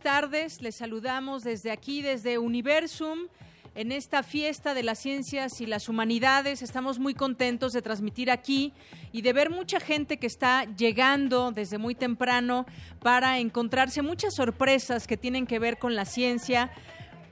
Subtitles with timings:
[0.00, 0.60] Tardes.
[0.62, 3.28] Les saludamos desde aquí, desde Universum.
[3.76, 8.72] En esta fiesta de las ciencias y las humanidades estamos muy contentos de transmitir aquí
[9.12, 12.66] y de ver mucha gente que está llegando desde muy temprano
[13.00, 16.72] para encontrarse muchas sorpresas que tienen que ver con la ciencia.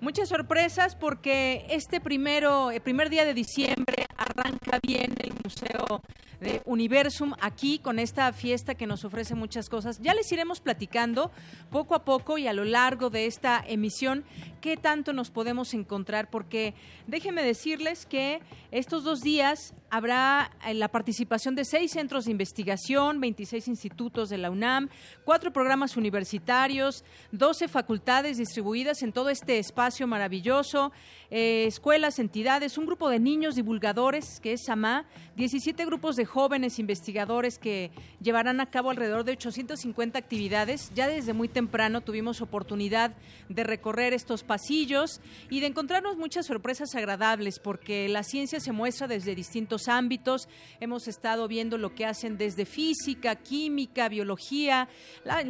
[0.01, 6.03] Muchas sorpresas porque este primero, primer día de diciembre arranca bien el Museo
[6.41, 9.99] de Universum aquí con esta fiesta que nos ofrece muchas cosas.
[10.01, 11.33] Ya les iremos platicando
[11.73, 14.23] poco a poco y a lo largo de esta emisión
[14.61, 16.75] qué tanto nos podemos encontrar porque
[17.09, 18.41] déjenme decirles que
[18.71, 24.39] estos dos días habrá eh, la participación de seis centros de investigación, 26 institutos de
[24.39, 24.91] la UNAM,
[25.25, 30.93] cuatro programas universitarios, 12 facultades distribuidas en todo este espacio maravilloso,
[31.31, 35.05] eh, escuelas, entidades, un grupo de niños divulgadores que es SAMA,
[35.37, 37.91] 17 grupos de jóvenes investigadores que
[38.21, 40.91] llevarán a cabo alrededor de 850 actividades.
[40.95, 43.13] Ya desde muy temprano tuvimos oportunidad
[43.51, 49.07] de recorrer estos pasillos y de encontrarnos muchas sorpresas agradables porque la ciencia se muestra
[49.07, 50.49] desde distintos ámbitos.
[50.81, 54.89] Hemos estado viendo lo que hacen desde física, química, biología.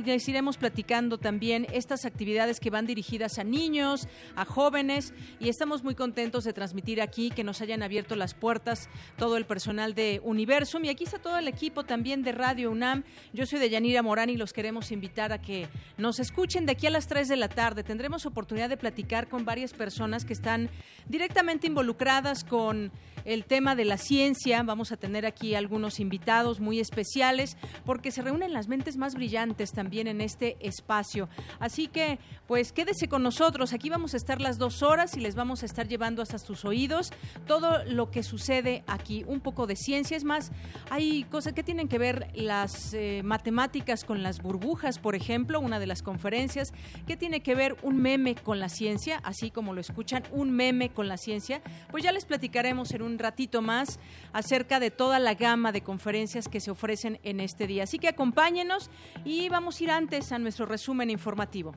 [0.04, 5.67] Les iremos platicando también estas actividades que van dirigidas a niños, a jóvenes y estamos
[5.68, 8.88] muy contentos de transmitir aquí que nos hayan abierto las puertas
[9.18, 13.04] todo el personal de Universum y aquí está todo el equipo también de Radio UNAM.
[13.34, 15.68] Yo soy de Yanira Morán y los queremos invitar a que
[15.98, 17.82] nos escuchen de aquí a las 3 de la tarde.
[17.82, 20.70] Tendremos oportunidad de platicar con varias personas que están
[21.06, 22.90] directamente involucradas con
[23.24, 24.62] el tema de la ciencia.
[24.62, 29.72] Vamos a tener aquí algunos invitados muy especiales porque se reúnen las mentes más brillantes
[29.72, 31.28] también en este espacio.
[31.60, 33.74] Así que, pues quédese con nosotros.
[33.74, 36.64] Aquí vamos a estar las dos horas y les vamos a estar llevando hasta sus
[36.64, 37.10] oídos
[37.46, 39.24] todo lo que sucede aquí.
[39.26, 40.16] Un poco de ciencia.
[40.16, 40.50] Es más,
[40.90, 45.78] hay cosas que tienen que ver las eh, matemáticas con las burbujas, por ejemplo, una
[45.78, 46.72] de las conferencias.
[47.06, 49.20] ¿Qué tiene que ver un meme con la ciencia?
[49.22, 51.62] Así como lo escuchan, un meme con la ciencia.
[51.90, 53.98] Pues ya les platicaremos en un ratito más
[54.32, 57.84] acerca de toda la gama de conferencias que se ofrecen en este día.
[57.84, 58.90] Así que acompáñenos
[59.24, 61.74] y vamos a ir antes a nuestro resumen informativo.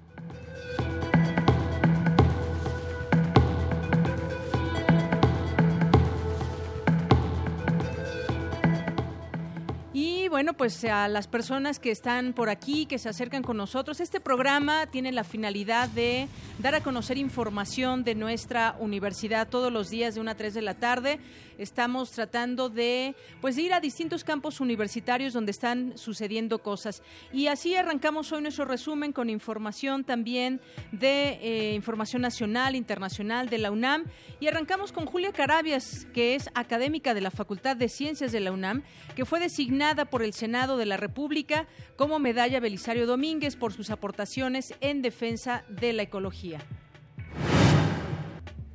[10.03, 13.99] Y bueno, pues a las personas que están por aquí, que se acercan con nosotros,
[13.99, 19.91] este programa tiene la finalidad de dar a conocer información de nuestra universidad todos los
[19.91, 21.19] días de una a 3 de la tarde.
[21.59, 27.03] Estamos tratando de pues ir a distintos campos universitarios donde están sucediendo cosas.
[27.31, 30.61] Y así arrancamos hoy nuestro resumen con información también
[30.91, 34.05] de eh, información nacional, internacional de la UNAM.
[34.39, 38.51] Y arrancamos con Julia Carabias, que es académica de la Facultad de Ciencias de la
[38.51, 38.81] UNAM,
[39.15, 43.89] que fue designada por el Senado de la República como medalla Belisario Domínguez por sus
[43.89, 46.59] aportaciones en defensa de la ecología.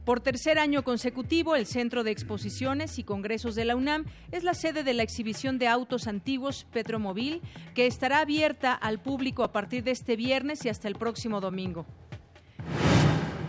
[0.04, 4.54] Por tercer año consecutivo, el Centro de Exposiciones y Congresos de la UNAM es la
[4.54, 7.42] sede de la exhibición de autos antiguos Petromóvil,
[7.74, 11.86] que estará abierta al público a partir de este viernes y hasta el próximo domingo.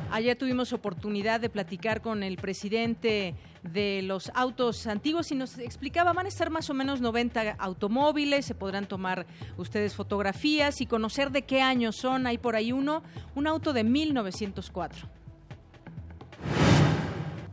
[0.10, 6.14] Ayer tuvimos oportunidad de platicar con el presidente de los autos antiguos y nos explicaba,
[6.14, 9.26] van a estar más o menos 90 automóviles, se podrán tomar
[9.58, 12.26] ustedes fotografías y conocer de qué año son.
[12.26, 13.04] Hay por ahí uno,
[13.36, 15.10] un auto de 1904.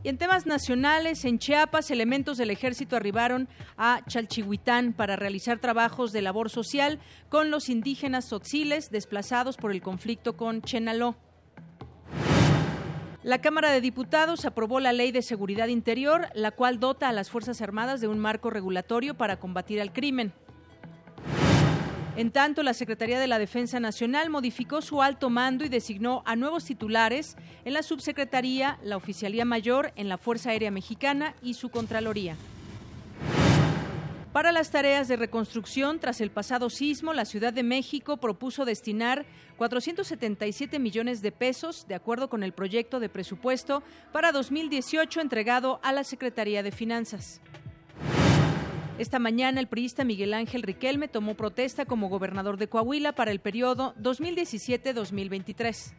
[0.05, 6.13] Y en temas nacionales, en Chiapas, elementos del ejército arribaron a Chalchihuitán para realizar trabajos
[6.13, 7.01] de labor social
[7.31, 11.17] con los indígenas tzotziles desplazados por el conflicto con Chenaló.
[13.25, 17.31] La Cámara de Diputados aprobó la Ley de Seguridad Interior, la cual dota a las
[17.31, 20.35] Fuerzas Armadas de un marco regulatorio para combatir al crimen.
[22.17, 26.37] En tanto, la Secretaría de la Defensa Nacional modificó su alto mando y designó a
[26.37, 31.71] nuevos titulares en la Subsecretaría, la Oficialía Mayor en la Fuerza Aérea Mexicana y su
[31.71, 32.37] Contraloría.
[34.35, 39.27] Para las tareas de reconstrucción, tras el pasado sismo, la Ciudad de México propuso destinar
[39.59, 45.93] 477 millones de pesos, de acuerdo con el proyecto de presupuesto para 2018 entregado a
[45.93, 47.41] la Secretaría de Finanzas.
[48.99, 53.39] Esta mañana el priista Miguel Ángel Riquelme tomó protesta como gobernador de Coahuila para el
[53.39, 55.95] periodo 2017-2023.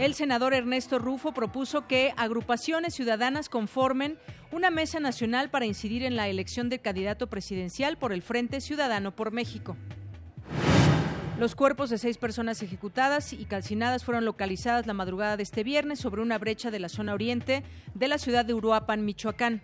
[0.00, 4.16] El senador Ernesto Rufo propuso que agrupaciones ciudadanas conformen
[4.50, 9.14] una mesa nacional para incidir en la elección del candidato presidencial por el Frente Ciudadano
[9.14, 9.76] por México.
[11.38, 15.98] Los cuerpos de seis personas ejecutadas y calcinadas fueron localizadas la madrugada de este viernes
[15.98, 17.62] sobre una brecha de la zona oriente
[17.92, 19.60] de la ciudad de Uruapan, Michoacán.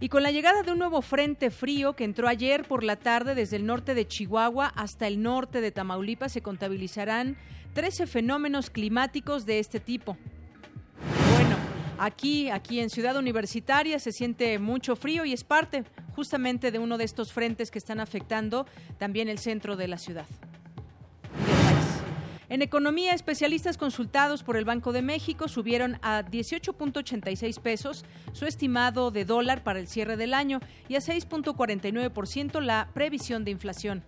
[0.00, 3.34] Y con la llegada de un nuevo frente frío que entró ayer por la tarde
[3.34, 7.36] desde el norte de Chihuahua hasta el norte de Tamaulipas, se contabilizarán
[7.74, 10.16] 13 fenómenos climáticos de este tipo.
[11.34, 11.56] Bueno,
[11.98, 15.84] aquí, aquí en Ciudad Universitaria se siente mucho frío y es parte
[16.14, 18.66] justamente de uno de estos frentes que están afectando
[18.98, 20.26] también el centro de la ciudad.
[22.50, 29.10] En economía, especialistas consultados por el Banco de México subieron a 18.86 pesos su estimado
[29.10, 34.02] de dólar para el cierre del año y a 6.49% la previsión de inflación.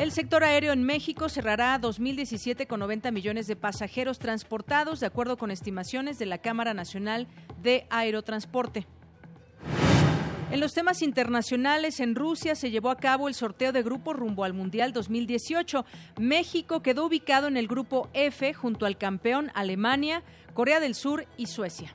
[0.00, 5.36] El sector aéreo en México cerrará 2017 con 90 millones de pasajeros transportados, de acuerdo
[5.36, 7.28] con estimaciones de la Cámara Nacional
[7.60, 8.86] de Aerotransporte.
[10.50, 14.44] En los temas internacionales, en Rusia se llevó a cabo el sorteo de grupo rumbo
[14.44, 15.84] al Mundial 2018.
[16.18, 20.22] México quedó ubicado en el grupo F junto al campeón Alemania,
[20.54, 21.94] Corea del Sur y Suecia.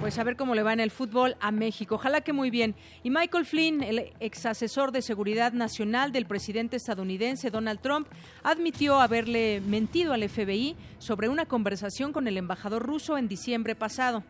[0.00, 1.96] Pues a ver cómo le va en el fútbol a México.
[1.96, 2.76] Ojalá que muy bien.
[3.02, 8.06] Y Michael Flynn, el ex asesor de seguridad nacional del presidente estadounidense Donald Trump,
[8.44, 14.22] admitió haberle mentido al FBI sobre una conversación con el embajador ruso en diciembre pasado.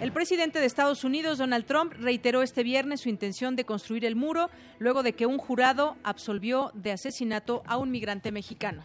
[0.00, 4.16] El presidente de Estados Unidos, Donald Trump, reiteró este viernes su intención de construir el
[4.16, 8.82] muro luego de que un jurado absolvió de asesinato a un migrante mexicano.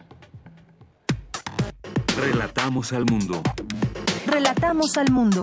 [2.16, 3.42] Relatamos al mundo.
[4.26, 5.42] Relatamos al mundo.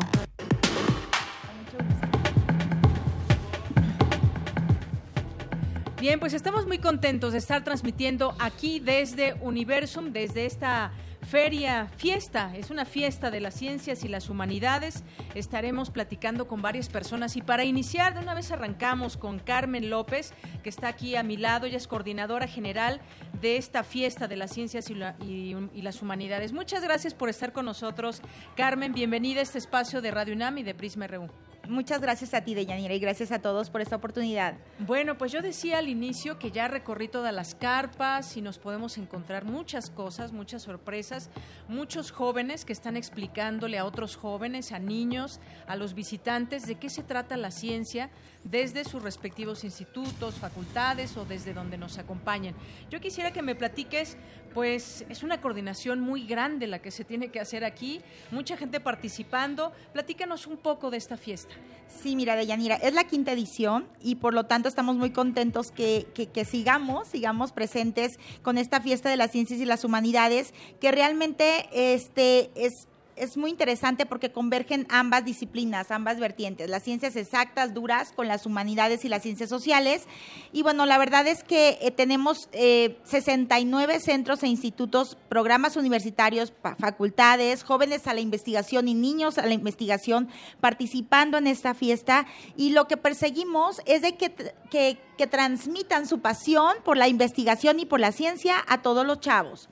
[5.99, 10.93] Bien, pues estamos muy contentos de estar transmitiendo aquí desde Universum, desde esta
[11.27, 15.03] feria, fiesta, es una fiesta de las ciencias y las humanidades.
[15.35, 20.31] Estaremos platicando con varias personas y para iniciar, de una vez arrancamos con Carmen López,
[20.63, 23.01] que está aquí a mi lado, ella es coordinadora general
[23.41, 26.53] de esta fiesta de las ciencias y, las humanidades.
[26.53, 28.21] Muchas gracias por estar con nosotros,
[28.55, 28.93] Carmen.
[28.93, 31.29] Bienvenida a este espacio de Radio UNAM y de Prisma RU.
[31.69, 34.55] Muchas gracias a ti, Deyanira, y gracias a todos por esta oportunidad.
[34.79, 38.97] Bueno, pues yo decía al inicio que ya recorrí todas las carpas y nos podemos
[38.97, 41.29] encontrar muchas cosas, muchas sorpresas,
[41.67, 46.89] muchos jóvenes que están explicándole a otros jóvenes, a niños, a los visitantes de qué
[46.89, 48.09] se trata la ciencia
[48.43, 52.55] desde sus respectivos institutos, facultades o desde donde nos acompañen.
[52.89, 54.17] Yo quisiera que me platiques,
[54.53, 58.01] pues es una coordinación muy grande la que se tiene que hacer aquí,
[58.31, 59.71] mucha gente participando.
[59.93, 61.53] Platícanos un poco de esta fiesta.
[61.87, 66.07] Sí, mira, Deyanira, es la quinta edición y por lo tanto estamos muy contentos que,
[66.13, 71.67] que, sigamos, sigamos presentes con esta fiesta de las ciencias y las humanidades, que realmente
[71.71, 72.87] este, es
[73.19, 78.45] es muy interesante porque convergen ambas disciplinas, ambas vertientes, las ciencias exactas, duras, con las
[78.45, 80.07] humanidades y las ciencias sociales.
[80.53, 86.53] Y bueno, la verdad es que eh, tenemos eh, 69 centros e institutos, programas universitarios,
[86.79, 90.29] facultades, jóvenes a la investigación y niños a la investigación
[90.61, 92.25] participando en esta fiesta.
[92.55, 94.31] Y lo que perseguimos es de que,
[94.69, 99.69] que transmitan su pasión por la investigación y por la ciencia a todos los chavos.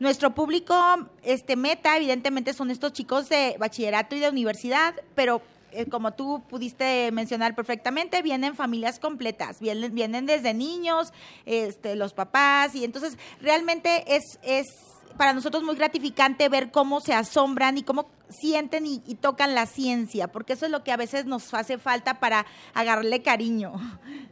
[0.00, 0.74] Nuestro público
[1.22, 5.42] este meta evidentemente son estos chicos de bachillerato y de universidad, pero
[5.72, 11.12] eh, como tú pudiste mencionar perfectamente, vienen familias completas, vienen, vienen desde niños,
[11.44, 14.68] este, los papás, y entonces realmente es, es
[15.18, 19.66] para nosotros muy gratificante ver cómo se asombran y cómo sienten y, y, tocan la
[19.66, 23.74] ciencia, porque eso es lo que a veces nos hace falta para agarrarle cariño.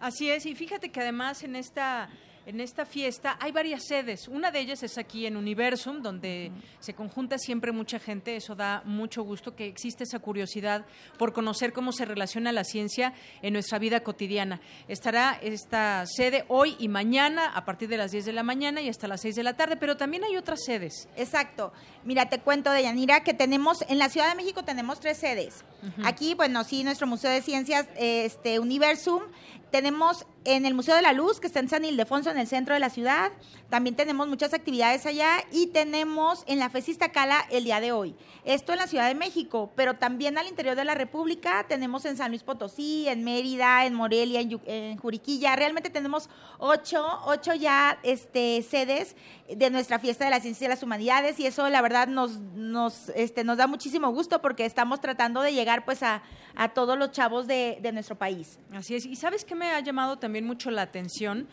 [0.01, 2.09] Así es, y fíjate que además en esta
[2.49, 4.27] en esta fiesta hay varias sedes.
[4.27, 6.51] Una de ellas es aquí en Universum, donde
[6.81, 8.37] se conjunta siempre mucha gente.
[8.37, 10.87] Eso da mucho gusto que existe esa curiosidad
[11.19, 13.13] por conocer cómo se relaciona la ciencia
[13.43, 14.63] en nuestra vida cotidiana.
[14.89, 18.89] Estará esta sede hoy y mañana a partir de las 10 de la mañana y
[18.89, 21.07] hasta las 6 de la tarde, pero también hay otras sedes.
[21.17, 21.75] Exacto.
[22.05, 25.65] Mira, te cuento, de Yanira, que tenemos en la Ciudad de México tenemos tres sedes.
[26.03, 29.23] Aquí, bueno, sí, nuestro Museo de Ciencias, este Universum,
[29.71, 32.75] tenemos en el Museo de la Luz, que está en San Ildefonso, en el centro
[32.75, 33.33] de la ciudad.
[33.69, 38.17] También tenemos muchas actividades allá y tenemos en la Fesista Cala el día de hoy.
[38.45, 42.17] Esto en la Ciudad de México, pero también al interior de la República tenemos en
[42.17, 45.55] San Luis Potosí, en Mérida, en Morelia, en, Juriquilla.
[45.55, 49.17] Realmente tenemos ocho, ocho ya este, sedes
[49.55, 53.11] de nuestra fiesta de la ciencia y las humanidades y eso la verdad nos, nos,
[53.11, 56.23] este, nos da muchísimo gusto porque estamos tratando de llegar pues a,
[56.55, 58.59] a todos los chavos de, de nuestro país.
[58.73, 59.05] Así es.
[59.05, 61.49] ¿Y sabes qué me ha llamado también mucho la atención?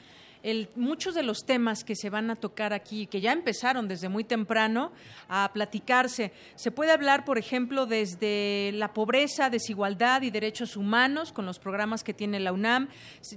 [0.76, 4.24] muchos de los temas que se van a tocar aquí, que ya empezaron desde muy
[4.24, 4.92] temprano
[5.28, 6.32] a platicarse.
[6.56, 12.04] Se puede hablar, por ejemplo, desde la pobreza, desigualdad y derechos humanos con los programas
[12.04, 12.90] que tiene la UNAM.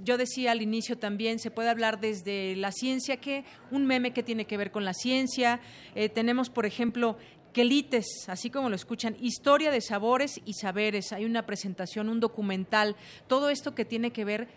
[0.03, 4.21] Yo decía al inicio también, se puede hablar desde la ciencia, que un meme que
[4.21, 5.59] tiene que ver con la ciencia.
[5.95, 7.17] Eh, tenemos, por ejemplo,
[7.53, 11.11] Quelites, así como lo escuchan, historia de sabores y saberes.
[11.13, 12.95] Hay una presentación, un documental,
[13.27, 14.47] todo esto que tiene que ver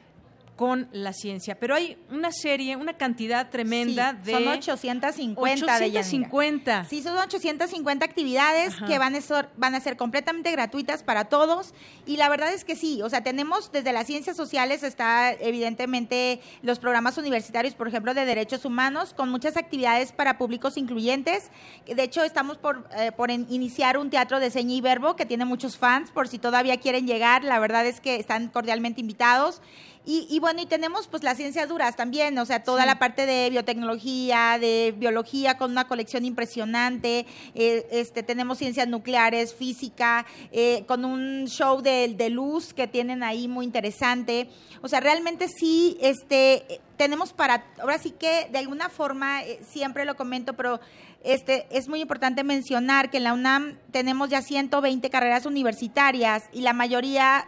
[0.62, 1.58] con la ciencia.
[1.58, 4.30] Pero hay una serie, una cantidad tremenda de...
[4.30, 6.84] Son 850 850.
[6.84, 11.74] sí, son 850 actividades que van a, ser, van a ser completamente gratuitas para todos.
[12.06, 16.40] Y la verdad es que sí, o sea, tenemos desde las ciencias sociales, está evidentemente
[16.62, 21.50] los programas universitarios, por ejemplo, de derechos humanos, con muchas actividades para públicos incluyentes.
[21.92, 25.44] De hecho, estamos por, eh, por iniciar un teatro de seña y verbo que tiene
[25.44, 29.60] muchos fans, por si todavía quieren llegar, la verdad es que están cordialmente invitados.
[30.04, 33.48] Y, bueno, y tenemos pues las ciencias duras también, o sea, toda la parte de
[33.50, 41.04] biotecnología, de biología con una colección impresionante, eh, este, tenemos ciencias nucleares, física, eh, con
[41.04, 44.48] un show de, de, luz que tienen ahí muy interesante.
[44.80, 50.04] O sea, realmente sí, este, tenemos para, ahora sí que de alguna forma, eh, siempre
[50.04, 50.80] lo comento, pero
[51.22, 56.62] este, es muy importante mencionar que en la UNAM tenemos ya 120 carreras universitarias y
[56.62, 57.46] la mayoría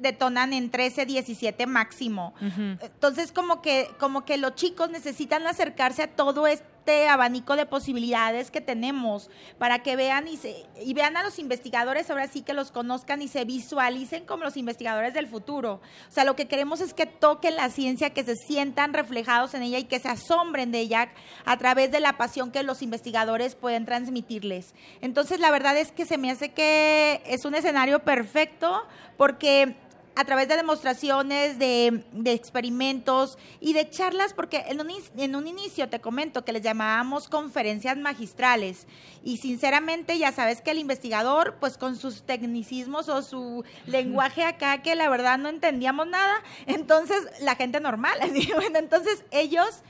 [0.00, 2.34] detonan en 13, 17 máximo.
[2.80, 8.50] Entonces, como que, como que los chicos necesitan acercarse a todo este abanico de posibilidades
[8.50, 12.52] que tenemos para que vean y, se, y vean a los investigadores, ahora sí que
[12.52, 15.80] los conozcan y se visualicen como los investigadores del futuro.
[16.08, 19.62] O sea, lo que queremos es que toquen la ciencia, que se sientan reflejados en
[19.62, 21.12] ella y que se asombren de ella
[21.44, 24.74] a través de la pasión que los investigadores pueden transmitirles.
[25.00, 29.76] Entonces, la verdad es que se me hace que es un escenario perfecto porque
[30.16, 35.88] a través de demostraciones, de, experimentos y de charlas, porque en un, en un inicio
[35.88, 38.86] te comento que les llamábamos conferencias magistrales.
[39.22, 44.82] Y sinceramente ya sabes que el investigador, pues con sus tecnicismos o su lenguaje acá
[44.82, 48.18] que la verdad no entendíamos nada, entonces la gente normal,
[48.56, 49.82] bueno, entonces ellos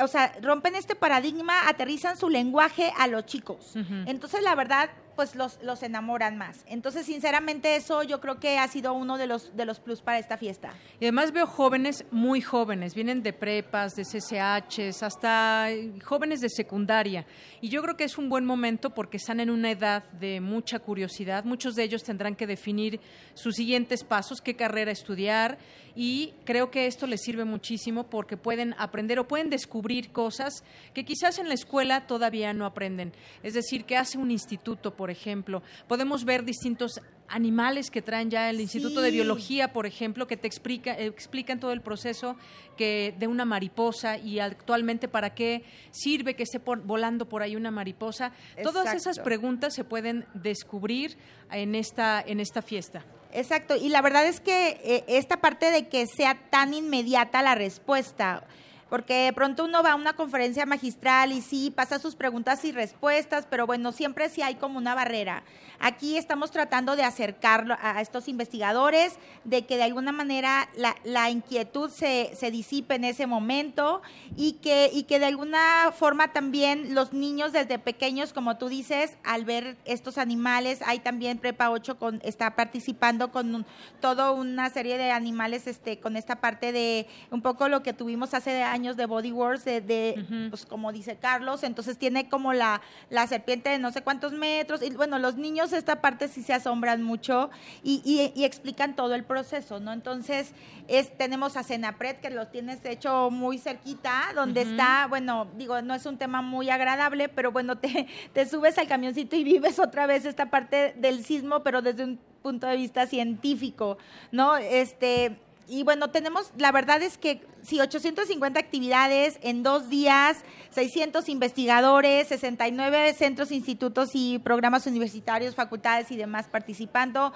[0.00, 3.74] o sea, rompen este paradigma, aterrizan su lenguaje a los chicos.
[4.06, 6.62] Entonces, la verdad, pues los, los enamoran más.
[6.66, 10.18] Entonces, sinceramente, eso yo creo que ha sido uno de los, de los plus para
[10.18, 10.74] esta fiesta.
[11.00, 15.68] Y además veo jóvenes muy jóvenes, vienen de prepas, de CCHs, hasta
[16.04, 17.26] jóvenes de secundaria.
[17.60, 20.78] Y yo creo que es un buen momento porque están en una edad de mucha
[20.78, 21.44] curiosidad.
[21.44, 23.00] Muchos de ellos tendrán que definir
[23.34, 25.58] sus siguientes pasos, qué carrera estudiar.
[25.96, 30.62] Y creo que esto les sirve muchísimo porque pueden aprender o pueden descubrir cosas
[30.92, 33.12] que quizás en la escuela todavía no aprenden.
[33.42, 35.62] Es decir, qué hace un instituto, por ejemplo.
[35.88, 40.46] Podemos ver distintos animales que traen ya el Instituto de Biología, por ejemplo, que te
[40.46, 42.36] explica, explican todo el proceso
[42.76, 47.70] que de una mariposa y actualmente para qué sirve que esté volando por ahí una
[47.70, 48.32] mariposa.
[48.62, 51.16] Todas esas preguntas se pueden descubrir
[51.50, 53.04] en esta, en esta fiesta.
[53.36, 57.54] Exacto, y la verdad es que eh, esta parte de que sea tan inmediata la
[57.54, 58.44] respuesta,
[58.88, 62.72] porque de pronto uno va a una conferencia magistral y sí, pasa sus preguntas y
[62.72, 65.42] respuestas, pero bueno, siempre sí hay como una barrera.
[65.80, 70.68] Aquí estamos tratando de acercarlo a estos investigadores, de que de alguna manera
[71.04, 74.02] la, inquietud se, se, disipe en ese momento
[74.36, 79.16] y que, y que de alguna forma también los niños desde pequeños, como tú dices,
[79.24, 83.66] al ver estos animales, hay también Prepa 8 con, está participando con
[84.00, 88.34] toda una serie de animales este, con esta parte de un poco lo que tuvimos
[88.34, 92.80] hace años de Body Wars, de, pues como dice Carlos, entonces tiene como la,
[93.10, 96.52] la serpiente de no sé cuántos metros, y bueno, los niños esta parte sí se
[96.52, 97.50] asombran mucho
[97.82, 99.92] y, explican todo el proceso, ¿no?
[99.92, 100.52] Entonces,
[100.88, 105.94] es, tenemos a Senapred, que lo tienes hecho muy cerquita, donde está, bueno, digo, no
[105.94, 110.06] es un tema muy agradable, pero bueno, te, te subes al camioncito y vives otra
[110.06, 113.98] vez esta parte del sismo, pero desde un punto de vista científico,
[114.30, 114.56] ¿no?
[114.56, 115.36] Este,
[115.68, 120.38] y bueno, tenemos, la verdad es que sí, 850 actividades en dos días,
[120.70, 127.32] 600 investigadores, 69 centros, institutos y programas universitarios, facultades y demás participando.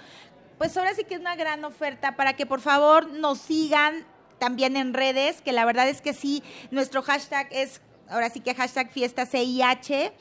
[0.59, 4.05] Pues ahora sí que es una gran oferta para que por favor nos sigan
[4.39, 7.81] también en redes, que la verdad es que sí, nuestro hashtag es
[8.11, 10.13] ahora sí que hashtag fiesta CIH,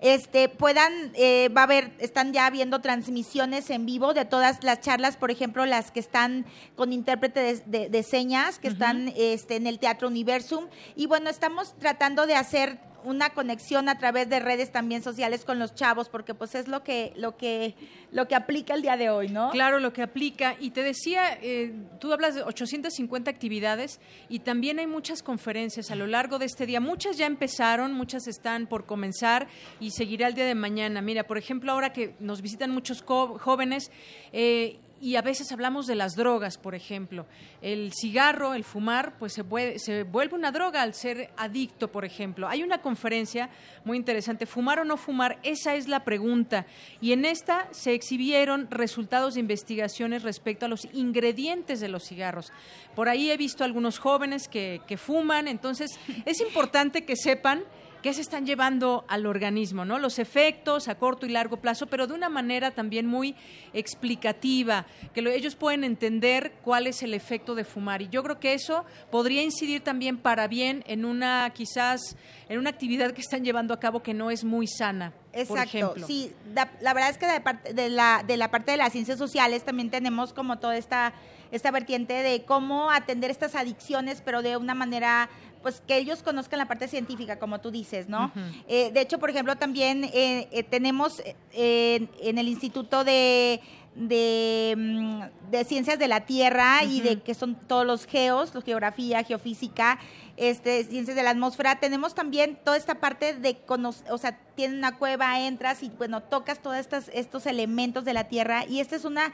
[0.00, 4.80] este, puedan, eh, va a haber, están ya viendo transmisiones en vivo de todas las
[4.80, 9.78] charlas, por ejemplo, las que están con intérprete de, señas, que están este, en el
[9.78, 10.66] Teatro Universum.
[10.94, 15.58] Y bueno, estamos tratando de hacer una conexión a través de redes también sociales con
[15.58, 17.74] los chavos, porque pues es lo que, lo que,
[18.12, 19.50] lo que aplica el día de hoy, ¿no?
[19.50, 20.56] Claro, lo que aplica.
[20.60, 25.94] Y te decía, eh, tú hablas de 850 actividades y también hay muchas conferencias a
[25.94, 26.80] lo largo de este día.
[26.80, 29.48] Muchas ya empezaron, muchas están por comenzar
[29.80, 31.00] y seguirá el día de mañana.
[31.00, 33.90] Mira, por ejemplo, ahora que nos visitan muchos jóvenes,
[34.32, 37.26] eh, y a veces hablamos de las drogas, por ejemplo.
[37.62, 39.44] El cigarro, el fumar, pues se,
[39.78, 42.48] se vuelve una droga al ser adicto, por ejemplo.
[42.48, 43.50] Hay una conferencia
[43.84, 45.38] muy interesante, ¿fumar o no fumar?
[45.42, 46.66] Esa es la pregunta.
[47.00, 52.52] Y en esta se exhibieron resultados de investigaciones respecto a los ingredientes de los cigarros.
[52.94, 57.64] Por ahí he visto algunos jóvenes que, que fuman, entonces es importante que sepan
[58.02, 59.98] qué se están llevando al organismo, ¿no?
[59.98, 63.34] Los efectos a corto y largo plazo, pero de una manera también muy
[63.72, 68.02] explicativa, que ellos pueden entender cuál es el efecto de fumar.
[68.02, 72.16] Y yo creo que eso podría incidir también para bien en una, quizás,
[72.48, 75.12] en una actividad que están llevando a cabo que no es muy sana.
[75.40, 79.18] Exacto, sí, la, verdad es que de, de, la, de la parte de las ciencias
[79.18, 81.12] sociales también tenemos como toda esta,
[81.52, 85.28] esta vertiente de cómo atender estas adicciones, pero de una manera
[85.62, 88.32] pues que ellos conozcan la parte científica, como tú dices, ¿no?
[88.68, 93.60] Eh, de hecho, por ejemplo, también eh, eh, tenemos en el Instituto de,
[93.94, 99.98] de, mm, Ciencias de la Tierra y de que son todos los geos, geografía, geofísica,
[100.38, 104.76] este, ciencias de la atmósfera, tenemos también toda esta parte de conocer, o sea, tiene
[104.78, 108.96] una cueva, entras y bueno, tocas todos estos, estos elementos de la Tierra y esta
[108.96, 109.32] es una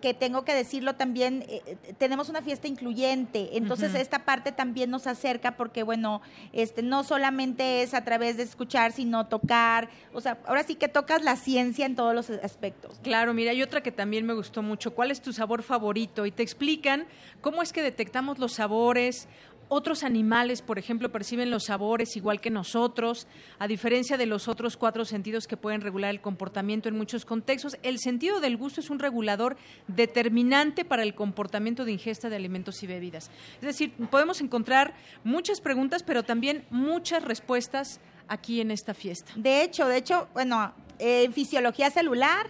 [0.00, 4.90] que tengo que decirlo también, eh, eh, tenemos una fiesta incluyente, entonces esta parte también
[4.90, 6.22] nos acerca porque, bueno,
[6.52, 10.88] este no solamente es a través de escuchar, sino tocar, o sea, ahora sí que
[10.88, 12.98] tocas la ciencia en todos los aspectos.
[13.02, 16.24] Claro, mira, hay otra que también me gustó mucho, ¿cuál es tu sabor favorito?
[16.24, 17.06] Y te explican
[17.40, 19.28] cómo es que detectamos los sabores
[19.74, 23.26] otros animales, por ejemplo, perciben los sabores igual que nosotros,
[23.58, 27.76] a diferencia de los otros cuatro sentidos que pueden regular el comportamiento en muchos contextos.
[27.82, 29.56] El sentido del gusto es un regulador
[29.88, 33.30] determinante para el comportamiento de ingesta de alimentos y bebidas.
[33.56, 39.32] Es decir, podemos encontrar muchas preguntas, pero también muchas respuestas aquí en esta fiesta.
[39.34, 42.46] De hecho, de hecho, bueno, en fisiología celular,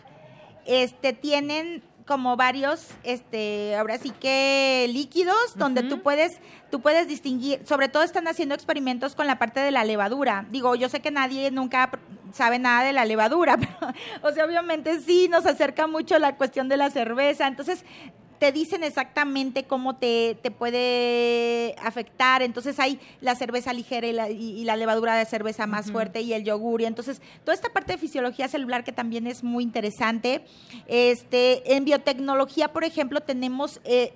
[0.67, 6.39] este, tienen como varios, este, ahora sí que líquidos, donde tú puedes,
[6.71, 10.47] tú puedes distinguir, sobre todo están haciendo experimentos con la parte de la levadura.
[10.51, 11.91] Digo, yo sé que nadie nunca
[12.33, 16.69] sabe nada de la levadura, pero, o sea, obviamente sí nos acerca mucho la cuestión
[16.69, 17.47] de la cerveza.
[17.47, 17.85] Entonces,
[18.39, 22.43] te dicen exactamente cómo te, puede afectar.
[22.43, 26.83] Entonces hay la cerveza ligera y la, levadura de cerveza más fuerte y el yogur.
[26.83, 30.45] Y entonces toda esta parte de fisiología celular que también es muy interesante.
[30.87, 33.81] Este, en biotecnología, por ejemplo, tenemos...
[33.85, 34.13] Eh,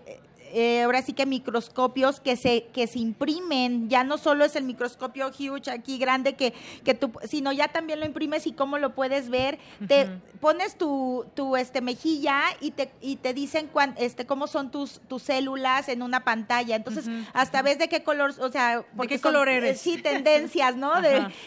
[0.53, 4.65] eh, ahora sí que microscopios que se, que se imprimen, ya no solo es el
[4.65, 8.95] microscopio huge aquí grande que, que tú, sino ya también lo imprimes y cómo lo
[8.95, 10.09] puedes ver, te
[10.41, 15.01] pones tu, tu este mejilla y te, y te dicen cuán, este, cómo son tus,
[15.09, 19.21] tus células en una pantalla, entonces hasta ves de qué color, o sea, porque qué
[19.21, 19.81] color eres?
[19.81, 20.93] sí, tendencias, ¿no?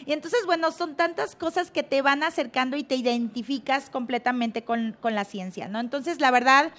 [0.05, 4.95] y entonces, bueno, son tantas cosas que te van acercando y te identificas completamente con,
[4.99, 5.79] con la ciencia, ¿no?
[5.79, 6.71] Entonces, la verdad,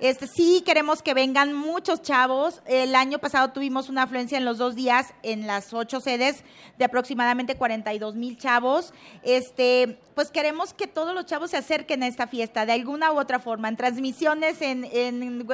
[0.00, 2.62] este, sí queremos que vengan muchos chavos.
[2.66, 6.44] El año pasado tuvimos una afluencia en los dos días en las ocho sedes
[6.78, 8.92] de aproximadamente 42 mil chavos.
[9.22, 13.18] Este, pues queremos que todos los chavos se acerquen a esta fiesta de alguna u
[13.18, 15.46] otra forma, en transmisiones, en, en,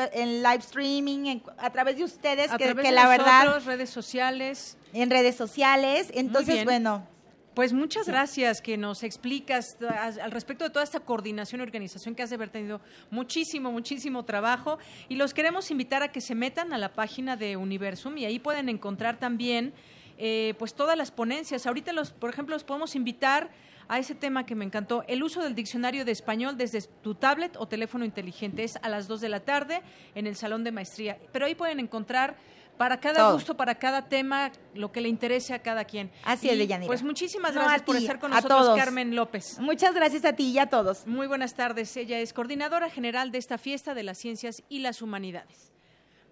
[0.43, 3.63] live streaming, a través de ustedes, a que, través la verdad.
[3.65, 4.77] redes sociales.
[4.93, 6.11] En redes sociales.
[6.13, 7.14] Entonces, bueno
[7.55, 9.79] pues muchas gracias que nos explicas
[10.21, 14.25] al respecto de toda esta coordinación y organización que has de haber tenido muchísimo, muchísimo
[14.25, 18.25] trabajo y los queremos invitar a que se metan a la página de Universum y
[18.25, 19.73] ahí pueden encontrar también
[20.19, 21.67] eh, pues todas las ponencias.
[21.67, 23.51] Ahorita los, por ejemplo, los podemos invitar
[23.87, 27.57] a ese tema que me encantó, el uso del diccionario de español desde tu tablet
[27.59, 28.65] o teléfono inteligente.
[28.65, 29.83] Es a las 2 de la tarde
[30.15, 31.19] en el Salón de Maestría.
[31.33, 32.37] Pero ahí pueden encontrar
[32.77, 36.11] para cada gusto, para cada tema, lo que le interese a cada quien.
[36.25, 36.87] Así es, Deyanira.
[36.87, 39.59] Pues muchísimas gracias por estar con nosotros, Carmen López.
[39.59, 41.07] Muchas gracias a ti y a todos.
[41.07, 41.97] Muy buenas tardes.
[41.97, 45.74] Ella es coordinadora general de esta fiesta de las ciencias y las humanidades.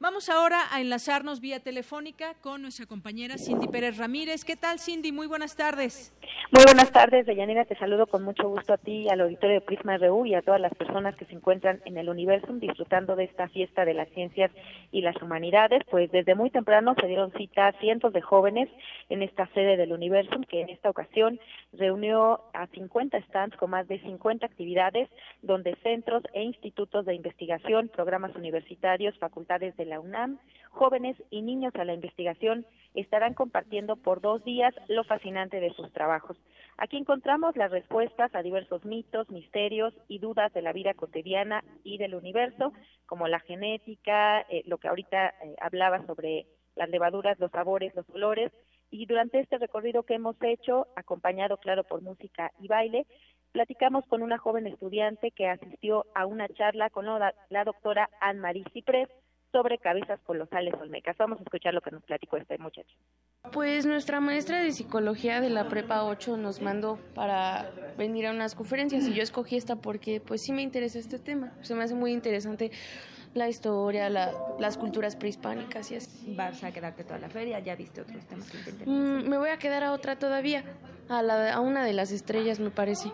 [0.02, 4.44] Vamos ahora a enlazarnos vía telefónica con nuestra compañera Cindy Pérez Ramírez.
[4.44, 5.12] ¿Qué tal, Cindy?
[5.12, 6.12] Muy buenas tardes.
[6.50, 7.66] Muy buenas tardes, Deyanira.
[7.66, 10.60] Te saludo con mucho gusto a ti, al auditorio de Prisma RU y a todas
[10.60, 14.50] las personas que se encuentran en el universo disfrutando de esta fiesta de las ciencias
[14.90, 15.84] y las humanidades.
[15.88, 18.68] Pues desde muy temprano se dieron cita cientos de jóvenes
[19.08, 21.38] en esta sede del universo, que en esta ocasión
[21.72, 25.08] reunió a 50 stands con más de 50 actividades,
[25.40, 30.38] donde centros e institutos de investigación, programas universitarios, facultades de la UNAM,
[30.70, 35.90] jóvenes y niños a la investigación estarán compartiendo por dos días lo fascinante de sus
[35.92, 36.36] trabajos.
[36.78, 41.98] Aquí encontramos las respuestas a diversos mitos, misterios y dudas de la vida cotidiana y
[41.98, 42.72] del universo,
[43.06, 48.08] como la genética, eh, lo que ahorita eh, hablaba sobre las levaduras, los sabores, los
[48.10, 48.50] olores.
[48.92, 53.06] Y durante este recorrido que hemos hecho, acompañado, claro, por música y baile,
[53.50, 58.64] platicamos con una joven estudiante que asistió a una charla con la, la doctora Anne-Marie
[58.72, 59.08] Ciprés,
[59.52, 61.16] sobre cabezas colosales olmecas.
[61.18, 62.96] Vamos a escuchar lo que nos platicó este muchacho.
[63.52, 68.54] Pues nuestra maestra de psicología de la prepa 8 nos mandó para venir a unas
[68.54, 71.52] conferencias y yo escogí esta porque pues sí me interesa este tema.
[71.60, 72.70] Se me hace muy interesante
[73.34, 76.08] la historia, las culturas prehispánicas y así.
[76.36, 77.58] ¿Vas a quedarte toda la feria?
[77.60, 80.64] ¿Ya viste otros temas que te mm, me voy a quedar a otra todavía,
[81.08, 83.10] a, la, a una de las estrellas me parece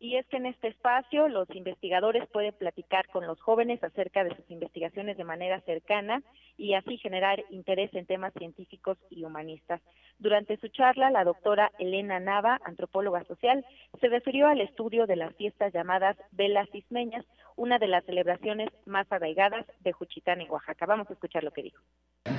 [0.00, 4.34] y es que en este espacio los investigadores pueden platicar con los jóvenes acerca de
[4.34, 6.22] sus investigaciones de manera cercana
[6.56, 9.82] y así generar interés en temas científicos y humanistas.
[10.18, 13.64] Durante su charla, la doctora Elena Nava, antropóloga social,
[14.00, 17.24] se refirió al estudio de las fiestas llamadas velas ismeñas,
[17.56, 20.86] una de las celebraciones más arraigadas de Juchitán en Oaxaca.
[20.86, 21.82] Vamos a escuchar lo que dijo.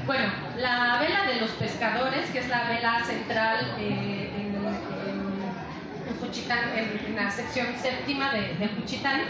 [0.08, 4.31] Bueno, la vela de los pescadores, que es la vela central eh,
[6.12, 9.22] en Juchitán, en, la sección séptima de, de Juchitán,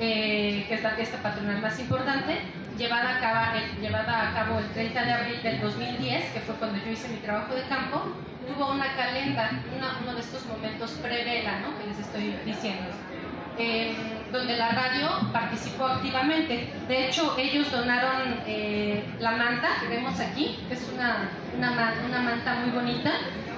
[0.00, 2.40] eh, que es la fiesta patronal más importante,
[2.76, 6.78] llevada a, cabo, llevada a cabo el 30 de abril del 2010, que fue cuando
[6.84, 8.02] yo hice mi trabajo de campo,
[8.46, 9.50] tuvo una calenda,
[10.02, 11.78] uno de estos momentos prevela, ¿no?
[11.78, 12.90] que les estoy diciendo,
[13.56, 13.94] eh,
[14.32, 16.72] donde la radio participó activamente.
[16.88, 22.18] De hecho, ellos donaron eh, la manta que vemos aquí, que es una, una, una
[22.20, 23.12] manta muy bonita,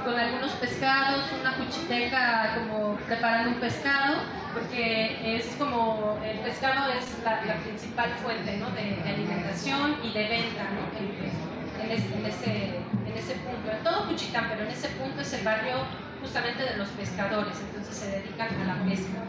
[0.06, 4.22] con algunos pescados, una cuchiteca como preparando un pescado,
[4.54, 8.70] porque es como el pescado es la, principal fuente ¿no?
[8.70, 11.82] de, alimentación y de venta ¿no?
[11.82, 13.68] en, ese, en, ese, punto.
[13.68, 15.74] En todo Cuchitán, pero en ese punto es el barrio
[16.20, 19.24] justamente de los pescadores, entonces se dedican a la pesca.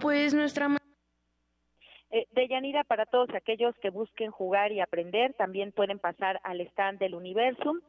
[0.00, 0.68] Pues nuestra
[2.10, 6.60] eh, de Yanira, para todos aquellos que busquen jugar y aprender, también pueden pasar al
[6.60, 7.80] stand del Universum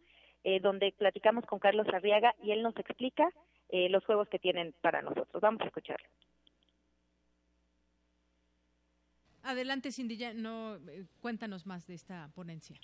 [0.44, 3.30] eh, donde platicamos con Carlos Arriaga y él nos explica
[3.70, 5.42] eh, los juegos que tienen para nosotros.
[5.42, 6.08] Vamos a escucharlo.
[9.44, 12.80] Adelante, Cindy, no, eh, cuéntanos más de esta ponencia.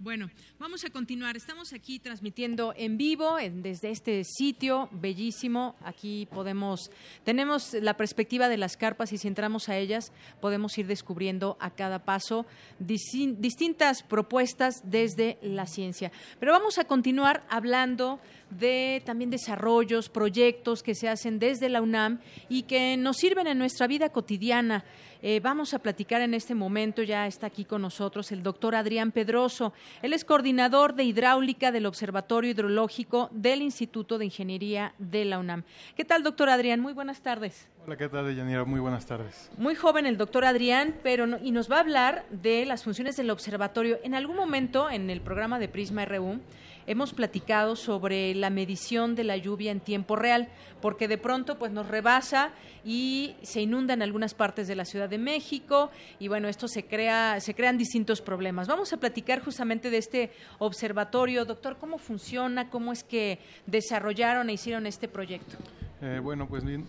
[0.00, 0.30] Bueno,
[0.60, 1.36] vamos a continuar.
[1.36, 5.74] Estamos aquí transmitiendo en vivo desde este sitio bellísimo.
[5.82, 6.92] Aquí podemos,
[7.24, 11.70] tenemos la perspectiva de las carpas y si entramos a ellas podemos ir descubriendo a
[11.70, 12.46] cada paso
[12.78, 16.12] distintas propuestas desde la ciencia.
[16.38, 22.20] Pero vamos a continuar hablando de también desarrollos, proyectos que se hacen desde la UNAM
[22.48, 24.84] y que nos sirven en nuestra vida cotidiana.
[25.20, 29.10] Eh, vamos a platicar en este momento, ya está aquí con nosotros el doctor Adrián
[29.10, 29.72] Pedroso.
[30.00, 35.64] Él es coordinador de hidráulica del Observatorio Hidrológico del Instituto de Ingeniería de la UNAM.
[35.96, 36.78] ¿Qué tal, doctor Adrián?
[36.78, 37.68] Muy buenas tardes.
[37.84, 38.64] Hola, ¿qué tal, Yanira?
[38.64, 39.50] Muy buenas tardes.
[39.58, 43.30] Muy joven el doctor Adrián, pero y nos va a hablar de las funciones del
[43.30, 43.98] observatorio.
[44.04, 46.38] En algún momento, en el programa de Prisma RU,
[46.88, 50.48] hemos platicado sobre la medición de la lluvia en tiempo real,
[50.80, 52.50] porque de pronto pues nos rebasa
[52.82, 56.86] y se inunda en algunas partes de la Ciudad de México y bueno, esto se
[56.86, 58.68] crea se crean distintos problemas.
[58.68, 64.54] Vamos a platicar justamente de este observatorio, doctor, cómo funciona, cómo es que desarrollaron e
[64.54, 65.58] hicieron este proyecto.
[66.00, 66.86] Eh, bueno, pues bien,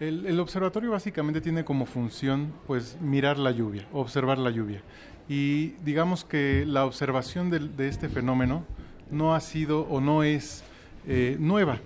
[0.00, 4.82] el, observatorio básicamente tiene como función pues mirar la lluvia, observar la lluvia.
[5.28, 8.64] Y digamos que la observación de este fenómeno
[9.10, 10.64] no ha sido o no es
[11.06, 11.78] eh, nueva.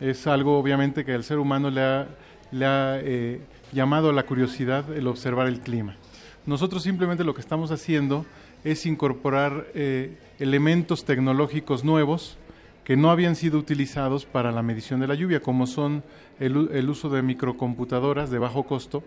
[0.00, 2.08] Es algo obviamente que al ser humano le ha,
[2.52, 3.40] le ha eh,
[3.72, 5.96] llamado la curiosidad el observar el clima.
[6.46, 8.24] Nosotros simplemente lo que estamos haciendo
[8.64, 12.38] es incorporar eh, elementos tecnológicos nuevos
[12.84, 16.02] que no habían sido utilizados para la medición de la lluvia, como son
[16.40, 19.02] el, el uso de microcomputadoras de bajo costo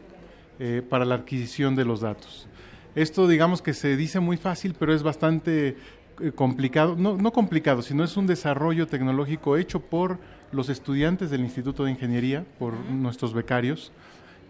[0.92, 2.48] para la adquisición de los datos.
[2.94, 5.78] Esto digamos que se dice muy fácil, pero es bastante
[6.36, 10.20] complicado, no, no complicado, sino es un desarrollo tecnológico hecho por
[10.52, 13.92] los estudiantes del Instituto de Ingeniería, por nuestros becarios,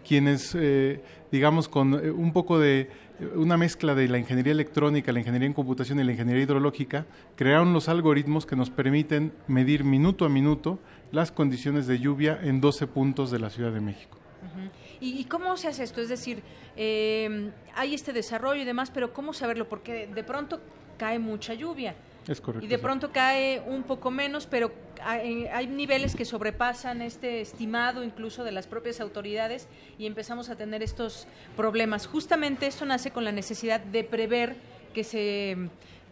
[0.06, 2.90] quienes, eh, digamos, con eh, un poco de
[3.36, 7.06] una mezcla de la ingeniería electrónica, la ingeniería en computación y la ingeniería hidrológica,
[7.36, 10.80] crearon los algoritmos que nos permiten medir minuto a minuto
[11.12, 14.18] las condiciones de lluvia en 12 puntos de la Ciudad de México.
[15.00, 16.00] ¿Y, cómo se hace esto?
[16.00, 16.42] Es decir,
[16.76, 19.68] eh, hay este desarrollo y demás, pero ¿cómo saberlo?
[19.68, 20.60] Porque de pronto
[21.02, 21.96] cae mucha lluvia.
[22.28, 22.64] Es correcto.
[22.64, 24.70] Y de pronto cae un poco menos, pero
[25.04, 29.66] hay, niveles que sobrepasan este estimado incluso de las propias autoridades
[29.98, 32.06] y empezamos a tener estos problemas.
[32.06, 34.54] Justamente esto nace con la necesidad de prever
[34.94, 35.56] que se,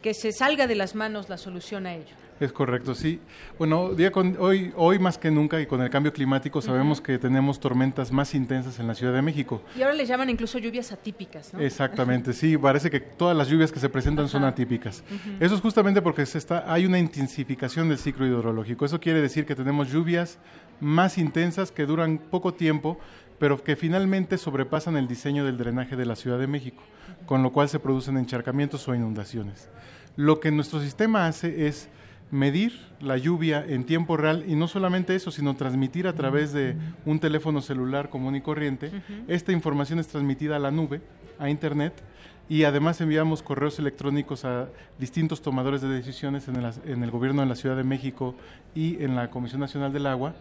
[0.02, 2.16] que se salga de las manos la solución a ello.
[2.40, 3.20] Es correcto, sí.
[3.58, 7.18] Bueno, día con, hoy, hoy más que nunca y con el cambio climático sabemos que
[7.18, 9.62] tenemos tormentas más intensas en la Ciudad de México.
[9.76, 11.60] Y ahora le llaman incluso lluvias atípicas, ¿no?
[11.60, 12.56] Exactamente, sí.
[12.56, 15.04] Parece que todas las lluvias que se presentan son atípicas.
[15.38, 18.86] Eso es justamente porque se está, hay una intensificación del ciclo hidrológico.
[18.86, 20.38] Eso quiere decir que tenemos lluvias
[20.80, 22.98] más intensas que duran poco tiempo,
[23.38, 26.82] pero que finalmente sobrepasan el diseño del drenaje de la Ciudad de México,
[27.26, 29.68] con lo cual se producen encharcamientos o inundaciones.
[30.16, 31.90] Lo que nuestro sistema hace es
[32.30, 36.76] medir la lluvia en tiempo real y no solamente eso, sino transmitir a través de
[37.04, 38.90] un teléfono celular común y corriente.
[39.26, 41.00] Esta información es transmitida a la nube,
[41.38, 42.02] a Internet,
[42.48, 47.42] y además enviamos correos electrónicos a distintos tomadores de decisiones en el, en el gobierno
[47.42, 48.34] de la Ciudad de México
[48.74, 50.34] y en la Comisión Nacional del Agua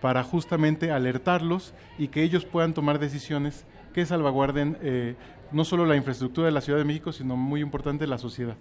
[0.00, 5.14] para justamente alertarlos y que ellos puedan tomar decisiones que salvaguarden eh,
[5.50, 8.56] no solo la infraestructura de la Ciudad de México, sino muy importante la sociedad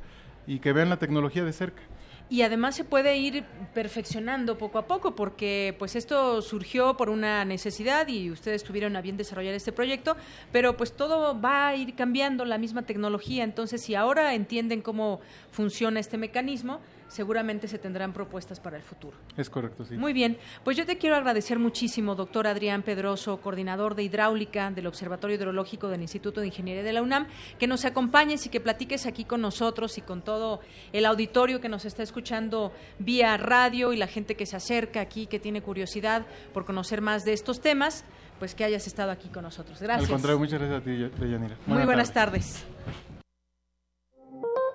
[0.46, 1.82] y que vean la tecnología de cerca
[2.28, 7.44] y además se puede ir perfeccionando poco a poco porque pues esto surgió por una
[7.44, 10.16] necesidad y ustedes tuvieron a bien desarrollar este proyecto,
[10.50, 15.20] pero pues todo va a ir cambiando la misma tecnología, entonces si ahora entienden cómo
[15.50, 19.16] funciona este mecanismo, seguramente se tendrán propuestas para el futuro.
[19.36, 19.96] Es correcto, sí.
[19.96, 24.86] Muy bien, pues yo te quiero agradecer muchísimo, doctor Adrián Pedroso, coordinador de hidráulica del
[24.86, 27.26] Observatorio Hidrológico del Instituto de Ingeniería de la UNAM,
[27.58, 30.60] que nos acompañes y que platiques aquí con nosotros y con todo
[30.92, 35.26] el auditorio que nos está escuchando vía radio y la gente que se acerca aquí,
[35.26, 38.04] que tiene curiosidad por conocer más de estos temas,
[38.38, 39.80] pues que hayas estado aquí con nosotros.
[39.80, 40.08] Gracias.
[40.08, 41.56] Al contrario, muchas gracias a ti, Deyanira.
[41.66, 42.64] Muy buenas tardes.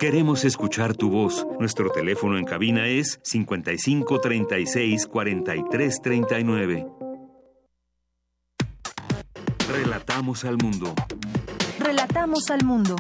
[0.02, 1.46] Queremos escuchar tu voz.
[1.60, 6.88] Nuestro teléfono en cabina es 55 36 43 39.
[9.70, 10.96] Relatamos al mundo.
[11.78, 12.96] Relatamos al mundo.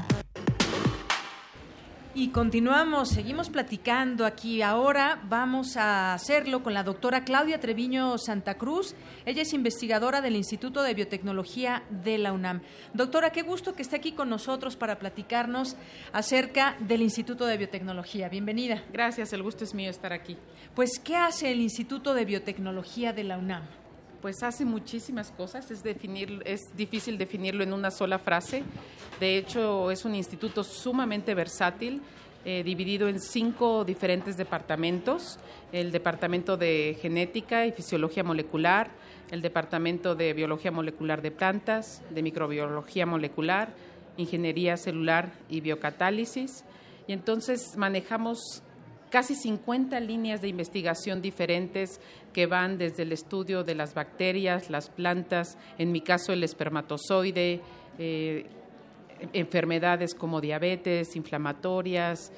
[2.13, 4.61] Y continuamos, seguimos platicando aquí.
[4.61, 8.95] Ahora vamos a hacerlo con la doctora Claudia Treviño Santa Cruz.
[9.25, 12.63] Ella es investigadora del Instituto de Biotecnología de la UNAM.
[12.93, 15.77] Doctora, qué gusto que esté aquí con nosotros para platicarnos
[16.11, 18.27] acerca del Instituto de Biotecnología.
[18.27, 18.83] Bienvenida.
[18.91, 20.37] Gracias, el gusto es mío estar aquí.
[20.75, 23.80] Pues, ¿qué hace el Instituto de Biotecnología de la UNAM?
[24.21, 25.83] Pues hace muchísimas cosas, es,
[26.75, 28.63] difícil definirlo en una sola frase.
[29.19, 32.01] De hecho, es un instituto sumamente versátil,
[32.45, 35.39] eh, dividido en cinco diferentes departamentos,
[35.71, 38.91] el departamento de genética y fisiología molecular,
[39.31, 43.73] el departamento de biología molecular de plantas, de microbiología molecular,
[44.17, 46.63] ingeniería celular y biocatálisis.
[47.07, 48.61] Y entonces manejamos
[49.11, 51.99] casi 50 líneas de investigación diferentes
[52.33, 57.61] que van desde el estudio de las bacterias, las plantas, en mi caso el espermatozoide,
[57.99, 58.45] eh,
[59.33, 62.31] enfermedades como diabetes, inflamatorias.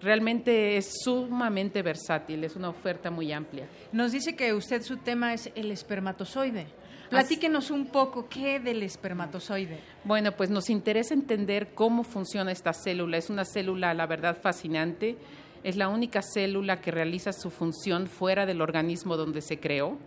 [0.00, 3.68] Realmente es sumamente versátil, es una oferta muy amplia.
[3.92, 6.66] Nos dice que usted su tema es el espermatozoide.
[7.10, 9.78] Platíquenos un poco qué del espermatozoide.
[10.04, 13.18] Bueno, pues nos interesa entender cómo funciona esta célula.
[13.18, 15.16] Es una célula, la verdad, fascinante.
[15.64, 19.98] Es la única célula que realiza su función fuera del organismo donde se creó.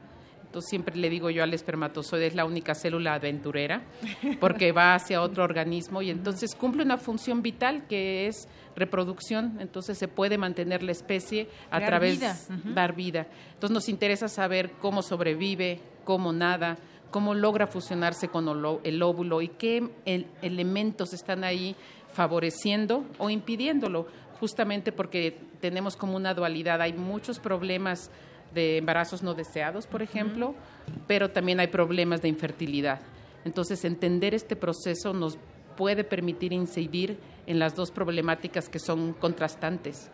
[0.45, 3.81] Entonces siempre le digo yo al espermatozoide es la única célula aventurera
[4.39, 9.97] porque va hacia otro organismo y entonces cumple una función vital que es reproducción, entonces
[9.97, 12.31] se puede mantener la especie a través de
[12.73, 13.27] dar vida.
[13.53, 16.77] Entonces nos interesa saber cómo sobrevive, cómo nada,
[17.11, 18.47] cómo logra fusionarse con
[18.83, 19.89] el óvulo y qué
[20.41, 21.75] elementos están ahí
[22.13, 24.07] favoreciendo o impidiéndolo,
[24.39, 28.09] justamente porque tenemos como una dualidad, hay muchos problemas
[28.53, 30.55] de embarazos no deseados, por ejemplo,
[31.07, 33.01] pero también hay problemas de infertilidad.
[33.45, 35.37] Entonces, entender este proceso nos
[35.75, 40.09] puede permitir incidir en las dos problemáticas que son contrastantes.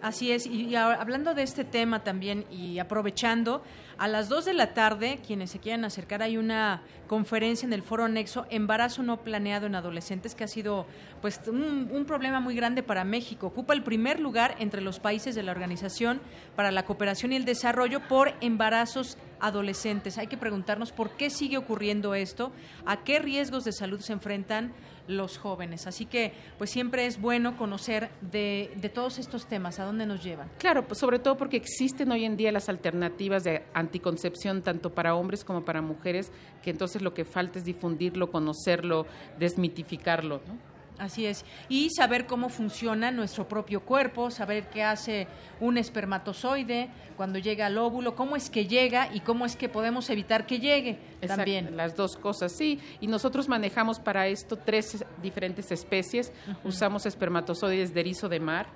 [0.00, 3.62] Así es, y hablando de este tema también y aprovechando,
[3.98, 7.82] a las 2 de la tarde, quienes se quieran acercar, hay una conferencia en el
[7.82, 10.86] foro anexo Embarazo no planeado en adolescentes, que ha sido
[11.20, 13.48] pues un, problema muy grande para México.
[13.48, 16.20] Ocupa el primer lugar entre los países de la Organización
[16.54, 20.16] para la Cooperación y el Desarrollo por embarazos adolescentes.
[20.16, 22.52] Hay que preguntarnos por qué sigue ocurriendo esto,
[22.86, 24.72] a qué riesgos de salud se enfrentan
[25.08, 25.86] los jóvenes.
[25.86, 30.22] Así que, pues siempre es bueno conocer de, de todos estos temas, a dónde nos
[30.22, 30.48] llevan.
[30.58, 35.14] Claro, pues sobre todo porque existen hoy en día las alternativas de anticoncepción tanto para
[35.14, 36.30] hombres como para mujeres,
[36.62, 39.06] que entonces lo que falta es difundirlo, conocerlo,
[39.38, 40.40] desmitificarlo.
[40.46, 40.77] ¿no?
[40.98, 41.44] Así es.
[41.68, 45.28] Y saber cómo funciona nuestro propio cuerpo, saber qué hace
[45.60, 50.10] un espermatozoide cuando llega al óvulo, cómo es que llega y cómo es que podemos
[50.10, 51.76] evitar que llegue también.
[51.76, 52.80] Las dos cosas, sí.
[53.00, 56.32] Y nosotros manejamos para esto tres diferentes especies.
[56.64, 58.66] Usamos espermatozoides de erizo de mar,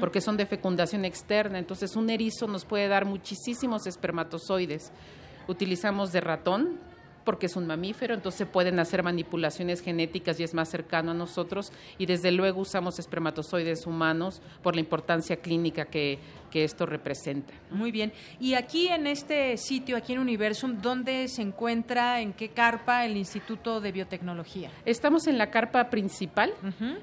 [0.00, 1.58] porque son de fecundación externa.
[1.58, 4.92] Entonces, un erizo nos puede dar muchísimos espermatozoides.
[5.48, 6.78] Utilizamos de ratón,
[7.24, 11.72] porque es un mamífero, entonces pueden hacer manipulaciones genéticas y es más cercano a nosotros.
[11.98, 16.18] Y desde luego usamos espermatozoides humanos por la importancia clínica que,
[16.50, 17.52] que esto representa.
[17.70, 18.12] Muy bien.
[18.38, 23.16] Y aquí en este sitio, aquí en Universum, ¿dónde se encuentra, en qué carpa el
[23.16, 24.70] Instituto de Biotecnología?
[24.84, 26.52] Estamos en la carpa principal,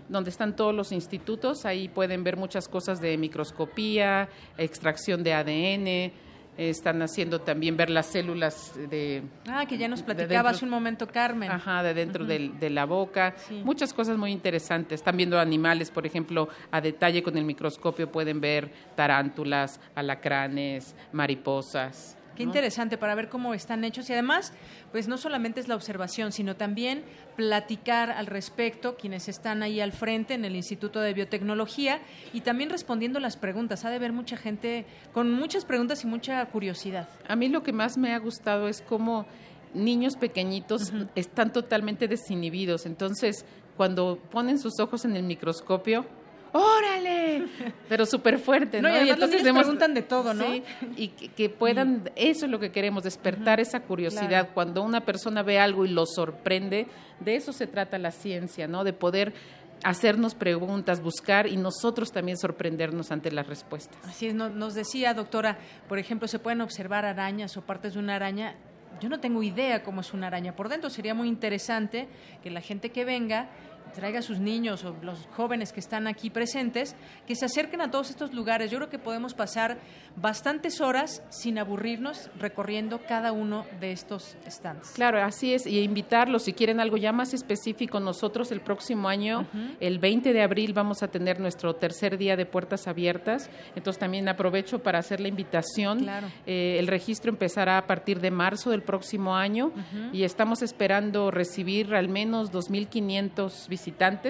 [0.10, 1.65] donde están todos los institutos.
[1.65, 6.26] Ahí pueden ver muchas cosas de microscopía, extracción de ADN
[6.57, 9.23] están haciendo también ver las células de...
[9.47, 11.51] Ah, que ya nos platicaba hace un momento, Carmen.
[11.51, 13.35] Ajá, de dentro de la boca.
[13.63, 15.01] Muchas cosas muy interesantes.
[15.01, 22.17] Están viendo animales, por ejemplo, a detalle con el microscopio pueden ver tarántulas, alacranes, mariposas.
[22.38, 24.54] Qué interesante para ver cómo están hechos y además,
[24.91, 27.04] pues no solamente es la observación, sino también
[27.36, 32.00] platicar al respecto quienes están ahí al frente en el Instituto de Biotecnología
[32.34, 33.86] y también respondiendo las preguntas.
[33.86, 37.10] Ha de haber mucha gente con muchas preguntas y mucha curiosidad.
[37.28, 39.26] A mí lo que más me ha gustado es cómo
[39.73, 42.86] niños pequeñitos están totalmente desinhibidos.
[42.86, 43.45] Entonces,
[43.76, 46.06] cuando ponen sus ojos en el microscopio,
[46.51, 47.45] órale,
[47.89, 48.89] pero súper fuerte, ¿no?
[48.89, 50.45] y, entonces los preguntan de todo, ¿no?
[50.95, 54.49] y que, puedan, eso es lo que queremos, despertar esa curiosidad.
[54.53, 56.88] Cuando una persona ve algo y lo sorprende,
[57.19, 58.83] de eso se trata la ciencia, ¿no?
[58.83, 59.33] De poder
[59.83, 63.97] hacernos preguntas, buscar y nosotros también sorprendernos ante las respuestas.
[64.05, 65.57] Así es, nos decía, doctora,
[65.88, 68.55] por ejemplo, se pueden observar arañas o partes de una araña.
[68.99, 70.89] Yo no tengo idea cómo es una araña por dentro.
[70.89, 72.07] Sería muy interesante
[72.41, 73.49] que la gente que venga
[73.93, 76.95] traiga a sus niños o los jóvenes que están aquí presentes,
[77.26, 78.71] que se acerquen a todos estos lugares.
[78.71, 79.78] Yo creo que podemos pasar
[80.15, 84.91] bastantes horas sin aburrirnos recorriendo cada uno de estos stands.
[84.91, 88.00] Claro, así es, y invitarlos si quieren algo ya más específico.
[88.00, 89.45] Nosotros el próximo año,
[89.80, 93.50] el 20 de abril, vamos a tener nuestro tercer día de puertas abiertas.
[93.76, 96.08] Entonces también aprovecho para hacer la invitación.
[96.45, 99.71] Eh, el registro empezará a partir de marzo del próximo año
[100.12, 103.76] y estamos esperando recibir al menos 2.500 visitantes,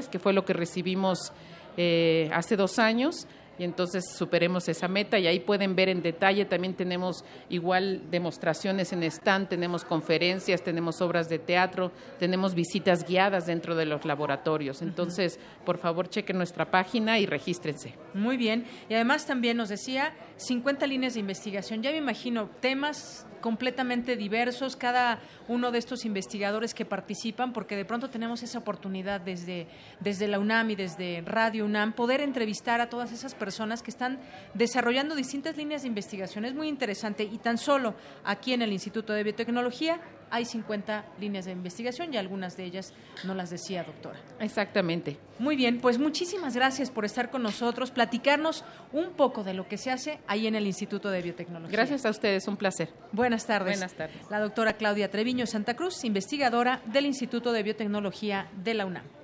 [0.10, 1.32] que fue lo que recibimos
[1.78, 3.28] eh, hace dos años
[3.60, 8.94] y entonces superemos esa meta y ahí pueden ver en detalle, también tenemos igual demostraciones
[8.94, 14.82] en stand, tenemos conferencias, tenemos obras de teatro, tenemos visitas guiadas dentro de los laboratorios.
[14.82, 17.94] Entonces, por favor, chequen nuestra página y regístrense.
[18.14, 18.66] Muy bien.
[18.90, 21.82] Y además también nos decía 50 líneas de investigación.
[21.82, 27.86] Ya me imagino temas completamente diversos, cada uno de estos investigadores que participan, porque de
[27.86, 29.68] pronto tenemos esa oportunidad desde,
[30.00, 33.47] desde la UNAM y desde Radio UNAM, poder entrevistar a todas esas personas
[33.84, 34.20] que están
[34.54, 36.46] desarrollando distintas líneas de investigación.
[36.46, 41.46] Es muy interesante y tan solo aquí en el Instituto de Biotecnología hay 50 líneas
[41.46, 42.94] de investigación y algunas de ellas
[43.24, 44.20] no las decía, doctora.
[44.40, 45.18] Exactamente.
[45.40, 49.78] Muy bien, pues muchísimas gracias por estar con nosotros, platicarnos un poco de lo que
[49.78, 51.72] se hace ahí en el Instituto de Biotecnología.
[51.72, 52.90] Gracias a ustedes, un placer.
[53.12, 53.78] Buenas tardes.
[53.78, 54.18] Buenas tardes.
[54.30, 59.17] La doctora Claudia Treviño Santa Cruz, investigadora del Instituto de Biotecnología de la UNAM.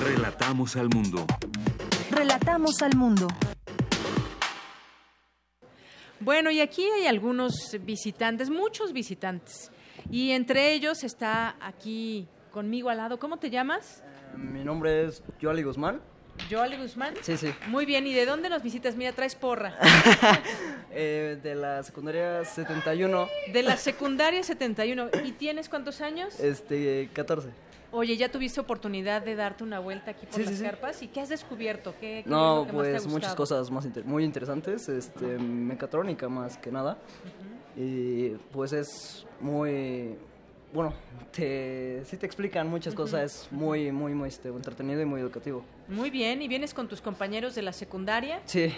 [0.00, 1.26] Relatamos al mundo.
[2.10, 3.28] Relatamos al mundo.
[6.20, 9.70] Bueno, y aquí hay algunos visitantes, muchos visitantes.
[10.10, 13.18] Y entre ellos está aquí conmigo al lado.
[13.18, 14.02] ¿Cómo te llamas?
[14.36, 16.00] Mi nombre es Joali Guzmán.
[16.50, 17.14] Joali Guzmán.
[17.22, 17.52] Sí, sí.
[17.68, 18.96] Muy bien, ¿y de dónde nos visitas?
[18.96, 19.76] Mira, traes porra.
[20.96, 23.28] Eh, de la secundaria 71.
[23.52, 25.08] De la secundaria 71.
[25.24, 26.38] ¿Y tienes cuántos años?
[26.38, 27.48] Este, 14.
[27.96, 30.64] Oye, ¿ya tuviste oportunidad de darte una vuelta aquí por Sí, las sí, sí.
[30.64, 31.00] carpas?
[31.02, 31.92] ¿Y qué has descubierto?
[31.92, 34.24] ¿Qué, qué es No, lo que más te ha pues muchas cosas más inter- muy
[34.24, 36.98] interesantes, este, mecatrónica más que nada.
[37.76, 40.16] Y pues es muy,
[40.72, 40.92] bueno,
[41.30, 45.64] te, sí te explican muchas cosas, es muy, muy, muy este, entretenido y muy educativo.
[45.86, 48.40] Muy bien, ¿y vienes con tus compañeros de la secundaria?
[48.44, 48.72] Sí,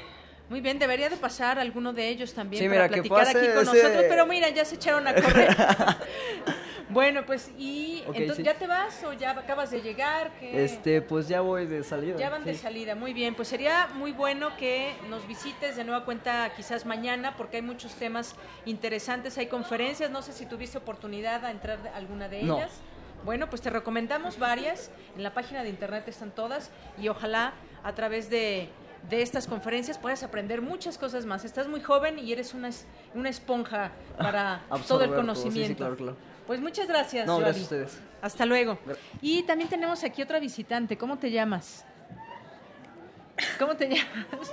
[0.48, 3.46] Muy bien, debería de pasar alguno de ellos también Sí, para mira, que platicar aquí
[3.52, 5.48] con ese- nosotros, pero mira, ya se echaron a correr.
[6.88, 8.42] bueno, pues, ¿y entonces sí.
[8.44, 10.30] ya te vas o ya acabas de llegar?
[10.38, 10.64] ¿Qué?
[10.64, 12.16] este, pues ya voy de salida.
[12.16, 13.34] Ya van de salida, muy bien.
[13.34, 17.94] Pues sería muy bueno que nos visites de nueva cuenta quizás mañana, porque hay muchos
[17.94, 18.36] temas
[18.66, 22.56] interesantes, hay conferencias, no sé si tuviste oportunidad a entrar a alguna de No.
[22.58, 22.70] ellas.
[23.24, 26.70] Bueno, pues te recomendamos varias, en la página de internet están todas
[27.02, 28.68] y ojalá a través de,
[29.08, 31.44] de estas conferencias puedas aprender muchas cosas más.
[31.44, 35.14] Estás muy joven y eres una, es- una esponja para todo el todo, sí, sí,
[35.14, 35.76] conocimiento.
[35.76, 36.16] claro, claro.
[36.46, 37.26] Pues muchas gracias.
[37.26, 37.98] No, gracias a ustedes.
[38.22, 38.78] Hasta luego.
[39.20, 40.96] Y también tenemos aquí otra visitante.
[40.96, 41.84] ¿Cómo te llamas?
[43.58, 44.52] ¿Cómo te llamas?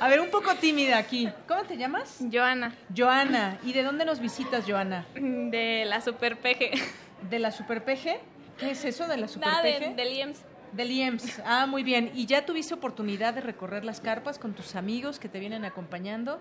[0.00, 1.28] A ver, un poco tímida aquí.
[1.46, 2.18] ¿Cómo te llamas?
[2.32, 3.58] Joana, Joana.
[3.64, 5.06] ¿Y de dónde nos visitas, Joana?
[5.14, 6.80] de la Super PG.
[7.28, 8.18] ¿De la Super PG?
[8.58, 10.38] ¿Qué es eso de la Super Nada, de- del IEMS.
[10.76, 11.40] Del IEMS.
[11.44, 12.10] Ah, muy bien.
[12.14, 16.40] ¿Y ya tuviste oportunidad de recorrer las carpas con tus amigos que te vienen acompañando?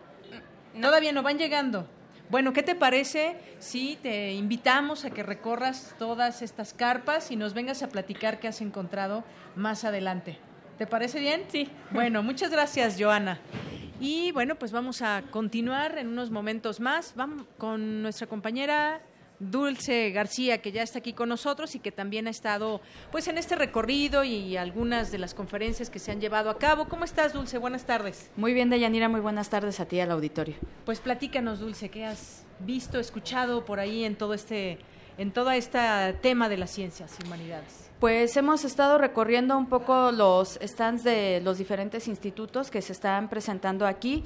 [0.82, 1.88] Todavía no van llegando.
[2.32, 7.54] Bueno, ¿qué te parece si te invitamos a que recorras todas estas carpas y nos
[7.54, 9.24] vengas a platicar qué has encontrado
[9.56, 10.40] más adelante?
[10.80, 11.44] ¿Te parece bien?
[11.50, 11.70] Sí.
[11.92, 13.40] Bueno, muchas gracias, Joana.
[14.00, 17.14] Y bueno, pues vamos a continuar en unos momentos más.
[17.16, 19.00] Vamos con nuestra compañera
[19.52, 22.82] Dulce García, que ya está aquí con nosotros y que también ha estado
[23.12, 26.88] pues en este recorrido y algunas de las conferencias que se han llevado a cabo.
[26.88, 27.58] ¿Cómo estás, Dulce?
[27.58, 28.30] Buenas tardes.
[28.36, 30.56] Muy bien, Deyanira, muy buenas tardes a ti y al auditorio.
[30.86, 34.80] Pues platícanos, Dulce, ¿qué has visto, escuchado por ahí en todo este
[35.18, 35.80] en todo este
[36.22, 37.92] tema de las ciencias y humanidades?
[38.00, 43.30] Pues hemos estado recorriendo un poco los stands de los diferentes institutos que se están
[43.30, 44.24] presentando aquí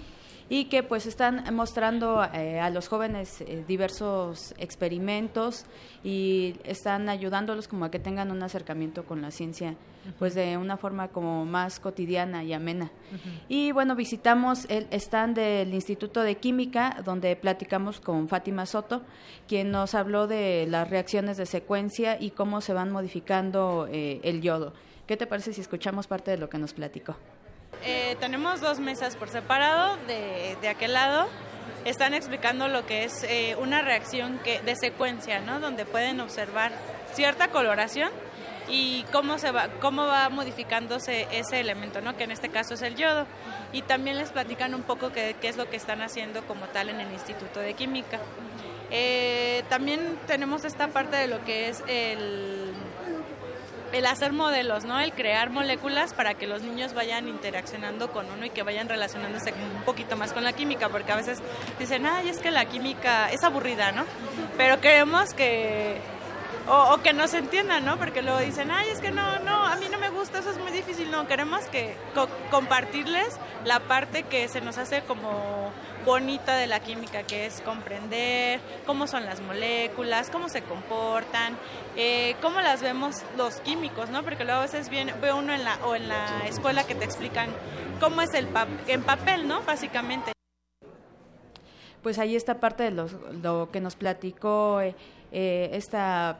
[0.49, 5.65] y que pues están mostrando eh, a los jóvenes eh, diversos experimentos
[6.03, 9.75] y están ayudándolos como a que tengan un acercamiento con la ciencia
[10.19, 12.91] pues de una forma como más cotidiana y amena.
[13.47, 19.01] Y bueno, visitamos el stand del Instituto de Química, donde platicamos con Fátima Soto,
[19.47, 24.41] quien nos habló de las reacciones de secuencia y cómo se van modificando eh, el
[24.41, 24.73] yodo.
[25.05, 27.15] ¿Qué te parece si escuchamos parte de lo que nos platicó?
[27.83, 31.27] Eh, tenemos dos mesas por separado de, de aquel lado.
[31.85, 35.59] Están explicando lo que es eh, una reacción que, de secuencia, ¿no?
[35.59, 36.71] Donde pueden observar
[37.13, 38.11] cierta coloración
[38.69, 42.17] y cómo se va cómo va modificándose ese elemento, ¿no?
[42.17, 43.25] Que en este caso es el yodo.
[43.71, 46.99] Y también les platican un poco qué, es lo que están haciendo como tal en
[46.99, 48.19] el Instituto de Química.
[48.91, 52.73] Eh, también tenemos esta parte de lo que es el
[53.97, 54.99] el hacer modelos, ¿no?
[54.99, 59.53] El crear moléculas para que los niños vayan interaccionando con uno y que vayan relacionándose
[59.53, 61.39] un poquito más con la química, porque a veces
[61.79, 64.05] dicen, ay, es que la química es aburrida, ¿no?
[64.57, 65.97] Pero queremos que,
[66.67, 67.97] o, o que nos entiendan, ¿no?
[67.97, 70.57] Porque luego dicen, ay, es que no, no, a mí no me gusta, eso es
[70.59, 75.71] muy difícil, no, queremos que co- compartirles la parte que se nos hace como
[76.07, 81.57] bonita de la química, que es comprender cómo son las moléculas, cómo se comportan,
[81.97, 84.23] eh, cómo las vemos los químicos, ¿no?
[84.23, 87.03] Porque luego a veces viene, ve uno en la, o en la escuela que te
[87.03, 87.49] explican
[87.99, 88.47] cómo es el
[88.87, 89.61] en papel, ¿no?
[89.63, 90.31] Básicamente.
[92.01, 93.11] Pues ahí está parte de los-
[93.43, 94.95] lo que nos platicó eh,
[95.33, 96.39] eh, esta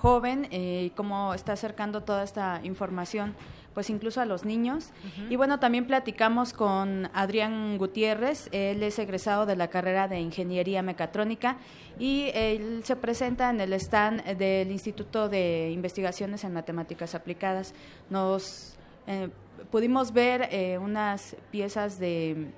[0.00, 3.34] joven eh, y cómo está acercando toda esta información
[3.78, 4.90] pues incluso a los niños.
[5.30, 10.82] Y bueno, también platicamos con Adrián Gutiérrez, él es egresado de la carrera de Ingeniería
[10.82, 11.58] Mecatrónica
[11.96, 17.72] y él se presenta en el stand del Instituto de Investigaciones en Matemáticas Aplicadas.
[18.10, 18.74] Nos
[19.06, 19.28] eh,
[19.70, 22.48] pudimos ver eh, unas piezas de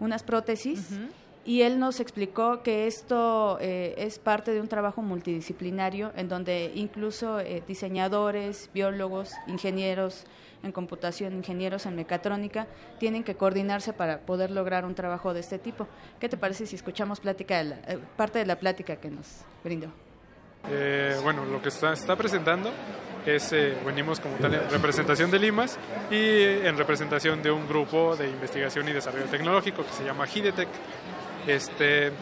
[0.00, 0.90] unas prótesis
[1.48, 6.72] y él nos explicó que esto eh, es parte de un trabajo multidisciplinario en donde
[6.74, 10.24] incluso eh, diseñadores, biólogos, ingenieros
[10.62, 12.66] en computación, ingenieros en mecatrónica,
[12.98, 15.86] tienen que coordinarse para poder lograr un trabajo de este tipo.
[16.18, 19.88] ¿Qué te parece si escuchamos plática eh, parte de la plática que nos brindó?
[21.22, 22.70] bueno, lo que está, está presentando
[23.24, 23.54] es,
[23.86, 25.78] venimos como tal en representación de Limas
[26.10, 30.68] y en representación de un grupo de investigación y desarrollo tecnológico que se llama Hidetec
[31.48, 32.12] este,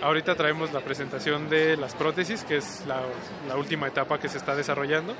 [0.00, 4.54] ahorita traemos la presentación de las prótesis, que es la, última etapa que se está
[4.54, 5.14] desarrollando.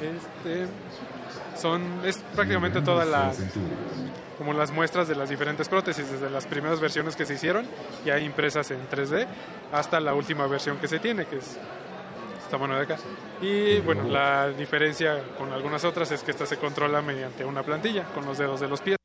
[0.00, 0.66] Este,
[1.56, 3.32] son, es prácticamente toda la,
[4.38, 7.66] como las muestras de las diferentes prótesis, desde las primeras versiones que se hicieron,
[8.04, 9.26] ya impresas en 3D,
[9.72, 11.58] hasta la última versión que se tiene, que es
[12.42, 12.96] esta mano de acá.
[13.42, 18.04] Y bueno, la diferencia con algunas otras es que esta se controla mediante una plantilla,
[18.14, 18.96] con los dedos de los pies.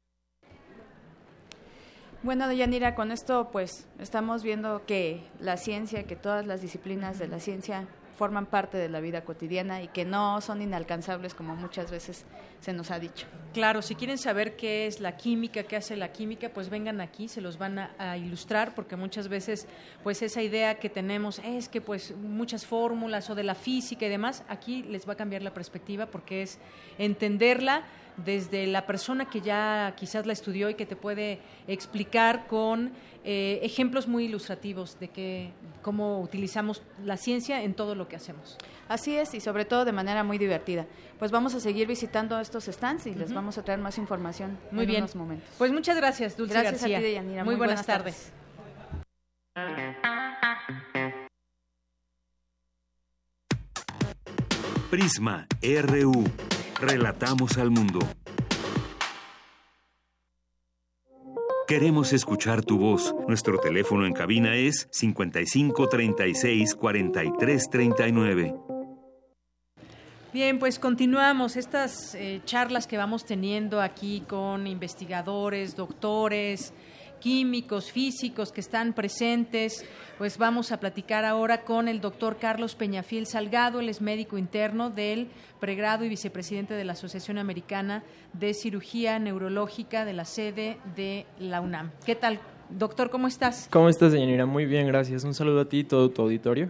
[2.24, 7.28] Bueno, Deyanira, con esto pues estamos viendo que la ciencia, que todas las disciplinas de
[7.28, 11.92] la ciencia forman parte de la vida cotidiana y que no son inalcanzables como muchas
[11.92, 12.26] veces
[12.62, 13.28] se nos ha dicho.
[13.54, 17.28] Claro, si quieren saber qué es la química, qué hace la química, pues vengan aquí,
[17.28, 19.68] se los van a, ilustrar, porque muchas veces,
[20.04, 24.10] pues esa idea que tenemos es que pues muchas fórmulas o de la física y
[24.10, 26.60] demás, aquí les va a cambiar la perspectiva porque es
[26.98, 27.84] entenderla
[28.18, 32.94] desde la persona que ya quizás la estudió y que te puede explicar con
[33.28, 35.52] eh, ejemplos muy ilustrativos de que,
[35.82, 38.56] cómo utilizamos la ciencia en todo lo que hacemos.
[38.88, 40.86] Así es, y sobre todo de manera muy divertida.
[41.18, 44.84] Pues vamos a seguir visitando estos stands y les vamos a traer más información muy
[44.84, 45.02] en bien.
[45.02, 45.50] unos momentos.
[45.58, 46.98] Pues muchas gracias, Dulce gracias García.
[46.98, 47.44] A ti, Deyanira.
[47.44, 48.32] Muy, muy buenas, buenas tardes.
[54.92, 56.24] Prisma RU.
[56.80, 58.00] Relatamos al mundo.
[61.68, 63.16] Queremos escuchar tu voz.
[63.28, 68.56] Nuestro teléfono en cabina es 55 36 43 39.
[70.32, 76.72] Bien, pues continuamos estas eh, charlas que vamos teniendo aquí con investigadores, doctores,
[77.26, 79.84] químicos, físicos que están presentes.
[80.20, 84.92] Pues vamos a platicar ahora con el doctor Carlos Peñafiel Salgado, él es médico interno
[84.92, 88.04] del pregrado y vicepresidente de la Asociación Americana
[88.34, 91.90] de Cirugía Neurológica de la sede de la UNAM.
[92.06, 93.10] ¿Qué tal, doctor?
[93.10, 93.70] ¿Cómo estás?
[93.72, 94.46] ¿Cómo estás, señorita?
[94.46, 95.24] Muy bien, gracias.
[95.24, 96.70] Un saludo a ti y todo tu auditorio.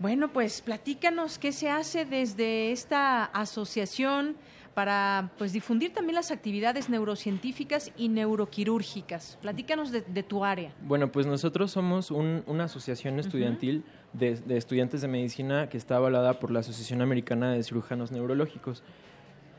[0.00, 4.34] Bueno, pues platícanos qué se hace desde esta asociación
[4.74, 9.38] para pues difundir también las actividades neurocientíficas y neuroquirúrgicas.
[9.40, 10.72] Platícanos de, tu área.
[10.82, 16.50] Bueno, pues nosotros somos una asociación estudiantil de, estudiantes de medicina que está avalada por
[16.50, 18.82] la Asociación Americana de Cirujanos Neurológicos.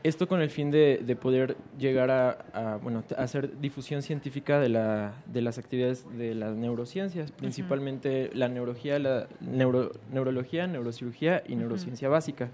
[0.02, 5.40] Esto con el fin de, poder llegar a, bueno, hacer difusión científica de, la, de
[5.40, 12.50] las actividades de las neurociencias, principalmente la neurología, la neuro, neurología, neurocirugía y neurociencia básica.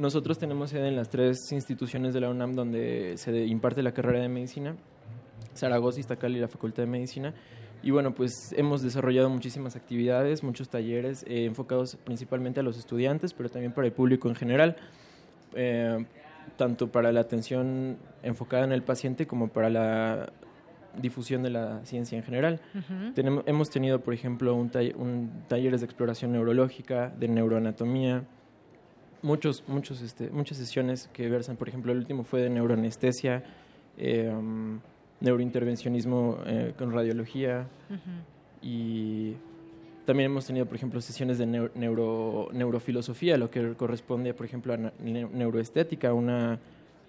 [0.00, 4.20] Nosotros tenemos sede en las tres instituciones de la UNAM donde se imparte la carrera
[4.20, 4.74] de medicina,
[5.54, 7.34] Zaragoza, Iztacal y la Facultad de Medicina.
[7.82, 13.34] Y bueno, pues hemos desarrollado muchísimas actividades, muchos talleres eh, enfocados principalmente a los estudiantes,
[13.34, 14.76] pero también para el público en general,
[15.54, 16.06] eh,
[16.56, 20.32] tanto para la atención enfocada en el paciente como para la
[20.96, 22.62] difusión de la ciencia en general.
[23.14, 28.24] Tenemos, hemos tenido, por ejemplo, un, un talleres de exploración neurológica, de neuroanatomía,
[29.22, 33.42] muchos, muchos, este, muchas sesiones que versan, por ejemplo, el último fue de neuroanestesia,
[33.98, 34.80] eh, um,
[35.20, 37.66] neurointervencionismo eh, con radiología.
[38.62, 39.34] Y
[40.04, 44.76] también hemos tenido, por ejemplo, sesiones de neuro, neurofilosofía, lo que corresponde, por ejemplo, a
[44.76, 46.58] neuroestética, una,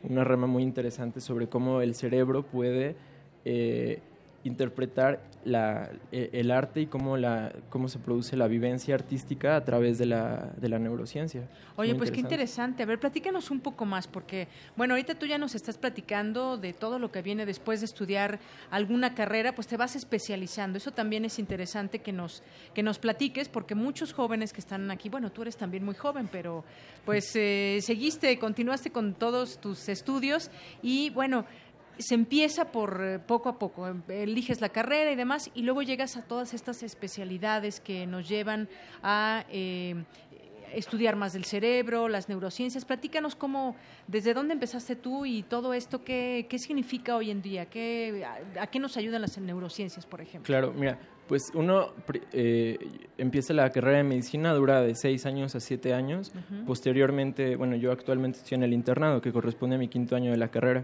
[0.03, 2.95] una rama muy interesante sobre cómo el cerebro puede
[3.45, 3.99] eh,
[4.44, 9.64] interpretar la, e, el arte y cómo, la, cómo se produce la vivencia artística a
[9.64, 11.48] través de la, de la neurociencia.
[11.76, 12.84] Oye, pues qué interesante.
[12.84, 16.74] A ver, platícanos un poco más, porque, bueno, ahorita tú ya nos estás platicando de
[16.74, 18.39] todo lo que viene después de estudiar
[18.70, 20.78] alguna carrera, pues te vas especializando.
[20.78, 25.10] Eso también es interesante que nos, que nos platiques, porque muchos jóvenes que están aquí,
[25.10, 26.64] bueno, tú eres también muy joven, pero
[27.06, 31.46] pues eh, seguiste, continuaste con todos tus estudios y, bueno,
[32.02, 35.82] se empieza por eh, poco a poco, em, eliges la carrera y demás, y luego
[35.82, 38.70] llegas a todas estas especialidades que nos llevan
[39.04, 40.04] a, eh,
[40.74, 42.86] estudiar más del cerebro, las neurociencias.
[42.86, 43.76] Platícanos cómo,
[44.08, 48.26] desde dónde empezaste tú y todo esto, qué, qué significa hoy en día, qué,
[48.60, 50.47] a, qué nos ayudan las neurociencias, por ejemplo.
[50.47, 50.97] Claro, mira,
[51.32, 51.93] pues uno
[52.34, 52.77] eh,
[53.17, 56.34] empieza la carrera de medicina, dura de seis años a siete años.
[56.67, 60.36] Posteriormente, bueno, yo actualmente estoy en el internado, que corresponde a mi quinto año de
[60.36, 60.84] la carrera.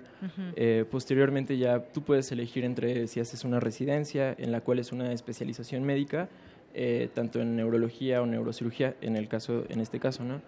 [0.55, 4.93] Eh, posteriormente ya tú puedes elegir entre si haces una residencia, en la cual es
[4.93, 6.29] una especialización médica,
[6.73, 10.41] eh, tanto en neurología o neurocirugía, en, el caso, en este caso, ¿no?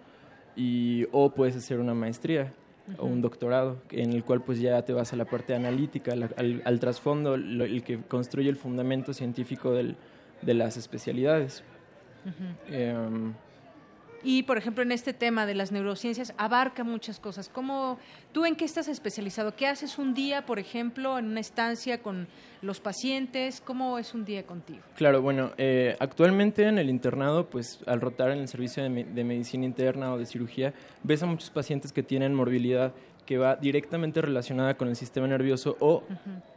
[0.56, 2.54] Y, o puedes hacer una maestría
[2.98, 6.80] o un doctorado, en el cual pues ya te vas a la parte analítica, al,
[6.80, 9.96] trasfondo, el que construye el fundamento científico del,
[10.42, 11.62] de las especialidades.
[14.22, 17.48] Y, por ejemplo, en este tema de las neurociencias abarca muchas cosas.
[17.48, 17.98] ¿Cómo,
[18.32, 19.54] ¿Tú en qué estás especializado?
[19.56, 22.28] ¿Qué haces un día, por ejemplo, en una estancia con
[22.62, 23.60] los pacientes?
[23.60, 24.80] ¿Cómo es un día contigo?
[24.96, 29.24] Claro, bueno, eh, actualmente en el internado, pues al rotar en el servicio de, de
[29.24, 32.92] medicina interna o de cirugía, ves a muchos pacientes que tienen morbilidad
[33.26, 36.02] que va directamente relacionada con el sistema nervioso o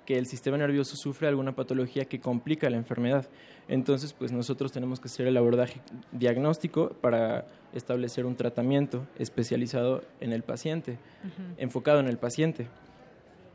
[0.06, 3.28] que el sistema nervioso sufre alguna patología que complica la enfermedad.
[3.68, 5.80] Entonces, pues nosotros tenemos que hacer el abordaje
[6.12, 10.98] diagnóstico para establecer un tratamiento especializado en el paciente,
[11.58, 12.68] enfocado en el paciente.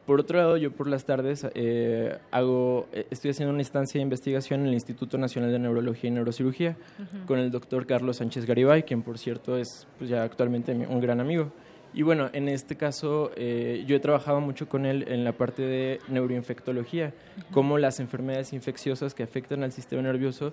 [0.08, 4.04] Por otro lado, yo por las tardes eh, hago, eh, estoy haciendo una instancia de
[4.04, 6.78] investigación en el Instituto Nacional de Neurología y Neurocirugía
[7.26, 11.20] con el doctor Carlos Sánchez Garibay, quien por cierto es pues, ya actualmente un gran
[11.20, 11.52] amigo.
[11.94, 15.62] Y bueno, en este caso eh, yo he trabajado mucho con él en la parte
[15.62, 17.14] de neuroinfectología,
[17.50, 20.52] cómo las enfermedades infecciosas que afectan al sistema nervioso,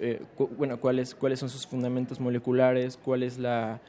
[0.00, 0.20] eh,
[0.56, 3.80] bueno, cuáles, cuáles son sus fundamentos moleculares, cuáles la,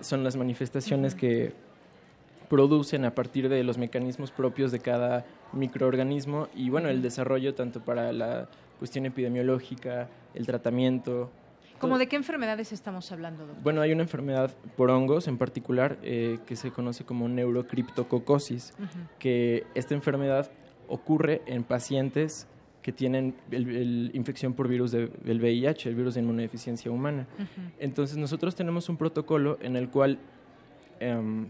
[0.00, 1.52] son las manifestaciones que
[2.48, 7.80] producen a partir de los mecanismos propios de cada microorganismo y bueno, el desarrollo tanto
[7.80, 8.48] para la
[8.80, 11.30] cuestión epidemiológica, el tratamiento,
[11.80, 13.62] ¿Cómo de qué enfermedades estamos hablando, doctor?
[13.62, 18.74] Bueno, hay una enfermedad por hongos en particular eh, que se conoce como neurocriptococosis,
[19.18, 20.50] que esta enfermedad
[20.88, 22.46] ocurre en pacientes
[22.82, 27.26] que tienen el, infección por virus del VIH, el virus de inmunodeficiencia humana.
[27.78, 30.18] Entonces nosotros tenemos un protocolo en el cual
[30.98, 31.48] em,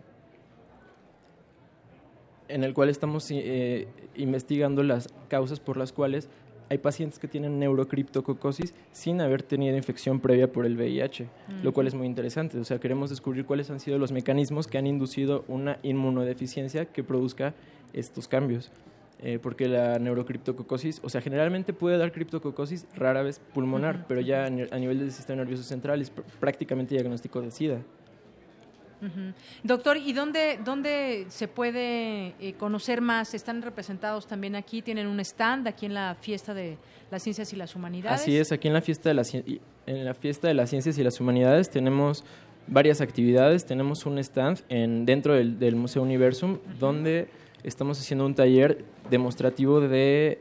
[2.49, 6.29] en el cual estamos eh, investigando las causas por las cuales
[6.71, 11.27] hay pacientes que tienen neurocriptococosis sin haber tenido infección previa por el VIH,
[11.65, 12.59] lo cual es muy interesante.
[12.59, 17.03] O sea, queremos descubrir cuáles han sido los mecanismos que han inducido una inmunodeficiencia que
[17.03, 17.55] produzca
[17.93, 18.71] estos cambios.
[19.23, 24.47] Eh, porque la neurocriptococosis, o sea, generalmente puede dar criptococosis, rara vez pulmonar, pero ya
[24.47, 27.81] a nivel del sistema nervioso central es prácticamente diagnóstico de SIDA.
[29.63, 33.35] Doctor, ¿y dónde, dónde se puede eh, conocer más?
[33.35, 34.83] ¿Están representados también aquí?
[34.83, 36.79] ¿Tienen un stand aquí en la fiesta de
[37.11, 38.21] las ciencias y las humanidades?
[38.21, 41.03] Así es, aquí en la fiesta de las, en la fiesta de las ciencias y
[41.03, 42.25] las humanidades tenemos
[42.67, 43.67] varias actividades.
[43.67, 47.29] Tenemos un stand en, dentro del, Museo Universum donde
[47.63, 50.41] estamos haciendo un taller demostrativo de,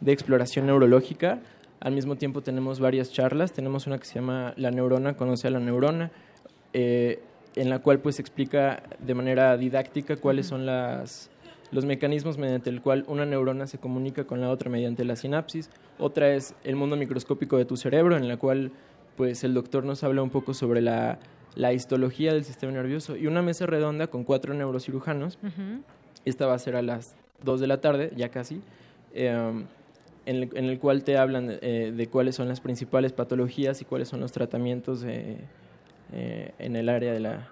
[0.00, 1.40] de exploración neurológica.
[1.80, 3.52] Al mismo tiempo tenemos varias charlas.
[3.52, 6.10] Tenemos una que se llama La neurona conoce a la neurona.
[6.72, 7.22] Eh,
[7.56, 11.30] en la cual pues explica de manera didáctica cuáles son las,
[11.72, 15.70] los mecanismos mediante el cual una neurona se comunica con la otra mediante la sinapsis.
[15.98, 18.72] Otra es el mundo microscópico de tu cerebro, en la cual
[19.16, 21.18] pues el doctor nos habla un poco sobre la,
[21.72, 23.16] histología del sistema nervioso.
[23.16, 25.38] Y una mesa redonda con cuatro neurocirujanos.
[26.24, 28.62] Esta va a ser a las 2 de la tarde, ya casi.
[29.12, 29.64] Em,
[30.26, 34.20] en, el, cual te hablan eh, de cuáles son las principales patologías y cuáles son
[34.20, 35.04] los tratamientos
[36.12, 37.48] eh, en el área de la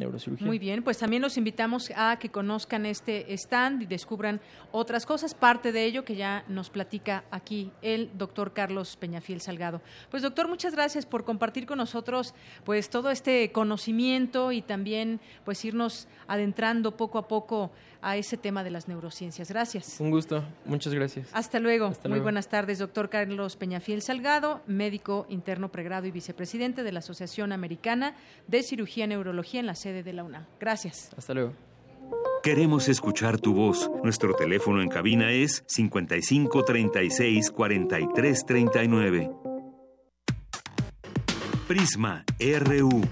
[0.00, 0.46] neurocirugía.
[0.46, 4.40] Muy bien, pues también los invitamos a que conozcan este stand y descubran
[4.72, 9.82] otras cosas, parte de ello que ya nos platica aquí el doctor Carlos Peñafiel Salgado.
[10.10, 12.34] Pues doctor, muchas gracias por compartir con nosotros
[12.64, 17.70] pues todo este conocimiento y también pues irnos adentrando poco a poco
[18.02, 19.48] a ese tema de las neurociencias.
[19.50, 20.00] Gracias.
[20.00, 21.28] Un gusto, muchas gracias.
[21.32, 21.92] Hasta luego.
[22.08, 27.52] Muy buenas tardes, doctor Carlos Peñafiel Salgado, médico interno pregrado y vicepresidente de la Asociación
[27.52, 28.14] Americana
[28.46, 30.46] de Cirugía y Neurología en la sede de la UNAM.
[30.58, 31.10] Gracias.
[31.16, 31.52] Hasta luego.
[32.42, 33.90] Queremos escuchar tu voz.
[34.02, 39.30] Nuestro teléfono en cabina es 55 36 43 39.
[41.68, 43.02] Prisma RU.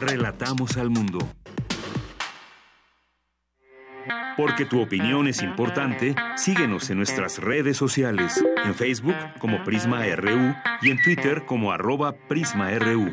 [0.00, 1.20] Relatamos al mundo.
[4.36, 10.54] Porque tu opinión es importante, síguenos en nuestras redes sociales, en Facebook como Prisma RU
[10.80, 13.12] y en Twitter como arroba PrismaRU.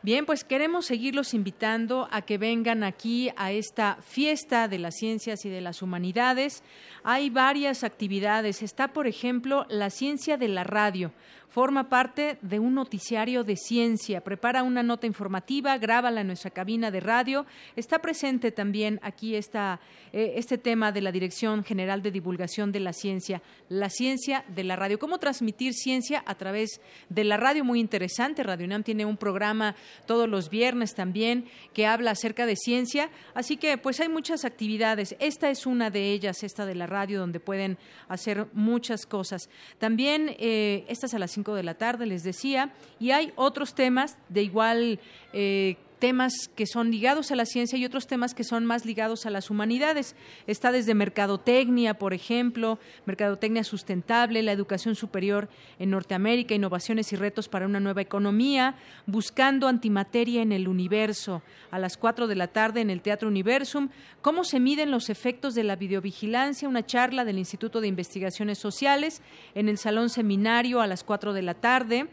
[0.00, 5.44] Bien, pues queremos seguirlos invitando a que vengan aquí a esta fiesta de las ciencias
[5.44, 6.62] y de las humanidades.
[7.04, 8.62] Hay varias actividades.
[8.62, 11.12] Está, por ejemplo, la ciencia de la radio
[11.48, 16.90] forma parte de un noticiario de ciencia, prepara una nota informativa, grábala en nuestra cabina
[16.90, 17.46] de radio.
[17.74, 19.80] Está presente también aquí esta,
[20.12, 24.64] eh, este tema de la Dirección General de Divulgación de la Ciencia, la ciencia de
[24.64, 24.98] la radio.
[24.98, 27.64] ¿Cómo transmitir ciencia a través de la radio?
[27.64, 28.42] Muy interesante.
[28.42, 29.74] Radio UNAM tiene un programa
[30.06, 33.10] todos los viernes también que habla acerca de ciencia.
[33.34, 35.16] Así que pues hay muchas actividades.
[35.18, 37.78] Esta es una de ellas, esta de la radio, donde pueden
[38.08, 39.48] hacer muchas cosas.
[39.78, 44.42] También eh, estas a las de la tarde, les decía, y hay otros temas de
[44.42, 45.00] igual
[45.32, 49.26] eh, temas que son ligados a la ciencia y otros temas que son más ligados
[49.26, 50.16] a las humanidades.
[50.46, 57.48] Está desde mercadotecnia, por ejemplo, mercadotecnia sustentable, la educación superior en Norteamérica, innovaciones y retos
[57.48, 58.76] para una nueva economía,
[59.06, 63.88] buscando antimateria en el universo, a las 4 de la tarde en el Teatro Universum,
[64.22, 69.22] cómo se miden los efectos de la videovigilancia, una charla del Instituto de Investigaciones Sociales
[69.54, 72.08] en el Salón Seminario a las 4 de la tarde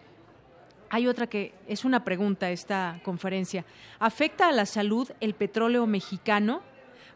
[0.89, 3.65] hay otra que es una pregunta esta conferencia.
[3.99, 6.61] ¿Afecta a la salud el petróleo mexicano?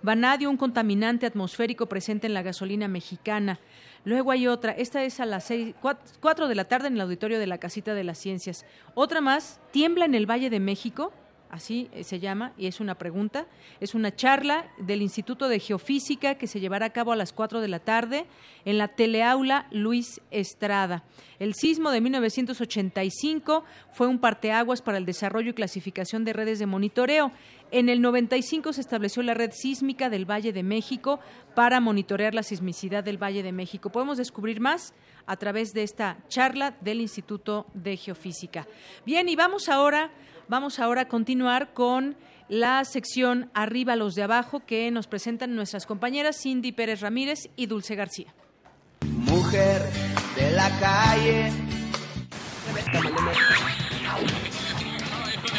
[0.02, 3.60] Vanadio, un contaminante atmosférico presente en la gasolina mexicana.
[4.06, 5.76] Luego hay otra, esta es a las seis,
[6.22, 8.66] cuatro de la tarde en el auditorio de la Casita de las Ciencias.
[8.96, 11.12] Otra más, ¿tiembla en el Valle de México?
[11.50, 13.48] Así eh, se llama, y es una pregunta.
[13.80, 17.62] Es una charla del Instituto de Geofísica que se llevará a cabo a las 4
[17.62, 18.26] de la tarde
[18.66, 21.04] en la teleaula Luis Estrada.
[21.40, 26.66] El sismo de 1985 fue un parteaguas para el desarrollo y clasificación de redes de
[26.66, 27.32] monitoreo.
[27.72, 31.20] En el 95 se estableció la red sísmica del Valle de México
[31.56, 33.92] para monitorear la sismicidad del Valle de México.
[33.92, 34.94] Podemos descubrir más
[35.26, 38.68] a través de esta charla del Instituto de Geofísica.
[39.06, 40.12] Bien, y vamos ahora
[40.50, 42.16] Vamos ahora a continuar con
[42.48, 47.68] la sección Arriba los de abajo que nos presentan nuestras compañeras Cindy Pérez Ramírez y
[47.68, 48.34] Dulce García.
[49.06, 49.84] Mujer
[50.36, 51.52] de la calle.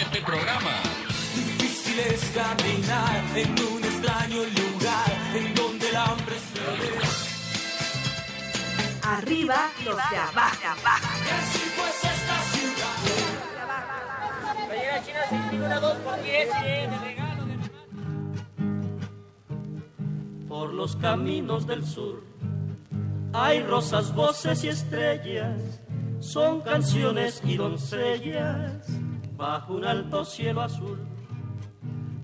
[0.03, 0.73] este programa.
[1.37, 6.99] Difícil es caminar en un extraño lugar en donde el hambre se ve.
[9.03, 12.10] Arriba los de abajo.
[20.49, 22.31] Por los caminos del sur
[23.33, 25.81] hay rosas, voces y estrellas,
[26.19, 28.87] son canciones y doncellas
[29.37, 30.99] bajo un alto cielo azul.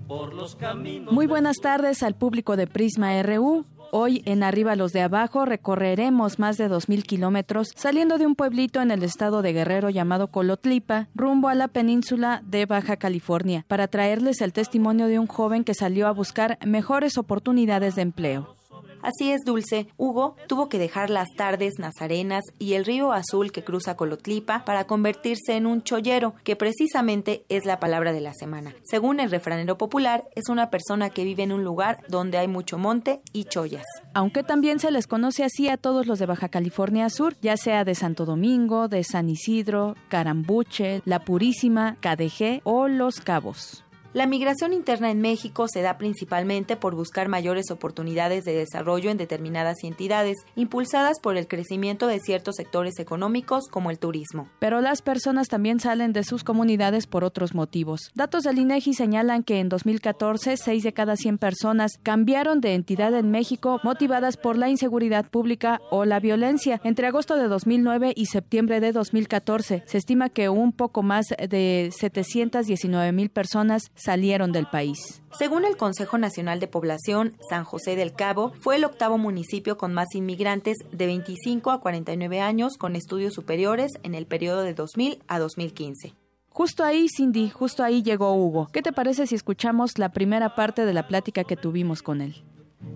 [0.07, 3.65] Por los caminos Muy buenas tardes al público de Prisma RU.
[3.91, 8.81] Hoy en Arriba los de Abajo recorreremos más de 2.000 kilómetros saliendo de un pueblito
[8.81, 13.87] en el estado de Guerrero llamado Colotlipa rumbo a la península de Baja California para
[13.87, 18.56] traerles el testimonio de un joven que salió a buscar mejores oportunidades de empleo.
[19.01, 19.87] Así es, Dulce.
[19.97, 24.85] Hugo tuvo que dejar las tardes nazarenas y el río azul que cruza Colotlipa para
[24.85, 28.73] convertirse en un chollero, que precisamente es la palabra de la semana.
[28.83, 32.77] Según el refranero popular, es una persona que vive en un lugar donde hay mucho
[32.77, 33.85] monte y chollas.
[34.13, 37.83] Aunque también se les conoce así a todos los de Baja California Sur, ya sea
[37.83, 43.83] de Santo Domingo, de San Isidro, Carambuche, La Purísima, KDG o Los Cabos.
[44.17, 49.17] La migración interna en México se da principalmente por buscar mayores oportunidades de desarrollo en
[49.17, 54.49] determinadas entidades, impulsadas por el crecimiento de ciertos sectores económicos como el turismo.
[54.57, 58.09] Pero las personas también salen de sus comunidades por otros motivos.
[58.15, 63.13] Datos del INEGI señalan que en 2014, 6 de cada 100 personas cambiaron de entidad
[63.13, 66.81] en México motivadas por la inseguridad pública o la violencia.
[66.83, 71.91] Entre agosto de 2009 y septiembre de 2014, se estima que un poco más de
[71.95, 75.21] 719 mil personas salieron del país.
[75.37, 79.93] Según el Consejo Nacional de Población, San José del Cabo fue el octavo municipio con
[79.93, 85.21] más inmigrantes de 25 a 49 años con estudios superiores en el periodo de 2000
[85.27, 86.13] a 2015.
[86.49, 88.69] Justo ahí, Cindy, justo ahí llegó Hugo.
[88.71, 92.41] ¿Qué te parece si escuchamos la primera parte de la plática que tuvimos con él?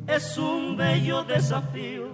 [0.08, 2.08] Es un bello desafío,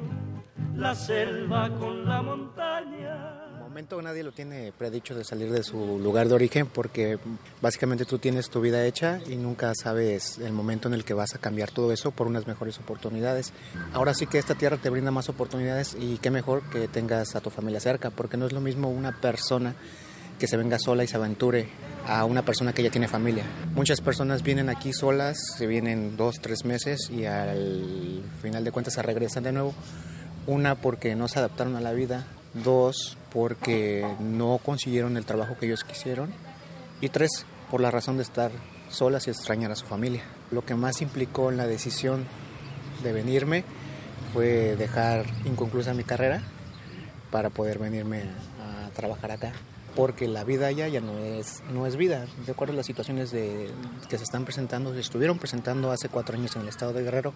[0.75, 3.36] la selva con la montaña
[3.77, 7.19] momento nadie lo tiene predicho de salir de su lugar de origen porque
[7.61, 11.35] básicamente tú tienes tu vida hecha y nunca sabes el momento en el que vas
[11.35, 13.53] a cambiar todo eso por unas mejores oportunidades.
[13.93, 17.41] Ahora sí que esta tierra te brinda más oportunidades y qué mejor que tengas a
[17.41, 19.75] tu familia cerca porque no es lo mismo una persona
[20.39, 21.69] que se venga sola y se aventure
[22.07, 23.43] a una persona que ya tiene familia.
[23.75, 28.95] Muchas personas vienen aquí solas, se vienen dos, tres meses y al final de cuentas
[28.95, 29.75] se regresan de nuevo.
[30.47, 35.67] Una porque no se adaptaron a la vida, dos porque no consiguieron el trabajo que
[35.67, 36.31] ellos quisieron
[37.01, 38.51] y tres por la razón de estar
[38.89, 40.23] solas y extrañar a su familia.
[40.51, 42.25] Lo que más implicó en la decisión
[43.03, 43.63] de venirme
[44.33, 46.41] fue dejar inconclusa mi carrera
[47.31, 48.23] para poder venirme
[48.61, 49.53] a trabajar acá
[49.97, 52.27] porque la vida allá ya no es, no es vida.
[52.45, 53.67] De acuerdo a las situaciones de,
[54.07, 57.33] que se están presentando, se estuvieron presentando hace cuatro años en el estado de Guerrero,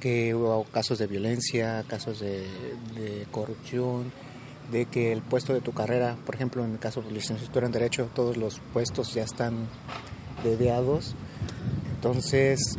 [0.00, 2.40] que hubo casos de violencia, casos de,
[2.94, 4.12] de corrupción,
[4.70, 7.72] de que el puesto de tu carrera, por ejemplo, en el caso de licenciatura en
[7.72, 9.68] Derecho, todos los puestos ya están
[10.42, 11.14] dedeados.
[11.94, 12.78] Entonces,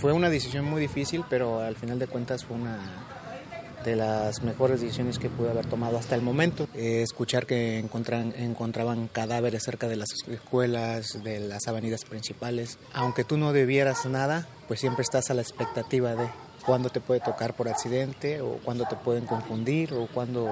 [0.00, 2.78] fue una decisión muy difícil, pero al final de cuentas fue una
[3.84, 6.68] de las mejores decisiones que pude haber tomado hasta el momento.
[6.74, 12.78] Eh, escuchar que encontran, encontraban cadáveres cerca de las escuelas, de las avenidas principales.
[12.92, 16.28] Aunque tú no debieras nada, pues siempre estás a la expectativa de
[16.64, 20.48] cuándo te puede tocar por accidente o cuándo te pueden confundir o cuándo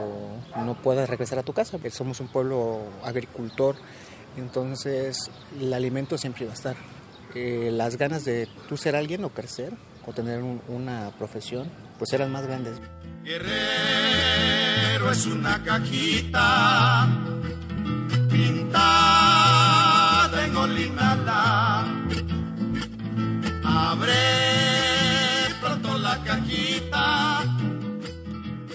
[0.56, 1.78] no puedas regresar a tu casa.
[1.90, 3.76] Somos un pueblo agricultor,
[4.36, 6.76] entonces el alimento siempre va a estar.
[7.34, 9.72] Eh, las ganas de tú ser alguien o crecer
[10.06, 12.80] o tener una profesión, pues eran más grandes.
[13.22, 17.06] Guerrero es una cajita
[18.30, 21.86] pintada en olinala.
[23.62, 24.49] Abre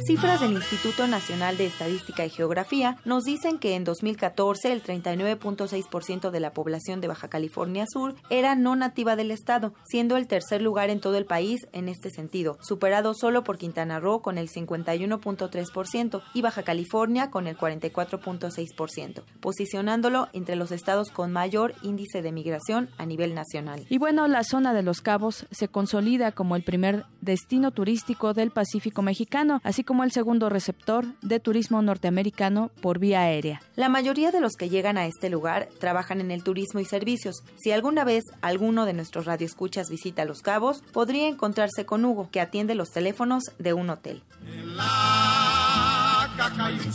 [0.05, 6.29] Cifras del Instituto Nacional de Estadística y Geografía nos dicen que en 2014 el 39.6%
[6.29, 10.61] de la población de Baja California Sur era no nativa del estado, siendo el tercer
[10.61, 14.47] lugar en todo el país en este sentido, superado solo por Quintana Roo con el
[14.47, 22.31] 51.3% y Baja California con el 44.6%, posicionándolo entre los estados con mayor índice de
[22.31, 23.87] migración a nivel nacional.
[23.89, 28.51] Y bueno, la zona de Los Cabos se consolida como el primer destino turístico del
[28.51, 33.61] Pacífico mexicano, así como como el segundo receptor de turismo norteamericano por vía aérea.
[33.77, 37.43] La mayoría de los que llegan a este lugar trabajan en el turismo y servicios.
[37.55, 42.41] Si alguna vez alguno de nuestros radioescuchas visita Los Cabos, podría encontrarse con Hugo, que
[42.41, 44.21] atiende los teléfonos de un hotel.
[44.45, 46.91] En la caja hay un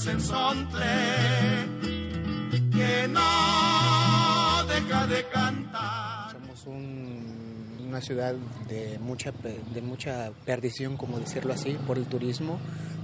[2.71, 6.33] que no deja de cantar.
[6.33, 6.67] Somos
[7.91, 8.35] una ciudad
[8.69, 12.59] de mucha, de mucha perdición, como decirlo así, por el turismo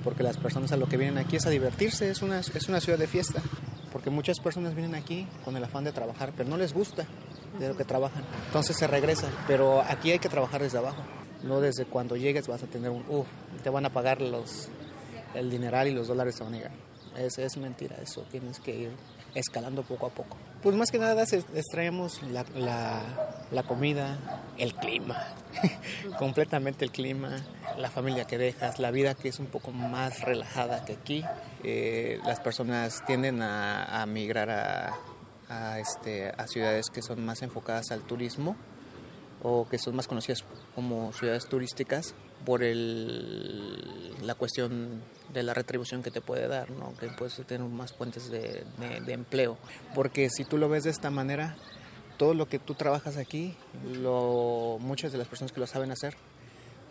[0.07, 2.80] porque las personas a lo que vienen aquí es a divertirse, es una, es una
[2.80, 3.43] ciudad de fiesta,
[3.91, 7.05] porque muchas personas vienen aquí con el afán de trabajar, pero no les gusta
[7.59, 11.03] de lo que trabajan, entonces se regresan, pero aquí hay que trabajar desde abajo,
[11.43, 13.26] no desde cuando llegues vas a tener un, uff,
[13.64, 14.68] te van a pagar los,
[15.34, 16.72] el dineral y los dólares se van a llegar.
[17.18, 18.91] Es, es mentira eso, tienes que ir
[19.37, 20.37] escalando poco a poco.
[20.62, 22.45] Pues más que nada extraemos la,
[23.51, 24.18] la, comida,
[24.59, 25.22] el clima,
[26.18, 27.37] completamente el clima,
[27.76, 31.24] la familia que dejas, la vida que es un poco más relajada que aquí.
[31.62, 34.97] Eh, las personas tienden a, a migrar a,
[35.49, 38.57] a, este, a ciudades que son más enfocadas al turismo
[39.43, 42.14] o que son más conocidas como ciudades turísticas
[42.45, 45.03] por el, la cuestión
[45.33, 46.95] de la retribución que te puede dar, ¿no?
[46.97, 49.59] que puedes tener más fuentes de, de, empleo.
[49.95, 51.57] Porque si tú lo ves de esta manera,
[52.16, 53.57] todo lo que tú trabajas aquí,
[53.93, 56.16] lo, muchas de las personas que lo saben hacer,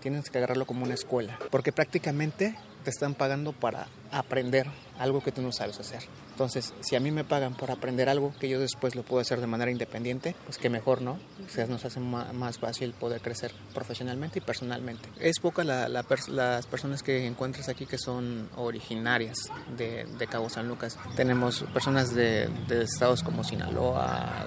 [0.02, 4.68] tienes que agarrarlo como una escuela, porque prácticamente te están pagando para aprender
[5.00, 6.04] algo que tú no sabes hacer.
[6.36, 9.40] Entonces, si a mí me pagan por aprender algo que yo después lo puedo hacer
[9.40, 11.14] de manera independiente, pues que mejor, ¿no?
[11.14, 15.08] O sea, nos hace más fácil poder crecer profesionalmente y personalmente.
[15.18, 20.68] Es poca la, las personas que encuentras aquí que son originarias de, de Cabo San
[20.68, 21.00] Lucas.
[21.16, 24.46] Tenemos personas de, de estados como Sinaloa,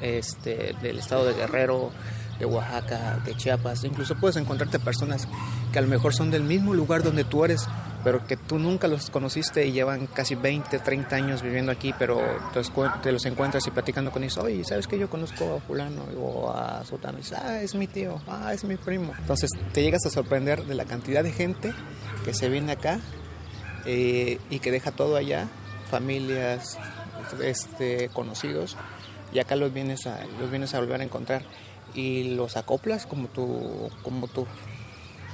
[0.00, 1.92] este, del estado de Guerrero,
[2.38, 3.84] de Oaxaca, de Chiapas.
[3.84, 5.28] Incluso puedes encontrarte personas
[5.72, 7.68] que a lo mejor son del mismo lugar donde tú eres,
[8.04, 12.20] pero que tú nunca los conociste y llevan casi 20, 30 años viviendo aquí, pero
[13.02, 16.50] te los encuentras y platicando con ellos, oye, ¿sabes que yo conozco a fulano o
[16.50, 17.18] a sotano?
[17.18, 19.12] Y dices, ah, es mi tío, ah, es mi primo.
[19.18, 21.72] Entonces te llegas a sorprender de la cantidad de gente
[22.24, 23.00] que se viene acá
[23.84, 25.48] eh, y que deja todo allá,
[25.90, 26.78] familias,
[27.42, 28.76] este, conocidos,
[29.32, 31.42] y acá los vienes a, los vienes a volver a encontrar
[31.94, 34.46] y los acoplas como tu, como tu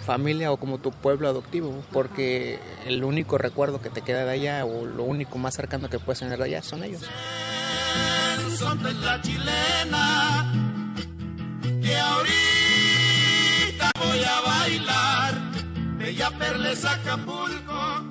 [0.04, 4.64] familia o como tu pueblo adoptivo, porque el único recuerdo que te queda de allá
[4.64, 7.02] o lo único más cercano que puedes tener de allá son ellos.
[8.56, 10.52] Son de la chilena,
[11.82, 15.34] que ahorita voy a bailar,
[15.98, 18.07] Bella Perles Acapulco.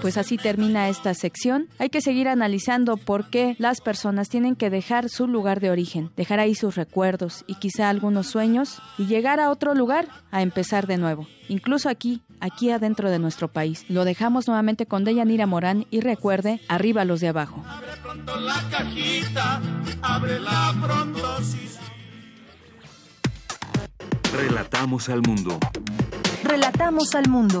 [0.00, 1.68] Pues así termina esta sección.
[1.78, 6.10] Hay que seguir analizando por qué las personas tienen que dejar su lugar de origen,
[6.16, 10.86] dejar ahí sus recuerdos y quizá algunos sueños y llegar a otro lugar a empezar
[10.86, 11.26] de nuevo.
[11.48, 13.84] Incluso aquí, aquí adentro de nuestro país.
[13.88, 17.62] Lo dejamos nuevamente con Deyanira Morán y recuerde, arriba los de abajo.
[17.66, 19.60] Abre pronto la cajita,
[20.02, 21.36] ábrela pronto,
[24.36, 25.58] Relatamos al mundo.
[26.44, 27.60] Relatamos al mundo.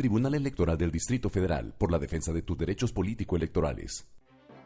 [0.00, 4.06] Tribunal Electoral del Distrito Federal por la defensa de tus derechos político-electorales.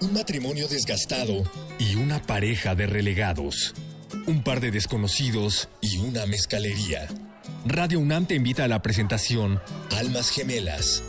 [0.00, 1.44] Un matrimonio desgastado
[1.78, 3.74] y una pareja de relegados.
[4.26, 7.08] Un par de desconocidos y una mezcalería.
[7.66, 9.60] Radio UNAM te invita a la presentación
[9.96, 11.02] Almas Gemelas.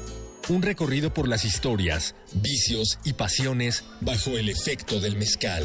[0.48, 5.64] Un recorrido por las historias, vicios y pasiones bajo el efecto del mezcal.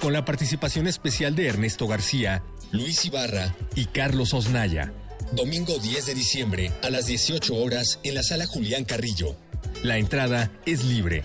[0.00, 2.42] Con la participación especial de Ernesto García,
[2.72, 4.92] Luis Ibarra y Carlos Osnaya.
[5.32, 9.36] Domingo 10 de diciembre a las 18 horas en la sala Julián Carrillo.
[9.82, 11.24] La entrada es libre.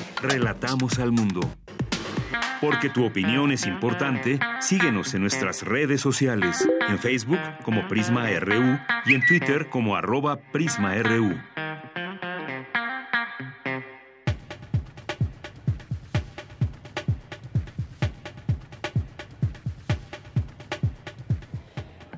[0.21, 1.41] Relatamos al mundo.
[2.61, 8.77] Porque tu opinión es importante, síguenos en nuestras redes sociales, en Facebook como Prisma RU
[9.07, 11.35] y en Twitter como arroba PrismaRU.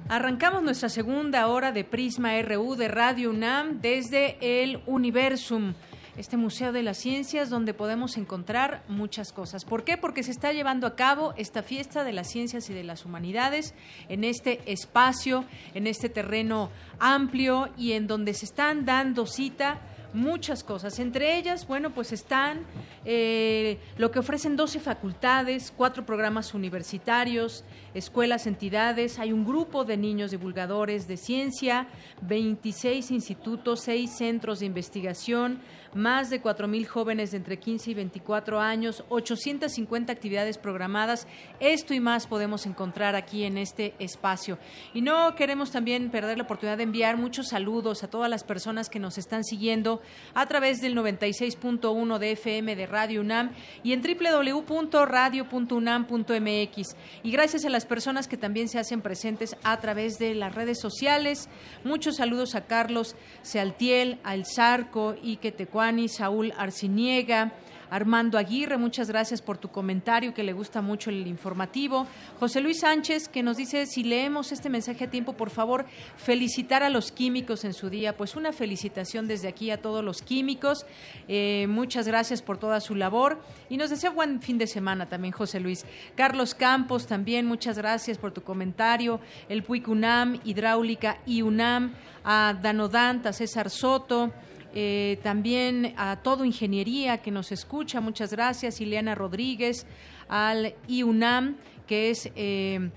[0.10, 5.74] Arrancamos nuestra segunda hora de Prisma RU de Radio UNAM desde el Universum
[6.18, 9.66] este Museo de las Ciencias donde podemos encontrar muchas cosas.
[9.66, 9.98] ¿Por qué?
[9.98, 13.74] Porque se está llevando a cabo esta fiesta de las ciencias y de las humanidades
[14.10, 19.82] en este espacio, en este terreno amplio y en donde se están dando cita
[20.14, 21.00] muchas cosas.
[21.00, 22.62] Entre ellas, bueno, pues están
[23.04, 29.98] eh, lo que ofrecen 12 facultades, cuatro programas universitarios, escuelas, entidades, hay un grupo de
[29.98, 31.88] niños divulgadores de ciencia,
[32.22, 35.60] 26 institutos, 6 centros de investigación,
[35.96, 41.28] más de 4.000 jóvenes de entre 15 y 24 años, 850 actividades programadas.
[41.60, 44.58] Esto y más podemos encontrar aquí en este espacio.
[44.94, 48.90] Y no queremos también perder la oportunidad de enviar muchos saludos a todas las personas
[48.90, 50.02] que nos están siguiendo
[50.34, 53.52] a través del 96.1 de FM de Radio UNAM
[53.84, 56.96] y en www.radio.unam.mx.
[57.24, 60.80] Y gracias a las personas que también se hacen presentes a través de las redes
[60.80, 61.50] sociales.
[61.84, 65.52] Muchos saludos a Carlos Sealtiel, a El Zarco, Ike
[65.84, 67.52] Tecuani, Saúl Arciniega,
[67.90, 72.08] Armando Aguirre, muchas gracias por tu comentario, que le gusta mucho el informativo.
[72.40, 76.84] José Luis Sánchez, que nos dice, si leemos este mensaje a tiempo, por favor, felicitar
[76.84, 78.16] a los químicos en su día.
[78.16, 80.86] Pues una felicitación desde aquí a todos los químicos.
[81.28, 83.42] Eh, muchas gracias por toda su labor.
[83.70, 85.86] Y nos desea buen fin de semana también, José Luis.
[86.16, 89.20] Carlos Campos, también muchas gracias por tu comentario.
[89.50, 94.32] El PUIC UNAM, Hidráulica y UNAM, a Danodant, a César Soto
[94.74, 99.86] eh, también a todo Ingeniería que nos escucha, muchas gracias, Ileana Rodríguez,
[100.28, 101.58] al IUNAM,
[101.88, 102.32] que es...
[102.36, 102.90] Eh,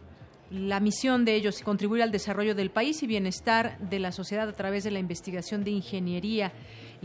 [0.50, 4.52] la misión de ellos, contribuir al desarrollo del país y bienestar de la sociedad a
[4.52, 6.52] través de la investigación de ingeniería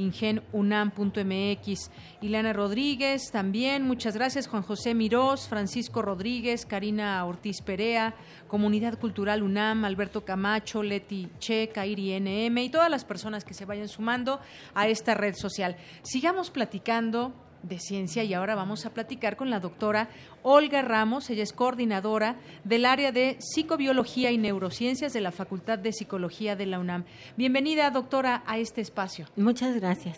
[0.02, 1.92] ingenunam.mx.
[2.22, 4.48] Ileana Rodríguez también, muchas gracias.
[4.48, 8.16] Juan José Mirós, Francisco Rodríguez, Karina Ortiz Perea,
[8.48, 13.66] Comunidad Cultural UNAM, Alberto Camacho, Leti Che, Kairi NM y todas las personas que se
[13.66, 14.40] vayan sumando
[14.74, 15.78] a esta red social.
[16.04, 17.34] Sigamos platicando
[17.64, 20.10] de Ciencia y ahora vamos a platicar con la doctora
[20.44, 25.94] Olga Ramos, ella es coordinadora del área de Psicobiología y Neurociencias de la Facultad de
[25.94, 27.06] Psicología de la UNAM.
[27.38, 29.28] Bienvenida, doctora, a este espacio.
[29.36, 30.18] Muchas gracias.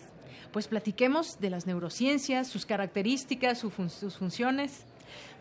[0.52, 3.74] Pues platiquemos de las neurociencias, sus características, sus
[4.14, 4.84] funciones.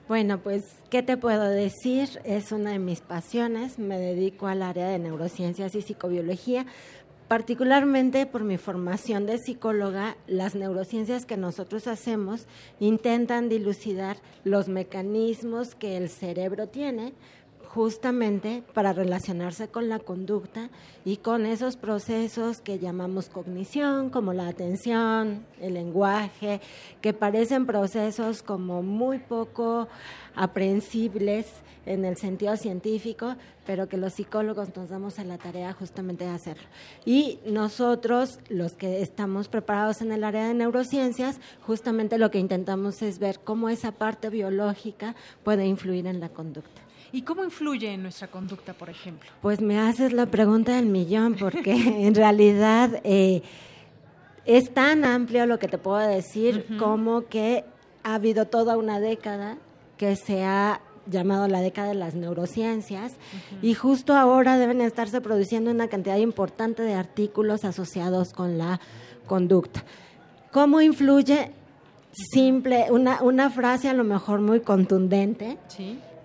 [0.08, 2.10] Bueno, pues, ¿qué te puedo decir?
[2.26, 3.80] Es una de mis pasiones.
[3.80, 6.66] Me dedico al área de neurociencias y psicobiología,
[7.34, 12.46] particularmente por mi formación de psicóloga, las neurociencias que nosotros hacemos
[12.80, 17.12] intentan dilucidar los mecanismos que el cerebro tiene
[17.66, 20.70] justamente para relacionarse con la conducta
[21.06, 26.62] y con esos procesos que llamamos cognición, como la atención, el lenguaje,
[27.02, 29.88] que parecen procesos como muy poco
[30.36, 31.48] aprehensibles
[31.86, 36.32] en el sentido científico, pero que los psicólogos nos damos a la tarea justamente de
[36.32, 36.64] hacerlo.
[37.06, 43.02] Y nosotros, los que estamos preparados en el área de neurociencias, justamente lo que intentamos
[43.02, 46.82] es ver cómo esa parte biológica puede influir en la conducta.
[47.12, 49.30] ¿Y cómo influye en nuestra conducta, por ejemplo?
[49.42, 51.74] Pues me haces la pregunta del millón, porque
[52.08, 53.44] en realidad eh,
[54.46, 57.66] es tan amplio lo que te puedo decir como que
[58.04, 59.58] ha habido toda una década
[59.98, 63.14] que se ha llamado la década de las neurociencias
[63.62, 68.80] y justo ahora deben estarse produciendo una cantidad importante de artículos asociados con la
[69.28, 69.84] conducta.
[70.52, 71.52] ¿Cómo influye?
[72.14, 75.58] Simple, una, una frase a lo mejor muy contundente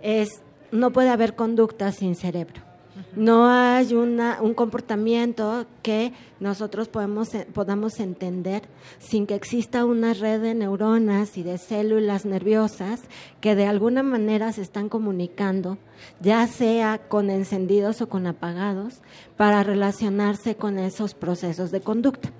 [0.02, 2.67] es no puede haber conducta sin cerebro.
[3.14, 8.62] No hay una, un comportamiento que nosotros podemos, podamos entender
[8.98, 13.02] sin que exista una red de neuronas y de células nerviosas
[13.40, 15.78] que de alguna manera se están comunicando,
[16.20, 19.00] ya sea con encendidos o con apagados,
[19.36, 22.30] para relacionarse con esos procesos de conducta.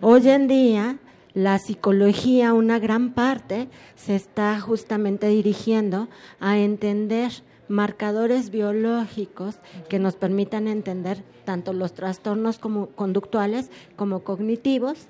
[0.00, 0.98] Hoy en día,
[1.34, 6.08] la psicología, una gran parte, se está justamente dirigiendo
[6.40, 7.32] a entender
[7.68, 9.56] marcadores biológicos
[9.88, 15.06] que nos permitan entender tanto los trastornos como conductuales como cognitivos,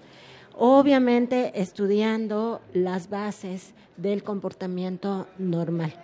[0.55, 5.95] obviamente estudiando las bases del comportamiento normal.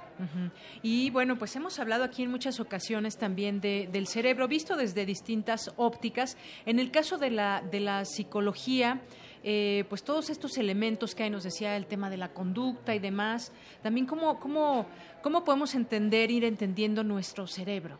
[0.82, 5.06] Y bueno, pues hemos hablado aquí en muchas ocasiones también de, del cerebro, visto desde
[5.06, 6.36] distintas ópticas.
[6.66, 9.00] En el caso de la, de la psicología,
[9.44, 12.98] eh, pues todos estos elementos que ahí nos decía el tema de la conducta y
[12.98, 14.86] demás, también cómo, cómo,
[15.28, 17.98] cómo podemos entender, ir entendiendo nuestro cerebro.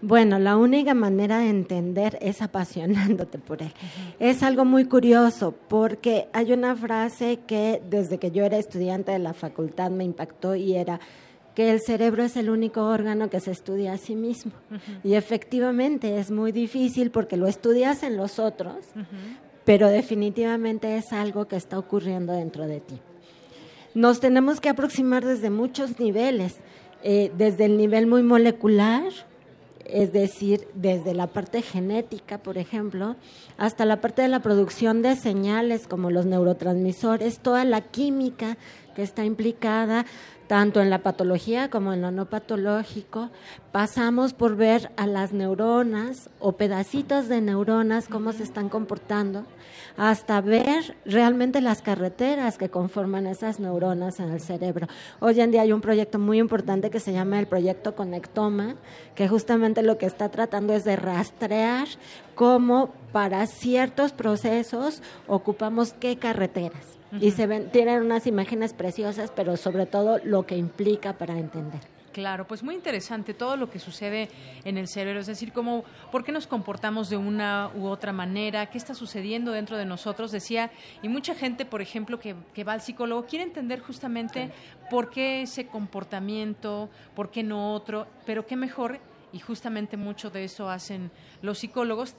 [0.00, 3.72] Bueno, la única manera de entender es apasionándote por él.
[4.20, 9.18] Es algo muy curioso porque hay una frase que desde que yo era estudiante de
[9.18, 11.00] la facultad me impactó y era
[11.56, 14.52] que el cerebro es el único órgano que se estudia a sí mismo.
[15.02, 18.76] Y efectivamente es muy difícil porque lo estudias en los otros,
[19.64, 23.00] pero definitivamente es algo que está ocurriendo dentro de ti.
[23.94, 26.56] Nos tenemos que aproximar desde muchos niveles,
[27.04, 29.04] eh, desde el nivel muy molecular,
[29.84, 33.14] es decir, desde la parte genética, por ejemplo,
[33.56, 38.56] hasta la parte de la producción de señales como los neurotransmisores, toda la química
[38.96, 40.06] que está implicada,
[40.46, 43.30] tanto en la patología como en lo no patológico,
[43.72, 49.44] pasamos por ver a las neuronas o pedacitos de neuronas cómo se están comportando,
[49.96, 54.86] hasta ver realmente las carreteras que conforman esas neuronas en el cerebro.
[55.20, 58.76] Hoy en día hay un proyecto muy importante que se llama el proyecto Conectoma,
[59.14, 61.88] que justamente lo que está tratando es de rastrear
[62.34, 69.56] cómo para ciertos procesos ocupamos qué carreteras y se ven, tienen unas imágenes preciosas, pero
[69.56, 71.80] sobre todo lo que implica para entender.
[72.14, 74.28] Claro, pues muy interesante todo lo que sucede
[74.64, 78.66] en el cerebro, es decir, cómo, por qué nos comportamos de una u otra manera,
[78.66, 80.70] qué está sucediendo dentro de nosotros, decía,
[81.02, 84.52] y mucha gente, por ejemplo, que, que va al psicólogo, quiere entender justamente
[84.90, 89.00] por qué ese comportamiento, por qué no otro, pero qué mejor,
[89.32, 91.10] y justamente mucho de eso hacen
[91.42, 92.14] los psicólogos,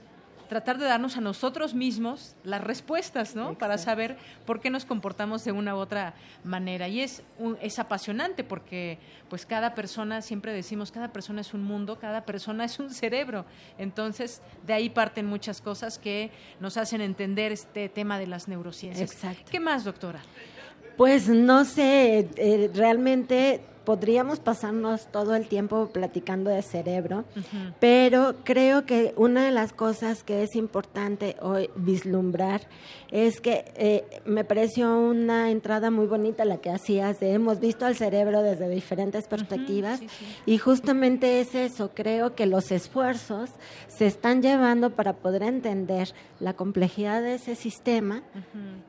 [0.48, 3.58] tratar de darnos a nosotros mismos las respuestas, ¿no?
[3.58, 6.88] Para saber por qué nos comportamos de una u otra manera.
[6.88, 7.24] Y es,
[7.62, 12.66] es apasionante porque pues cada persona, siempre decimos, cada persona es un mundo, cada persona
[12.66, 13.46] es un cerebro.
[13.78, 19.12] Entonces, de ahí parten muchas cosas que nos hacen entender este tema de las neurociencias.
[19.12, 19.51] Exacto.
[19.51, 20.22] ¿Qué más, doctora?
[20.97, 27.24] Pues no sé, eh, realmente podríamos pasarnos todo el tiempo platicando de cerebro,
[27.79, 32.62] pero creo que una de las cosas que es importante hoy vislumbrar
[33.12, 37.86] es que eh, me pareció una entrada muy bonita la que hacías de hemos visto
[37.86, 40.01] al cerebro desde diferentes perspectivas
[40.45, 43.51] y justamente es eso, creo que los esfuerzos
[43.87, 46.09] se están llevando para poder entender
[46.39, 48.24] la complejidad de ese sistema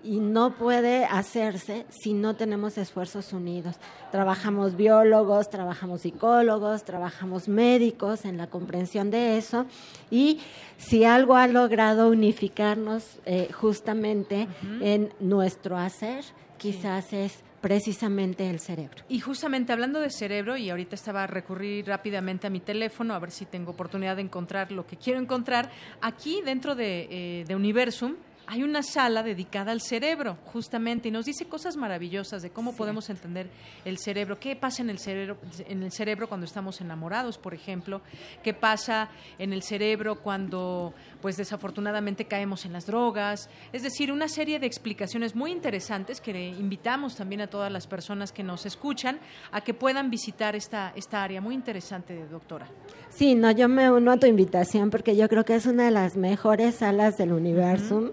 [0.03, 3.77] y no puede hacerse si no tenemos esfuerzos unidos.
[4.11, 9.67] Trabajamos biólogos, trabajamos psicólogos, trabajamos médicos en la comprensión de eso.
[10.13, 10.39] Y
[10.79, 14.47] si algo ha logrado unificarnos eh, justamente
[14.81, 16.25] en nuestro hacer,
[16.57, 19.03] quizás es precisamente el cerebro.
[19.09, 23.19] Y justamente hablando de cerebro, y ahorita estaba a recurrir rápidamente a mi teléfono a
[23.19, 27.57] ver si tengo oportunidad de encontrar lo que quiero encontrar, aquí dentro de, eh, de
[27.57, 28.15] Universum
[28.47, 33.11] hay una sala dedicada al cerebro, justamente, y nos dice cosas maravillosas de cómo podemos
[33.11, 33.49] entender
[33.85, 35.37] el cerebro, qué pasa en el cerebro,
[35.67, 38.03] en el cerebro cuando estamos enamorados, por ejemplo,
[38.43, 39.09] qué pasa
[39.39, 44.67] en el cerebro cuando, pues desafortunadamente caemos en las drogas, es decir, una serie de
[44.67, 49.19] explicaciones muy interesantes que invitamos también a todas las personas que nos escuchan
[49.51, 52.69] a que puedan visitar esta, esta área muy interesante, doctora.
[53.11, 55.91] Sí, no, yo me uno a tu invitación porque yo creo que es una de
[55.91, 58.13] las mejores salas del universo.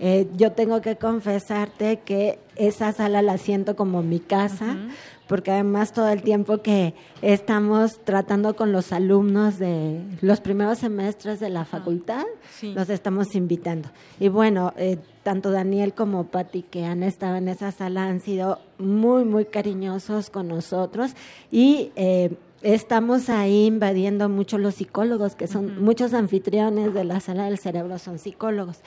[0.00, 4.76] Eh, yo tengo que confesarte que esa sala la siento como mi casa,
[5.26, 11.40] porque además todo el tiempo que estamos tratando con los alumnos de los primeros semestres
[11.40, 12.24] de la facultad,
[12.62, 13.90] los estamos invitando.
[14.18, 18.60] Y bueno, eh, tanto Daniel como Patti que han estado en esa sala han sido
[18.78, 21.12] muy, muy cariñosos con nosotros.
[21.50, 22.30] Y eh,
[22.62, 27.98] estamos ahí invadiendo mucho los psicólogos, que son muchos anfitriones de la sala del cerebro,
[27.98, 28.78] son psicólogos.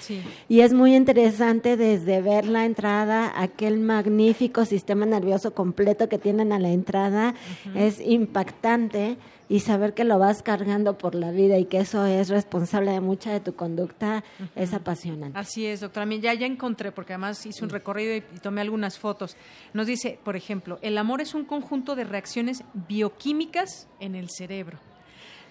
[0.49, 6.51] Y es muy interesante desde ver la entrada, aquel magnífico sistema nervioso completo que tienen
[6.51, 7.35] a la entrada,
[7.75, 9.17] es impactante
[9.51, 13.01] y saber que lo vas cargando por la vida y que eso es responsable de
[13.01, 14.23] mucha de tu conducta
[14.55, 15.37] es apasionante.
[15.37, 16.05] Así es, doctora.
[16.15, 19.35] Ya, ya encontré, porque además hice un recorrido y, tomé algunas fotos.
[19.73, 24.79] Nos dice, por ejemplo, el amor es un conjunto de reacciones bioquímicas en el cerebro.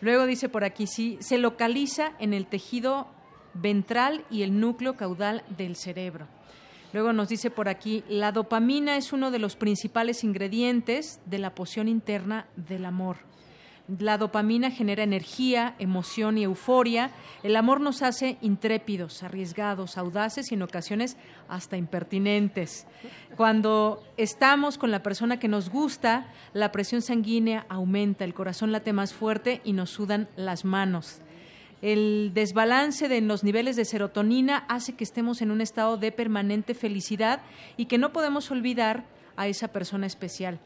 [0.00, 3.06] Luego dice por aquí, sí, se localiza en el tejido
[3.52, 6.26] ventral y el núcleo caudal del cerebro.
[6.94, 11.54] Luego nos dice por aquí, la dopamina es uno de los principales ingredientes de la
[11.54, 13.29] poción interna del amor.
[13.98, 17.10] La dopamina genera energía, emoción y euforia.
[17.42, 21.16] El amor nos hace intrépidos, arriesgados, audaces y en ocasiones
[21.48, 22.86] hasta impertinentes.
[23.36, 28.92] Cuando estamos con la persona que nos gusta, la presión sanguínea aumenta, el corazón late
[28.92, 31.20] más fuerte y nos sudan las manos.
[31.82, 36.74] El desbalance de los niveles de serotonina hace que estemos en un estado de permanente
[36.74, 37.40] felicidad
[37.76, 39.04] y que no podemos olvidar
[39.36, 40.60] a esa persona especial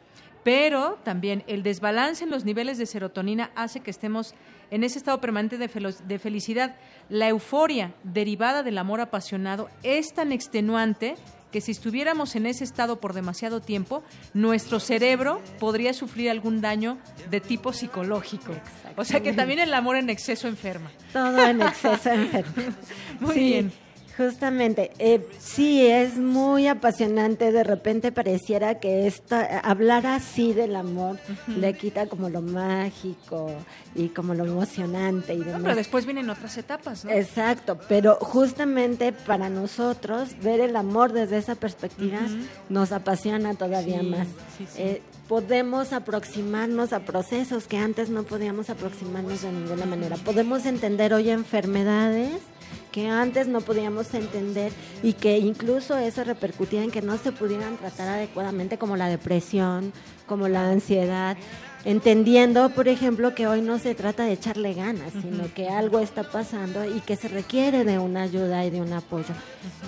[0.45, 4.35] pero también el desbalance en los niveles de serotonina hace que estemos
[4.71, 6.77] en ese estado permanente de, felicidad.
[7.09, 11.17] La euforia derivada del amor apasionado es tan extenuante
[11.51, 14.03] que si estuviéramos en ese estado por demasiado tiempo,
[14.35, 16.99] nuestro cerebro podría sufrir algún daño
[17.31, 18.53] de tipo psicológico.
[18.97, 20.91] O sea que también el amor en exceso enferma.
[21.13, 22.53] Todo en exceso enferma.
[23.21, 23.84] Muy bien.
[24.17, 27.51] Justamente, eh, sí, es muy apasionante.
[27.51, 31.19] De repente pareciera que esta, hablar así del amor
[31.49, 33.51] le quita como lo mágico
[33.95, 35.63] y como lo emocionante y demás.
[35.63, 37.11] pero después vienen otras etapas, ¿no?
[37.11, 42.21] Exacto, pero justamente para nosotros ver el amor desde esa perspectiva
[42.69, 44.29] nos apasiona todavía más.
[44.77, 50.17] Eh, podemos aproximarnos a procesos que antes no podíamos aproximarnos de ninguna manera.
[50.17, 52.41] Podemos entender hoy enfermedades
[52.93, 54.73] que antes no podíamos entender
[55.03, 59.93] y que incluso eso repercutía en que no se pudieran tratar adecuadamente como la depresión,
[60.27, 61.37] como la ansiedad
[61.85, 66.25] entendiendo, por ejemplo, que hoy no se trata de echarle ganas, sino que algo está
[66.25, 69.35] pasando y que se requiere de una ayuda y de un apoyo.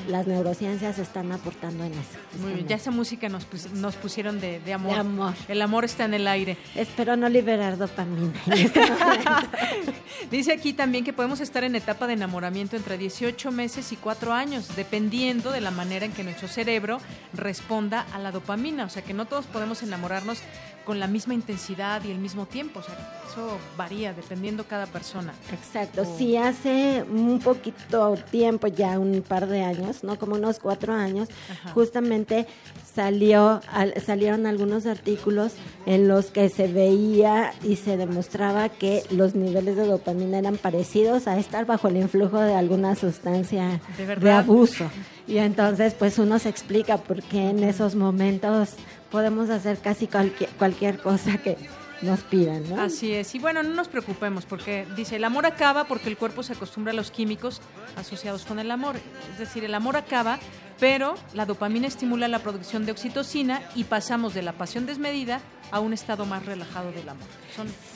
[0.09, 2.19] Las neurociencias están aportando en eso.
[2.41, 5.35] Muy bien, ya esa música nos, nos pusieron de, amor.
[5.49, 6.57] El amor está en el aire.
[6.75, 8.33] Espero no liberar dopamina.
[8.55, 8.81] Este
[10.31, 14.33] Dice aquí también que podemos estar en etapa de enamoramiento entre 18 meses y 4
[14.33, 17.01] años, dependiendo de la manera en que nuestro cerebro
[17.33, 18.85] responda a la dopamina.
[18.85, 20.43] O sea que no todos podemos enamorarnos
[20.87, 22.79] con la misma intensidad y el mismo tiempo.
[22.79, 22.95] O sea,
[23.29, 25.35] eso varía dependiendo cada persona.
[25.53, 26.07] Exacto.
[26.17, 30.19] Sí, hace un poquito tiempo, ya un par de años, ¿no?
[30.19, 31.29] Como unos cuatro años,
[31.75, 32.47] justamente
[32.95, 33.61] salió
[34.05, 35.53] salieron algunos artículos
[35.85, 41.27] en los que se veía y se demostraba que los niveles de dopamina eran parecidos
[41.27, 44.85] a estar bajo el influjo de alguna sustancia de, abuso.
[45.27, 48.71] Y entonces pues uno se explica por qué en esos momentos
[49.11, 51.57] podemos hacer casi cualquier, cualquier cosa que
[52.03, 52.81] nos pidan, ¿no?
[52.81, 53.35] Así es.
[53.35, 56.93] Y bueno, no nos preocupemos porque dice, el amor acaba porque el cuerpo se acostumbra
[56.93, 57.61] a los químicos
[57.97, 58.97] asociados con el amor.
[59.33, 60.39] Es decir, el amor acaba,
[60.79, 65.81] pero la dopamina estimula la producción de oxitocina y pasamos de la pasión desmedida a
[65.81, 67.27] un estado más relajado del amor.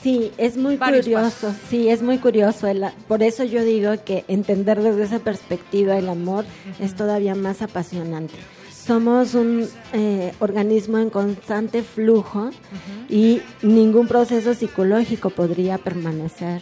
[0.02, 2.66] sí, es muy curioso, sí, es muy curioso.
[3.06, 6.44] por eso yo digo que entender desde esa perspectiva el amor
[6.80, 8.34] es todavía más apasionante
[8.90, 12.50] somos un eh, organismo en constante flujo
[13.08, 16.60] y ningún proceso psicológico podría permanecer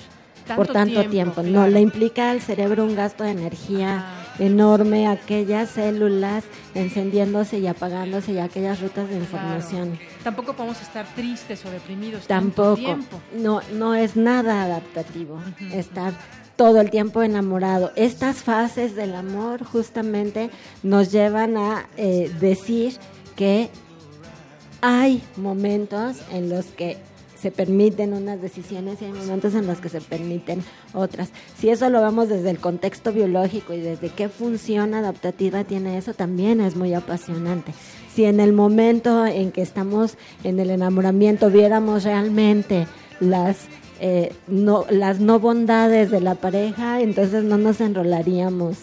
[0.55, 1.43] por tanto tiempo.
[1.43, 4.05] No, le implica al cerebro un gasto de energía
[4.39, 6.45] enorme, aquellas células
[6.75, 9.99] encendiéndose y apagándose y aquellas rutas de información.
[10.23, 12.27] Tampoco podemos estar tristes o deprimidos.
[12.27, 12.99] Tampoco.
[13.39, 15.41] No, no es nada adaptativo
[15.73, 16.13] estar
[16.59, 17.93] todo el tiempo enamorado.
[17.95, 20.51] Estas fases del amor justamente
[20.83, 22.95] nos llevan a eh, decir
[23.37, 23.71] que
[24.81, 26.97] hay momentos en los que
[27.41, 30.65] se permiten unas decisiones y hay momentos en los que se permiten
[30.95, 31.31] otras.
[31.57, 36.13] Si eso lo vemos desde el contexto biológico y desde qué función adaptativa tiene eso,
[36.13, 37.73] también es muy apasionante.
[38.13, 42.89] Si en el momento en que estamos en el enamoramiento viéramos realmente
[43.21, 43.69] las
[44.01, 48.77] eh, no, las no bondades de la pareja, entonces no nos enrolaríamos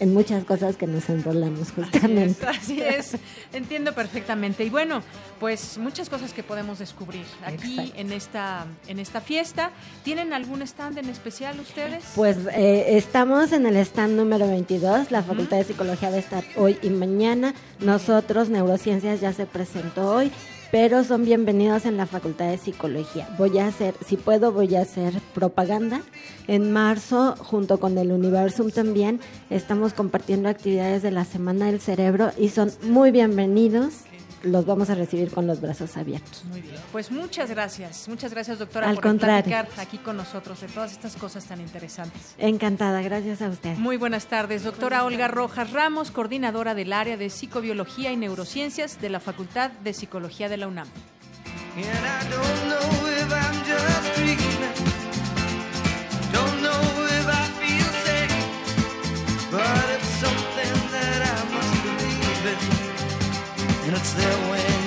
[0.00, 2.46] en muchas cosas que nos enrolamos justamente.
[2.46, 3.16] Así es,
[3.52, 4.64] entiendo perfectamente.
[4.64, 5.02] Y bueno,
[5.40, 9.70] pues muchas cosas que podemos descubrir aquí en esta en esta fiesta.
[10.04, 12.04] ¿Tienen algún stand en especial ustedes?
[12.14, 15.10] Pues eh, estamos en el stand número 22.
[15.10, 17.54] La Facultad de Psicología va a estar hoy y mañana.
[17.80, 20.32] Nosotros, Neurociencias, ya se presentó hoy
[20.70, 23.28] pero son bienvenidos en la Facultad de Psicología.
[23.38, 26.02] Voy a hacer, si puedo, voy a hacer propaganda.
[26.46, 32.32] En marzo, junto con el Universum también, estamos compartiendo actividades de la Semana del Cerebro
[32.38, 33.94] y son muy bienvenidos
[34.42, 36.44] los vamos a recibir con los brazos abiertos.
[36.46, 36.76] Muy bien.
[36.92, 39.44] Pues muchas gracias, muchas gracias doctora Al por contrario.
[39.44, 42.34] platicar aquí con nosotros de todas estas cosas tan interesantes.
[42.38, 43.76] Encantada, gracias a usted.
[43.76, 49.10] Muy buenas tardes, doctora Olga Rojas Ramos, coordinadora del área de psicobiología y neurociencias de
[49.10, 50.88] la Facultad de Psicología de la UNAM.
[63.88, 64.77] and it's their way.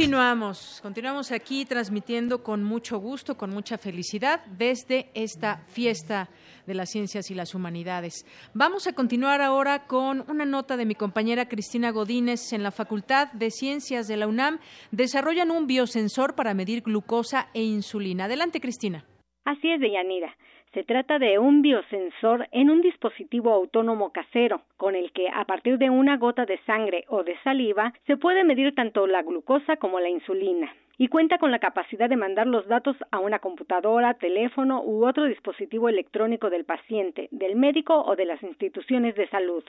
[0.00, 6.30] Continuamos, continuamos aquí transmitiendo con mucho gusto, con mucha felicidad desde esta fiesta
[6.66, 8.24] de las ciencias y las humanidades.
[8.54, 13.30] Vamos a continuar ahora con una nota de mi compañera Cristina Godínez en la Facultad
[13.32, 14.58] de Ciencias de la UNAM.
[14.90, 18.24] Desarrollan un biosensor para medir glucosa e insulina.
[18.24, 19.04] Adelante, Cristina.
[19.44, 20.34] Así es, Deyanira.
[20.72, 25.78] Se trata de un biosensor en un dispositivo autónomo casero, con el que a partir
[25.78, 29.98] de una gota de sangre o de saliva se puede medir tanto la glucosa como
[29.98, 34.82] la insulina y cuenta con la capacidad de mandar los datos a una computadora, teléfono
[34.84, 39.64] u otro dispositivo electrónico del paciente, del médico o de las instituciones de salud.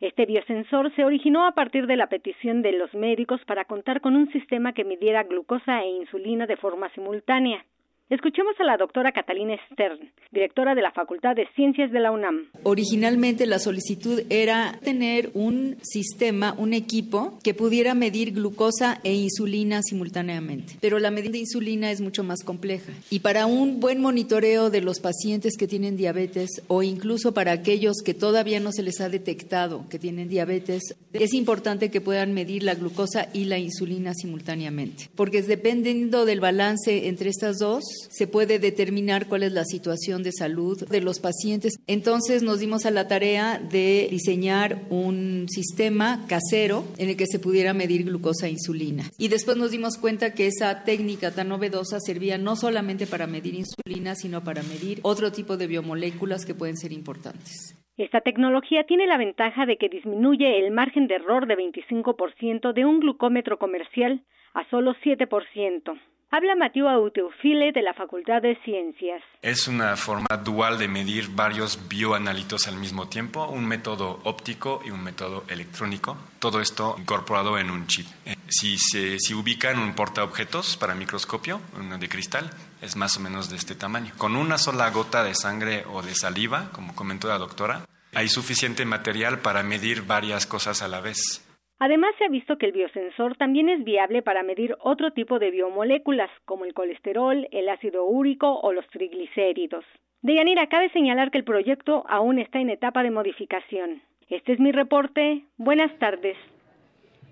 [0.00, 4.14] Este biosensor se originó a partir de la petición de los médicos para contar con
[4.14, 7.64] un sistema que midiera glucosa e insulina de forma simultánea.
[8.10, 12.48] Escuchemos a la doctora Catalina Stern, directora de la Facultad de Ciencias de la UNAM.
[12.64, 19.80] Originalmente la solicitud era tener un sistema, un equipo que pudiera medir glucosa e insulina
[19.84, 20.72] simultáneamente.
[20.80, 22.92] Pero la medida de insulina es mucho más compleja.
[23.10, 27.98] Y para un buen monitoreo de los pacientes que tienen diabetes o incluso para aquellos
[28.04, 32.64] que todavía no se les ha detectado que tienen diabetes, es importante que puedan medir
[32.64, 35.08] la glucosa y la insulina simultáneamente.
[35.14, 40.32] Porque dependiendo del balance entre estas dos, se puede determinar cuál es la situación de
[40.32, 41.78] salud de los pacientes.
[41.86, 47.38] Entonces nos dimos a la tarea de diseñar un sistema casero en el que se
[47.38, 49.04] pudiera medir glucosa e insulina.
[49.18, 53.54] Y después nos dimos cuenta que esa técnica tan novedosa servía no solamente para medir
[53.54, 57.76] insulina, sino para medir otro tipo de biomoléculas que pueden ser importantes.
[57.96, 62.86] Esta tecnología tiene la ventaja de que disminuye el margen de error de 25% de
[62.86, 64.24] un glucómetro comercial
[64.54, 66.00] a solo 7%.
[66.32, 69.20] Habla Mathieu Auteufile de la Facultad de Ciencias.
[69.42, 74.90] Es una forma dual de medir varios bioanalitos al mismo tiempo, un método óptico y
[74.90, 76.16] un método electrónico.
[76.38, 78.06] Todo esto incorporado en un chip.
[78.26, 82.48] Eh, si se si ubican un portaobjetos para microscopio, uno de cristal,
[82.80, 84.12] es más o menos de este tamaño.
[84.16, 88.84] Con una sola gota de sangre o de saliva, como comentó la doctora, hay suficiente
[88.84, 91.44] material para medir varias cosas a la vez.
[91.82, 95.50] Además, se ha visto que el biosensor también es viable para medir otro tipo de
[95.50, 99.82] biomoléculas, como el colesterol, el ácido úrico o los triglicéridos.
[100.20, 104.02] Deyanira, cabe señalar que el proyecto aún está en etapa de modificación.
[104.28, 105.46] Este es mi reporte.
[105.56, 106.36] Buenas tardes.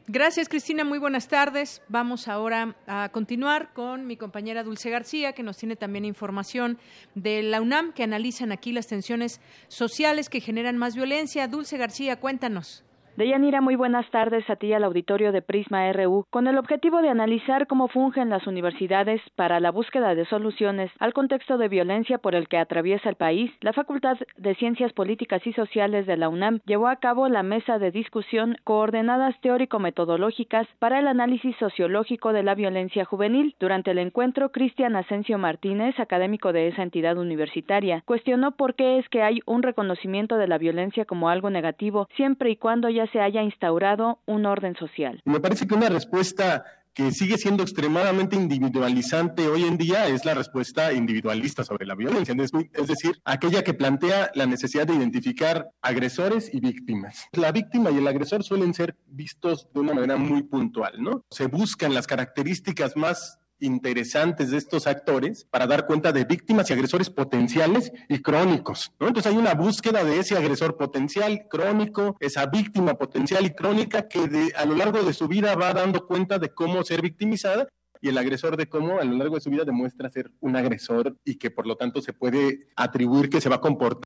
[0.06, 0.82] Gracias, Cristina.
[0.82, 1.82] Muy buenas tardes.
[1.88, 6.78] Vamos ahora a continuar con mi compañera Dulce García, que nos tiene también información
[7.14, 11.48] de la UNAM, que analizan aquí las tensiones sociales que generan más violencia.
[11.48, 12.87] Dulce García, cuéntanos.
[13.18, 17.08] Deyanira, muy buenas tardes a ti al auditorio de Prisma RU, con el objetivo de
[17.08, 22.36] analizar cómo fungen las universidades para la búsqueda de soluciones al contexto de violencia por
[22.36, 23.50] el que atraviesa el país.
[23.60, 27.80] La Facultad de Ciencias Políticas y Sociales de la UNAM llevó a cabo la mesa
[27.80, 33.56] de discusión Coordenadas Teórico-Metodológicas para el Análisis Sociológico de la Violencia Juvenil.
[33.58, 39.08] Durante el encuentro, Cristian Asensio Martínez, académico de esa entidad universitaria, cuestionó por qué es
[39.08, 43.20] que hay un reconocimiento de la violencia como algo negativo siempre y cuando ya se
[43.20, 45.20] haya instaurado un orden social.
[45.24, 46.64] Me parece que una respuesta
[46.98, 52.34] que sigue siendo extremadamente individualizante hoy en día es la respuesta individualista sobre la violencia,
[52.36, 57.28] es decir, aquella que plantea la necesidad de identificar agresores y víctimas.
[57.30, 61.22] La víctima y el agresor suelen ser vistos de una manera muy puntual, ¿no?
[61.30, 66.72] Se buscan las características más interesantes de estos actores para dar cuenta de víctimas y
[66.72, 68.92] agresores potenciales y crónicos.
[69.00, 69.08] ¿no?
[69.08, 74.50] Entonces hay una búsqueda de ese agresor potencial, crónico, esa víctima potencial y crónica que
[74.56, 77.68] a lo largo de su vida va dando cuenta de cómo ser victimizada
[78.00, 81.16] y el agresor de cómo a lo largo de su vida demuestra ser un agresor
[81.24, 84.04] y que por lo tanto se puede atribuir que se va a comportar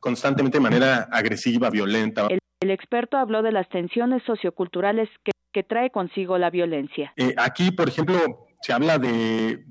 [0.00, 2.28] constantemente de manera agresiva, violenta.
[2.28, 7.12] El, experto habló de las tensiones socioculturales que, trae consigo la violencia.
[7.16, 9.64] Eh, aquí, por ejemplo, se habla de,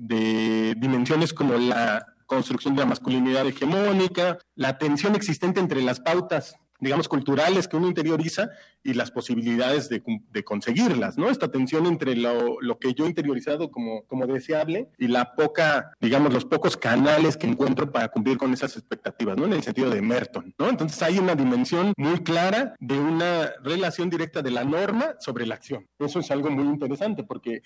[0.76, 7.06] dimensiones como la construcción de la masculinidad hegemónica, la tensión existente entre las pautas digamos,
[7.06, 8.50] culturales que uno interioriza
[8.82, 10.02] y las posibilidades de,
[10.44, 11.30] conseguirlas, ¿no?
[11.30, 16.34] Esta tensión entre lo, que yo he interiorizado como, como deseable y la poca, digamos,
[16.34, 19.44] los pocos canales que encuentro para cumplir con esas expectativas, ¿no?
[19.44, 20.68] En el sentido de Merton, ¿no?
[20.68, 25.54] Entonces hay una dimensión muy clara de una relación directa de la norma sobre la
[25.54, 25.86] acción.
[26.00, 27.62] Eso es algo muy interesante porque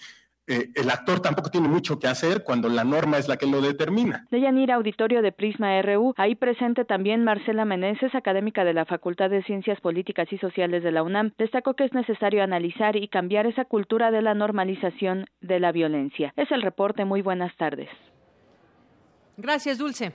[0.47, 3.61] eh, el actor tampoco tiene mucho que hacer cuando la norma es la que lo
[3.61, 4.27] determina.
[4.31, 9.43] Deyanira, auditorio de Prisma RU, ahí presente también Marcela Meneses, académica de la Facultad de
[9.43, 13.65] Ciencias Políticas y Sociales de la UNAM, destacó que es necesario analizar y cambiar esa
[13.65, 16.33] cultura de la normalización de la violencia.
[16.37, 17.89] Es el reporte, muy buenas tardes.
[19.37, 20.13] Gracias, Dulce.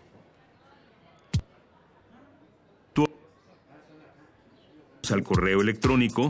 [5.11, 6.29] al correo electrónico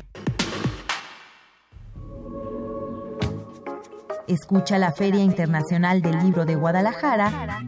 [4.31, 7.67] Escucha la Feria Internacional del Libro de Guadalajara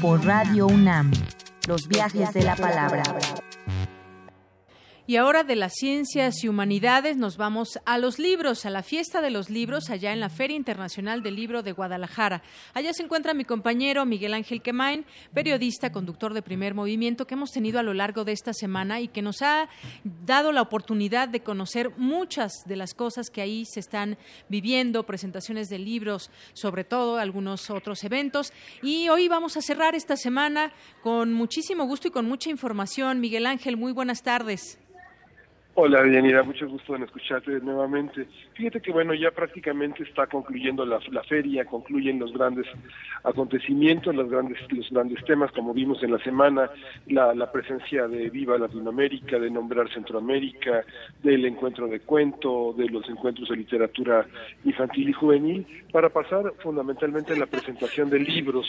[0.00, 1.10] por Radio UNAM.
[1.68, 3.02] Los viajes de la palabra.
[5.04, 9.20] Y ahora de las ciencias y humanidades nos vamos a los libros, a la fiesta
[9.20, 12.44] de los libros allá en la Feria Internacional del Libro de Guadalajara.
[12.72, 15.04] Allá se encuentra mi compañero Miguel Ángel Quemain,
[15.34, 19.08] periodista, conductor de primer movimiento que hemos tenido a lo largo de esta semana y
[19.08, 19.68] que nos ha
[20.24, 24.16] dado la oportunidad de conocer muchas de las cosas que ahí se están
[24.48, 28.52] viviendo, presentaciones de libros, sobre todo algunos otros eventos.
[28.84, 30.72] Y hoy vamos a cerrar esta semana
[31.02, 33.18] con muchísimo gusto y con mucha información.
[33.18, 34.78] Miguel Ángel, muy buenas tardes.
[35.74, 38.26] Hola, Dianira, mucho gusto en escucharte nuevamente.
[38.52, 42.66] Fíjate que, bueno, ya prácticamente está concluyendo la, feria, concluyen los grandes
[43.24, 46.68] acontecimientos, los grandes, los grandes temas, como vimos en la semana,
[47.06, 50.84] la, la presencia de Viva Latinoamérica, de Nombrar Centroamérica,
[51.22, 54.26] del encuentro de cuento, de los encuentros de literatura
[54.66, 58.66] infantil y juvenil, para pasar fundamentalmente a la presentación de libros.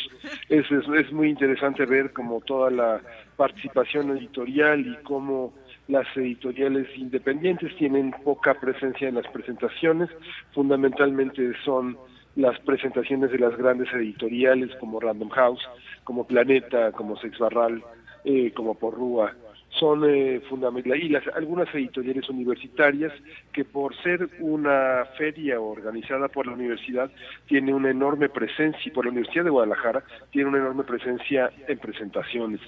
[0.47, 3.01] Es, es, es muy interesante ver como toda la
[3.35, 5.53] participación editorial y cómo
[5.88, 10.10] las editoriales independientes tienen poca presencia en las presentaciones,
[10.53, 11.97] fundamentalmente son
[12.35, 15.61] las presentaciones de las grandes editoriales como Random House,
[16.03, 17.84] como Planeta, como Sex Barral,
[18.23, 19.34] eh, como Porrúa,
[19.80, 23.11] son eh, fundamentales y las, algunas editoriales universitarias
[23.51, 27.11] que por ser una feria organizada por la universidad
[27.47, 32.61] tiene una enorme presencia, por la Universidad de Guadalajara tiene una enorme presencia en presentaciones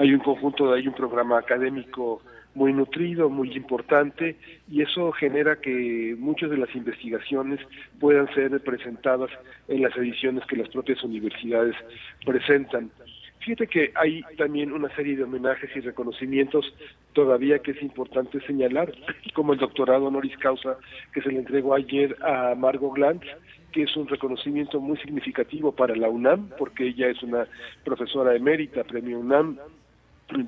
[0.00, 2.22] hay un conjunto, hay un programa académico
[2.54, 4.36] muy nutrido, muy importante,
[4.70, 7.60] y eso genera que muchas de las investigaciones
[8.00, 9.30] puedan ser presentadas
[9.68, 11.76] en las ediciones que las propias universidades
[12.24, 12.90] presentan.
[13.40, 16.74] Fíjate que hay también una serie de homenajes y reconocimientos
[17.12, 18.92] todavía que es importante señalar,
[19.34, 20.78] como el doctorado honoris causa
[21.12, 23.26] que se le entregó ayer a Margot Glantz,
[23.72, 27.46] que es un reconocimiento muy significativo para la UNAM, porque ella es una
[27.84, 29.58] profesora emérita, premio UNAM,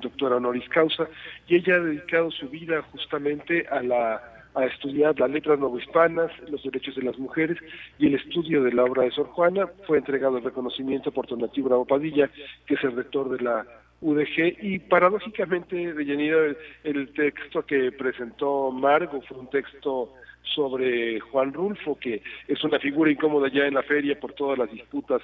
[0.01, 1.07] doctora honoris causa,
[1.47, 6.63] y ella ha dedicado su vida justamente a la a estudiar las letras novohispanas, los
[6.63, 7.57] derechos de las mujeres
[7.97, 9.67] y el estudio de la obra de Sor Juana.
[9.87, 12.29] Fue entregado el reconocimiento por Tonatiuh Bravo Padilla,
[12.65, 13.65] que es el rector de la
[14.01, 20.13] UDG, y paradójicamente, de el, el texto que presentó Margo fue un texto
[20.53, 24.69] sobre Juan Rulfo, que es una figura incómoda ya en la feria por todas las
[24.71, 25.21] disputas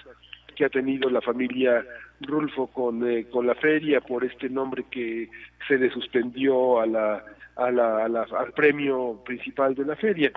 [0.60, 1.86] que ha tenido la familia
[2.20, 5.30] Rulfo con, eh, con la feria por este nombre que
[5.66, 7.24] se le suspendió a la,
[7.56, 10.34] a la, al premio principal de la feria.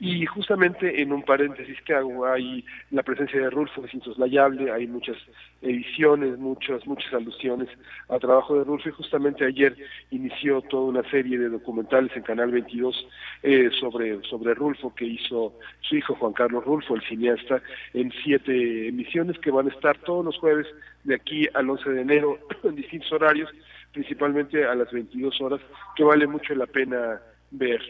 [0.00, 4.86] Y justamente en un paréntesis que hago, hay la presencia de Rulfo es insoslayable, hay
[4.86, 5.16] muchas
[5.60, 7.68] ediciones, muchas, muchas alusiones
[8.08, 8.88] al trabajo de Rulfo.
[8.88, 9.76] Y justamente ayer
[10.12, 13.08] inició toda una serie de documentales en Canal 22
[13.42, 17.60] eh, sobre, sobre Rulfo que hizo su hijo Juan Carlos Rulfo, el cineasta,
[17.92, 20.68] en siete emisiones que van a estar todos los jueves
[21.02, 23.50] de aquí al 11 de enero en distintos horarios,
[23.92, 25.60] principalmente a las 22 horas,
[25.96, 27.20] que vale mucho la pena
[27.50, 27.80] ver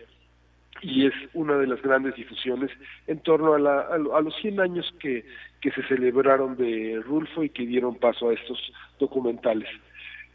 [0.82, 2.70] y es una de las grandes difusiones
[3.06, 5.24] en torno a, la, a, los 100 años que,
[5.62, 9.68] se celebraron de Rulfo y que dieron paso a estos documentales.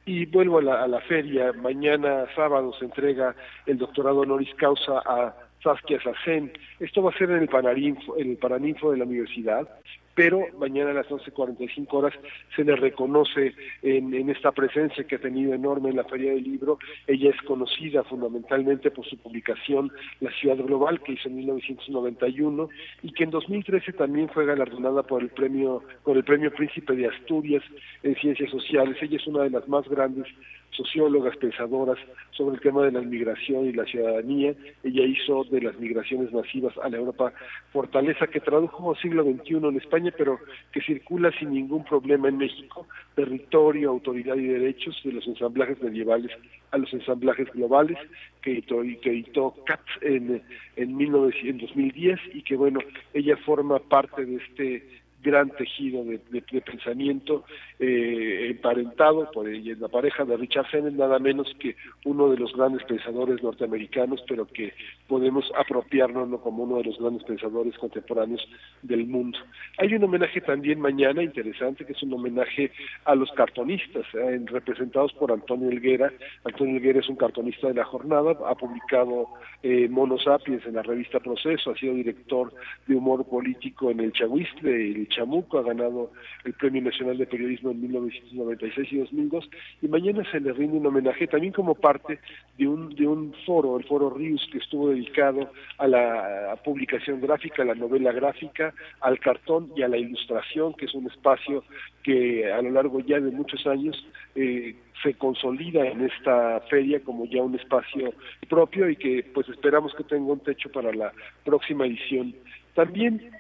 [0.06, 5.34] Y vuelvo a la, feria, mañana sábado se entrega el doctorado honoris causa a
[5.64, 6.52] Saskia Sassen.
[6.80, 9.68] Esto va a ser en el Paraninfo de la universidad
[10.15, 12.14] pero mañana a las 11.45 horas
[12.56, 16.44] se le reconoce en, en, esta presencia que ha tenido enorme en la Feria del
[16.44, 16.77] Libro.
[17.07, 22.69] Ella es conocida fundamentalmente por su publicación La Ciudad Global, que hizo en 1991,
[23.02, 27.07] y que en 2013 también fue galardonada por el premio, por el Premio Príncipe de
[27.07, 27.64] Asturias
[28.03, 28.98] en Ciencias Sociales.
[29.02, 30.27] Ella es una de las más grandes
[30.75, 31.97] sociólogas pensadoras
[32.31, 34.53] sobre el tema de la migración y la ciudadanía.
[34.83, 37.33] Ella hizo de las migraciones masivas a la Europa
[37.71, 40.39] fortaleza que tradujo siglo XXI en España, pero
[40.71, 46.31] que circula sin ningún problema en México, territorio, autoridad y derechos de los ensamblajes medievales
[46.71, 47.97] a los ensamblajes globales
[48.41, 50.41] que editó, que editó Katz en,
[50.75, 52.79] en, 19, en 2010 y que bueno,
[53.13, 56.19] ella forma parte de este gran tejido de,
[56.61, 57.45] pensamiento
[57.79, 61.75] eh, emparentado por ella, la pareja de Richard Sennett, nada menos que
[62.05, 64.73] uno de los grandes pensadores norteamericanos, pero que
[65.07, 68.47] podemos apropiarnos como uno de los grandes pensadores contemporáneos
[68.81, 69.39] del mundo.
[69.77, 72.71] Hay un homenaje también mañana interesante, que es un homenaje
[73.05, 76.11] a los cartonistas, eh, representados por Antonio Elguera.
[76.43, 79.29] Antonio Elguera es un cartonista de la jornada, ha publicado
[79.61, 82.53] eh, Monosapiens en la revista Proceso, ha sido director
[82.87, 86.11] de humor político en el Chahuistle, el Chamuco, ha ganado
[86.44, 89.49] el Premio Nacional de Periodismo en 1996 y 2002,
[89.81, 92.19] y mañana se le rinde un homenaje también como parte
[92.57, 97.64] de un, de un foro, el Foro Rius, que estuvo dedicado a la publicación gráfica,
[97.64, 101.64] a la novela gráfica, al cartón y a la ilustración, que es un espacio
[102.03, 107.26] que a lo largo ya de muchos años eh, se consolida en esta feria como
[107.26, 108.14] ya un espacio
[108.49, 111.11] propio y que pues esperamos que tenga un techo para la
[111.44, 112.34] próxima edición.
[112.73, 113.31] También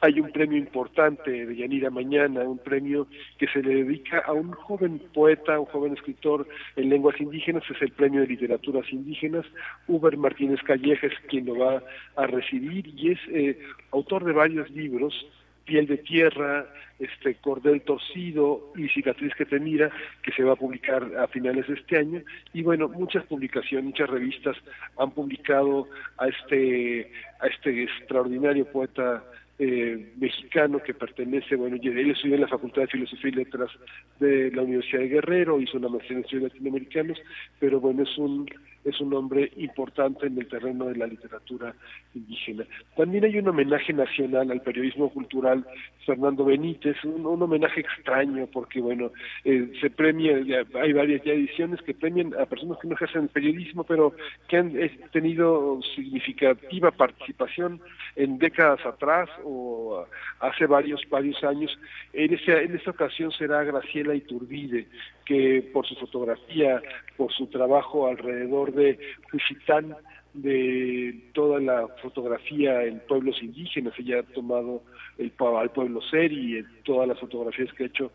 [0.00, 3.06] hay un premio importante de Yanira Mañana, un premio
[3.38, 6.46] que se le dedica a un joven poeta, un joven escritor
[6.76, 9.46] en lenguas indígenas, es el premio de literaturas indígenas.
[9.86, 11.82] Uber Martínez Calleja es quien lo va
[12.16, 13.58] a recibir y es eh,
[13.92, 15.26] autor de varios libros
[15.66, 16.64] Piel de Tierra,
[16.98, 19.90] este Cordel Torcido y Cicatriz que te mira,
[20.22, 22.22] que se va a publicar a finales de este año.
[22.54, 24.56] Y bueno, muchas publicaciones, muchas revistas
[24.96, 27.10] han publicado a este,
[27.40, 29.22] a este extraordinario poeta
[29.58, 33.70] eh, mexicano que pertenece, bueno, él estudió en la Facultad de Filosofía y Letras
[34.20, 37.18] de la Universidad de Guerrero, hizo una maestría en estudios latinoamericanos,
[37.58, 38.46] pero bueno, es un
[38.86, 41.74] es un hombre importante en el terreno de la literatura
[42.14, 42.64] indígena.
[42.96, 45.66] También hay un homenaje nacional al periodismo cultural
[46.06, 49.10] Fernando Benítez, un, homenaje extraño porque, bueno,
[49.44, 50.36] eh, se premia,
[50.80, 54.14] hay varias ya ediciones que premian a personas que no ejercen el periodismo, pero
[54.48, 57.80] que han eh, tenido significativa participación
[58.14, 60.06] en décadas atrás o
[60.40, 61.76] hace varios, varios años.
[62.12, 64.86] En, en esta ocasión será Graciela Iturbide,
[65.24, 66.80] que por su fotografía,
[67.16, 68.98] por su trabajo alrededor de
[69.30, 69.96] Juchitán,
[70.34, 74.82] de toda la fotografía en pueblos indígenas, ella ha tomado
[75.18, 78.12] el, al pueblo Seri, todas las fotografías que ha hecho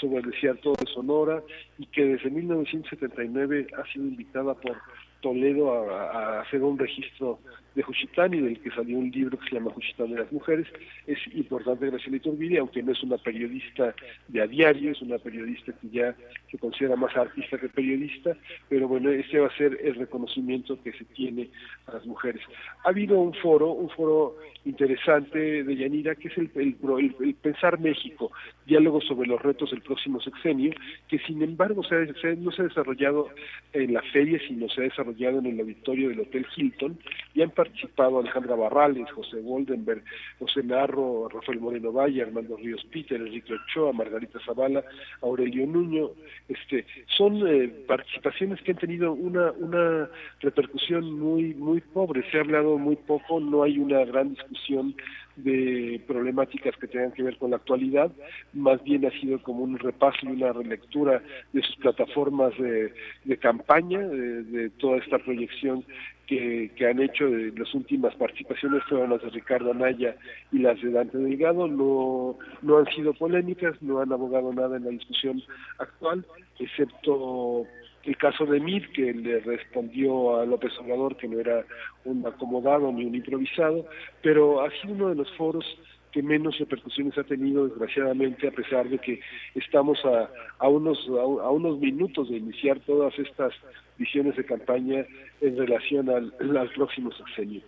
[0.00, 1.42] sobre el desierto de Sonora
[1.78, 4.76] y que desde 1979 ha sido invitada por
[5.22, 7.38] Toledo a, hacer un registro
[7.74, 10.66] de Juchitán y del que salió un libro que se llama Juchitán de las Mujeres.
[11.06, 13.94] Es importante Graciela Iturbide, aunque no es una periodista
[14.28, 16.14] de a diario, es una periodista que ya
[16.50, 18.36] se considera más artista que periodista,
[18.68, 21.48] pero bueno, ese va a ser el reconocimiento que se tiene
[21.86, 22.42] a las mujeres.
[22.84, 28.30] Ha habido un foro, un foro interesante de Yanira, que es el, el, Pensar México,
[28.66, 30.72] diálogo sobre los retos del próximo sexenio,
[31.08, 31.96] que sin embargo se,
[32.36, 33.28] no se ha desarrollado
[33.72, 36.98] en la feria, sino se ha desarrollado en el auditorio del Hotel Hilton,
[37.34, 40.02] y han participado Alejandra Barrales, José Goldenberg,
[40.40, 44.82] José Narro, Rafael Moreno Valle, Armando Ríos Peter, Enrique Ochoa, Margarita Zavala,
[45.22, 46.10] Aurelio Nuño,
[46.48, 50.08] este, son eh, participaciones que han tenido una, una
[50.40, 54.96] repercusión muy, muy pobre, se ha hablado muy poco, no hay una gran discusión
[55.36, 58.12] de problemáticas que tengan que ver con la actualidad,
[58.52, 61.22] más bien ha sido como un repaso y una relectura
[61.52, 65.84] de sus plataformas de, campaña, de, toda esta proyección
[66.26, 70.16] que, han hecho, de las últimas participaciones fueron las de Ricardo Anaya
[70.50, 74.84] y las de Dante Delgado, no, no han sido polémicas, no han abogado nada en
[74.84, 75.42] la discusión
[75.78, 76.24] actual,
[76.58, 77.66] excepto
[78.04, 81.64] el caso de Mir, que le respondió a López Obrador que no era
[82.04, 83.86] un acomodado ni un improvisado,
[84.22, 85.64] pero ha sido uno de los foros
[86.12, 89.20] que menos repercusiones ha tenido, desgraciadamente, a pesar de que
[89.54, 93.52] estamos a, a unos, a, unos minutos de iniciar todas estas
[93.98, 95.06] visiones de campaña
[95.40, 97.62] en relación al, al próximo sexenio.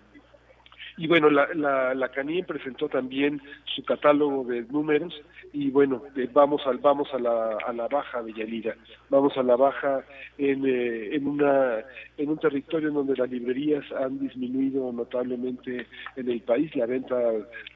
[0.96, 3.40] Y bueno, la, la, la CANIEM presentó también
[3.74, 5.12] su catálogo de números
[5.52, 6.02] y bueno,
[6.32, 8.76] vamos al vamos a la, a la baja de Yanira,
[9.10, 10.04] vamos a la baja
[10.38, 11.78] en, eh, en, una,
[12.16, 17.16] en un territorio en donde las librerías han disminuido notablemente en el país, la venta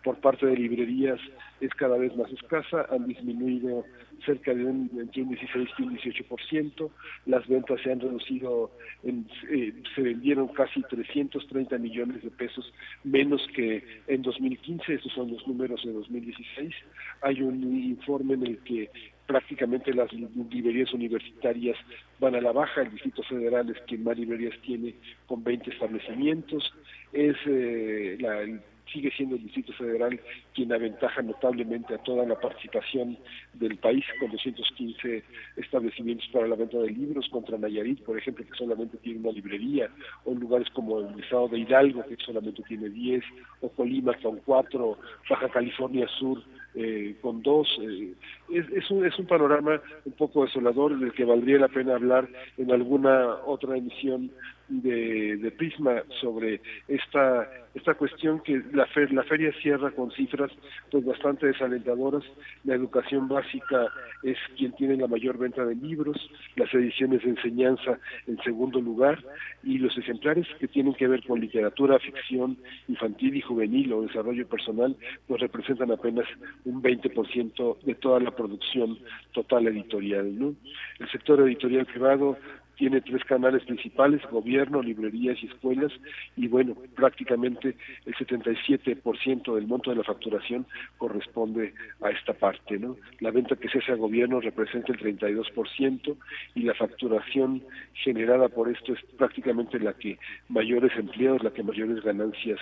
[0.05, 1.19] por parte de librerías
[1.61, 3.85] es cada vez más escasa, han disminuido
[4.25, 6.91] cerca de un, entre un 16 y un 18%,
[7.27, 8.71] las ventas se han reducido,
[9.03, 12.73] en, eh, se vendieron casi 330 millones de pesos
[13.05, 16.75] menos que en 2015, esos son los números de 2016,
[17.23, 18.91] hay un informe en el que
[19.27, 21.77] prácticamente las librerías universitarias
[22.19, 24.95] van a la baja, el Distrito Federal es quien más librerías tiene
[25.27, 26.73] con 20 establecimientos,
[27.13, 28.47] es eh, la,
[28.93, 30.19] sigue siendo el Distrito Federal
[30.55, 33.17] quien aventaja notablemente a toda la participación
[33.55, 35.25] del país con 215
[35.57, 39.91] establecimientos para la venta de libros contra Nayarit, por ejemplo, que solamente tiene una librería,
[40.25, 43.25] o en lugares como el estado de Hidalgo, que solamente tiene 10,
[43.61, 44.99] o Colima con 4,
[45.29, 46.43] Baja California Sur
[46.75, 47.67] eh, con dos.
[47.83, 48.15] Eh,
[48.51, 52.29] es, es, un, es un panorama un poco desolador del que valdría la pena hablar
[52.57, 54.31] en alguna otra emisión
[54.69, 60.51] de, de Prisma sobre esta esta cuestión que la, la feria cierra con cifras
[60.91, 62.25] pues bastante desalentadoras.
[62.65, 63.87] La educación básica
[64.23, 66.17] es quien tiene la mayor venta de libros,
[66.57, 69.23] las ediciones de enseñanza en segundo lugar
[69.63, 72.59] y los ejemplares que tienen que ver con literatura, ficción
[72.89, 74.97] infantil y juvenil o desarrollo personal
[75.27, 76.27] pues representan apenas
[76.65, 78.99] un 20% de toda la producción
[79.33, 80.39] total editorial.
[80.39, 80.55] ¿no?
[80.99, 82.39] El sector editorial privado
[82.79, 85.93] tiene tres canales principales, gobierno, librerías y escuelas,
[86.37, 87.77] y bueno, prácticamente
[88.07, 90.65] el 77% del monto de la facturación
[90.97, 92.97] corresponde a esta parte, ¿no?
[93.21, 96.17] La venta que se hace a gobierno representa el 32%
[96.55, 97.63] y la facturación
[97.95, 100.17] generada por esto es prácticamente la que
[100.49, 102.61] mayores empleos, la que mayores ganancias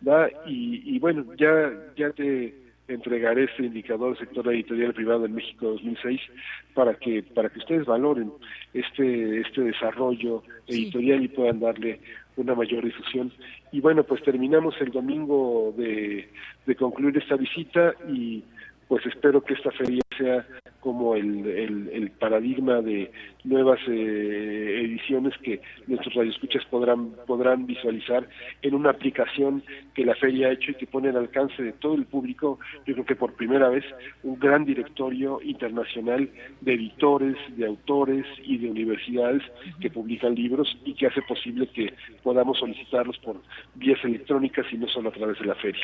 [0.00, 5.34] da, y, y bueno, ya, ya te entregaré este indicador del sector editorial privado en
[5.34, 6.20] México 2006
[6.74, 8.32] para que para que ustedes valoren
[8.72, 12.00] este este desarrollo editorial y puedan darle
[12.36, 13.32] una mayor difusión.
[13.72, 16.28] Y bueno, pues terminamos el domingo de,
[16.66, 18.44] de concluir esta visita y
[18.86, 20.46] pues espero que esta feria sea
[20.80, 23.10] como el, el, paradigma de
[23.44, 28.28] nuevas eh, ediciones que nuestros radioescuchas podrán podrán visualizar
[28.62, 29.62] en una aplicación
[29.94, 32.94] que la feria ha hecho y que pone al alcance de todo el público, yo
[32.94, 33.84] creo que por primera vez,
[34.22, 39.42] un gran directorio internacional de editores, de autores y de universidades
[39.80, 43.40] que publican libros y que hace posible que podamos solicitarlos por
[43.74, 45.82] vías electrónicas y no solo a través de la feria.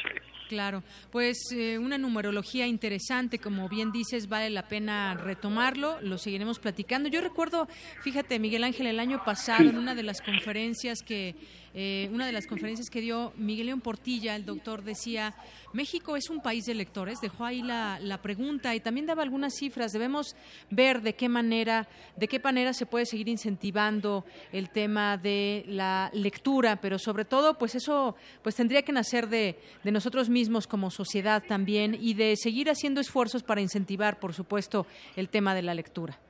[0.49, 6.59] Claro, pues eh, una numerología interesante, como bien dices, vale la pena retomarlo, lo seguiremos
[6.59, 7.09] platicando.
[7.09, 7.54] Yo recuerdo,
[8.03, 11.35] fíjate, Miguel Ángel, el año pasado, en una de las conferencias que
[11.77, 15.35] eh, una de las conferencias que dio Miguel León Portilla, el doctor decía,
[15.73, 19.55] México es un país de lectores, dejó ahí la, la, pregunta y también daba algunas
[19.55, 19.91] cifras.
[19.91, 20.37] Debemos
[20.71, 26.11] ver de qué manera, de qué manera se puede seguir incentivando el tema de la
[26.15, 30.93] lectura, pero sobre todo, pues eso, pues tendría que nacer de, de nosotros mismos como
[30.93, 34.87] sociedad también y de seguir haciendo esfuerzos para incentivar, por supuesto,
[35.17, 36.21] el tema de la lectura.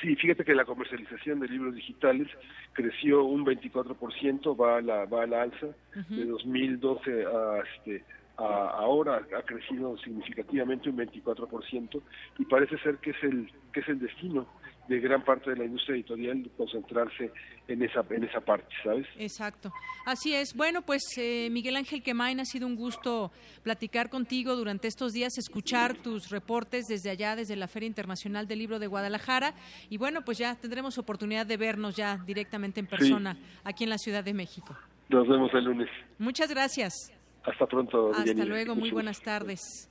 [0.00, 2.28] Sí, fíjate que la comercialización de libros digitales
[2.72, 5.68] creció un 24%, va a la, va a la alza,
[6.08, 8.04] de 2012 a, este,
[8.36, 12.02] a ahora ha crecido significativamente un 24%
[12.38, 14.46] y parece ser que es el, que es el destino
[14.88, 17.32] de gran parte de la industria editorial concentrarse
[17.68, 19.06] en esa en esa parte, ¿sabes?
[19.18, 19.72] Exacto.
[20.04, 20.54] Así es.
[20.54, 23.32] Bueno, pues eh, Miguel Ángel Quemain, ha sido un gusto
[23.62, 28.58] platicar contigo durante estos días, escuchar tus reportes desde allá, desde la Feria Internacional del
[28.58, 29.54] Libro de Guadalajara.
[29.88, 33.98] Y bueno, pues ya tendremos oportunidad de vernos ya directamente en persona aquí en la
[33.98, 34.76] Ciudad de México.
[35.08, 35.88] Nos vemos el lunes.
[36.18, 37.12] Muchas gracias.
[37.44, 38.10] Hasta pronto.
[38.14, 38.74] Hasta luego.
[38.74, 39.90] Muy buenas tardes.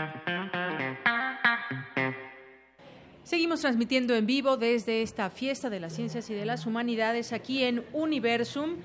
[3.59, 7.83] Transmitiendo en vivo desde esta fiesta de las ciencias y de las humanidades aquí en
[7.91, 8.77] Universum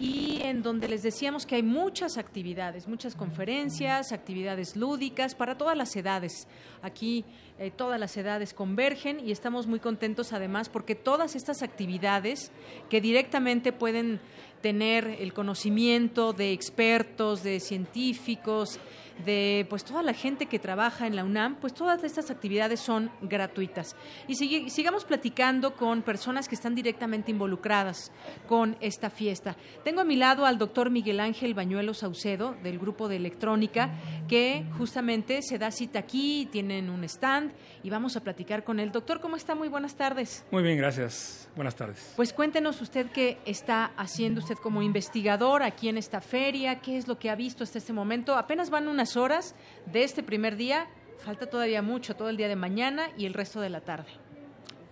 [0.00, 5.76] y en donde les decíamos que hay muchas actividades, muchas conferencias, actividades lúdicas para todas
[5.76, 6.48] las edades.
[6.82, 7.26] Aquí
[7.58, 12.50] eh, todas las edades convergen y estamos muy contentos además porque todas estas actividades
[12.88, 14.20] que directamente pueden
[14.62, 18.80] tener el conocimiento de expertos, de científicos,
[19.24, 23.10] de pues toda la gente que trabaja en la UNAM, pues todas estas actividades son
[23.22, 23.96] gratuitas.
[24.26, 24.34] Y
[24.70, 28.12] sigamos platicando con personas que están directamente involucradas
[28.48, 29.56] con esta fiesta.
[29.84, 33.90] Tengo a mi lado al doctor Miguel Ángel Bañuelo Saucedo del grupo de electrónica
[34.28, 38.90] que justamente se da cita aquí, tienen un stand y vamos a platicar con él.
[38.90, 39.54] Doctor, ¿cómo está?
[39.54, 40.44] Muy buenas tardes.
[40.50, 41.48] Muy bien, gracias.
[41.54, 42.12] Buenas tardes.
[42.16, 47.06] Pues cuéntenos usted qué está haciendo usted como investigador aquí en esta feria, qué es
[47.06, 48.34] lo que ha visto hasta este momento.
[48.36, 49.54] Apenas van unas horas
[49.92, 50.86] de este primer día.
[51.18, 54.08] Falta todavía mucho, todo el día de mañana y el resto de la tarde.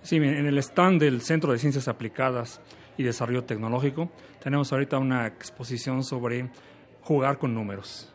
[0.03, 2.61] Sí, en el stand del Centro de Ciencias Aplicadas
[2.99, 4.11] y Desarrollo Tecnológico
[4.43, 6.51] tenemos ahorita una exposición sobre
[7.01, 8.13] jugar con números.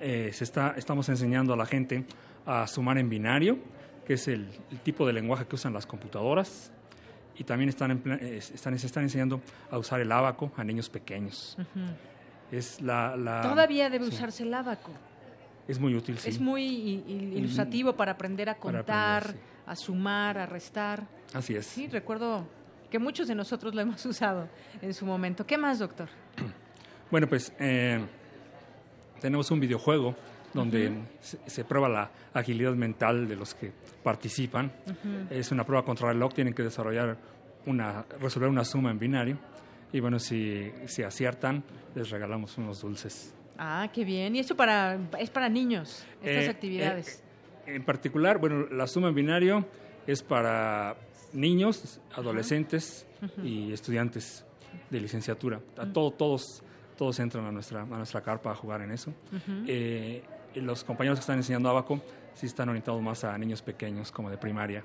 [0.00, 2.06] Eh, se está, estamos enseñando a la gente
[2.46, 3.58] a sumar en binario,
[4.06, 4.48] que es el,
[4.82, 6.72] tipo de lenguaje que usan las computadoras,
[7.36, 11.58] y también están, eh, están, se están enseñando a usar el abaco a niños pequeños.
[12.50, 14.90] es la, Todavía debe usarse el abaco.
[15.68, 16.30] Es muy útil, sí.
[16.30, 16.64] Es muy
[17.36, 19.34] ilustrativo para aprender a contar,
[19.66, 21.06] a sumar, a restar.
[21.34, 21.66] Así es.
[21.66, 22.46] Sí, recuerdo
[22.90, 24.48] que muchos de nosotros lo hemos usado
[24.80, 25.46] en su momento.
[25.46, 26.08] ¿Qué más, doctor?
[27.10, 27.98] Bueno, pues eh,
[29.18, 30.14] tenemos un videojuego
[30.52, 30.92] donde
[31.46, 33.72] se, prueba la agilidad mental de los que
[34.02, 34.70] participan.
[35.30, 37.16] Es una prueba contra reloj, tienen que desarrollar
[37.64, 39.38] una, resolver una suma en binario.
[39.90, 41.64] Y bueno, si, si aciertan,
[41.94, 43.34] les regalamos unos dulces.
[43.58, 44.36] Ah, qué bien.
[44.36, 47.22] ¿Y esto para, es para niños, estas eh, actividades?
[47.66, 49.66] Eh, en particular, bueno, la suma en binario
[50.06, 50.96] es para
[51.32, 53.06] niños, adolescentes
[53.42, 54.44] y estudiantes
[54.88, 55.60] de licenciatura.
[55.92, 56.62] todo, todos,
[56.96, 59.12] todos entran a nuestra, a nuestra carpa a jugar en eso.
[59.66, 60.22] Eh,
[60.54, 62.00] los compañeros que están enseñando abaco
[62.34, 64.84] sí están orientados más a niños pequeños, como de primaria.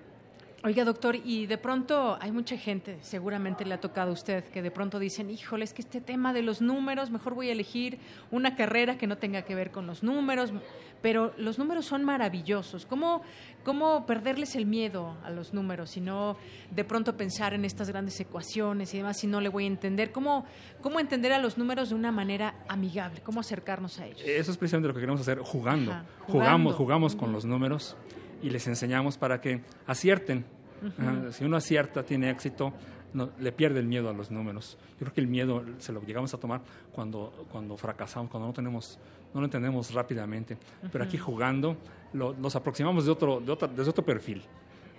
[0.66, 4.62] Oiga, doctor, y de pronto hay mucha gente, seguramente le ha tocado a usted, que
[4.62, 8.00] de pronto dicen, híjole, es que este tema de los números, mejor voy a elegir
[8.32, 10.54] una carrera que no tenga que ver con los números,
[11.02, 12.86] pero los números son maravillosos.
[12.86, 13.24] ¿Cómo,
[13.66, 16.38] cómo perderles el miedo a los números y no
[16.72, 20.14] de pronto pensar en estas grandes ecuaciones y demás si no le voy a entender?
[20.14, 20.46] ¿Cómo,
[20.82, 23.20] cómo entender a los números de una manera amigable?
[23.22, 24.22] ¿Cómo acercarnos a ellos?
[24.26, 25.92] Eso es precisamente lo que queremos hacer, jugando.
[25.92, 26.74] Ajá, Jugamos, jugando.
[26.78, 27.98] jugamos con los números
[28.44, 30.46] y les enseñamos para que acierten.
[30.82, 31.02] Ujú.
[31.02, 32.74] Ajá, Si uno acierta, tiene éxito,
[33.14, 34.78] no, le pierde el miedo a los números.
[34.94, 36.62] Yo creo que el miedo se lo llegamos a tomar
[36.92, 39.00] cuando, cuando fracasamos, cuando no tenemos,
[39.34, 40.58] no lo entendemos rápidamente.
[40.92, 41.78] Pero aquí jugando
[42.14, 44.44] lo- nos aproximamos de otro, de otra- desde otro perfil.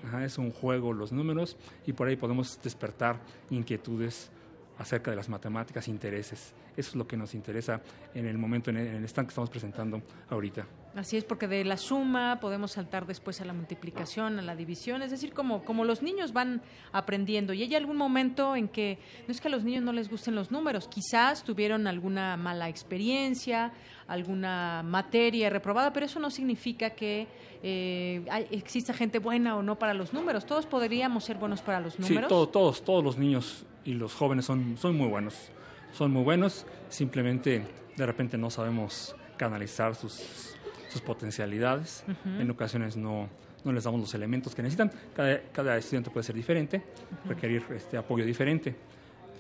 [0.07, 1.57] Ajá, es un juego los números
[1.87, 3.19] y por ahí podemos despertar
[3.51, 4.31] inquietudes
[4.79, 6.53] acerca de las matemáticas, intereses.
[6.77, 7.81] Eso es lo que nos interesa
[8.15, 10.67] en el momento, en el, stand que estamos presentando ahorita.
[10.97, 15.03] Así es, porque de la suma podemos saltar después a la multiplicación, a la división,
[15.03, 17.53] es decir, como, como los niños van aprendiendo.
[17.53, 20.35] Y hay algún momento en que no es que a los niños no les gusten
[20.37, 23.73] los números, quizás tuvieron alguna mala experiencia,
[24.07, 27.27] alguna materia reprobada, pero eso no significa que
[27.63, 30.45] eh, hay- exista gente buena o no para los números.
[30.47, 32.25] Todos podríamos ser buenos para los números.
[32.25, 35.51] Sí, todo- todos, todos los niños y los jóvenes son, son muy buenos.
[35.95, 37.63] Son muy buenos, simplemente
[37.97, 40.55] de repente no sabemos canalizar sus,
[40.89, 42.05] sus potencialidades.
[42.25, 43.29] En ocasiones no,
[43.65, 44.91] no les damos los elementos que necesitan.
[45.15, 46.83] Cada, cada estudiante puede ser diferente,
[47.27, 48.75] requerir este apoyo diferente.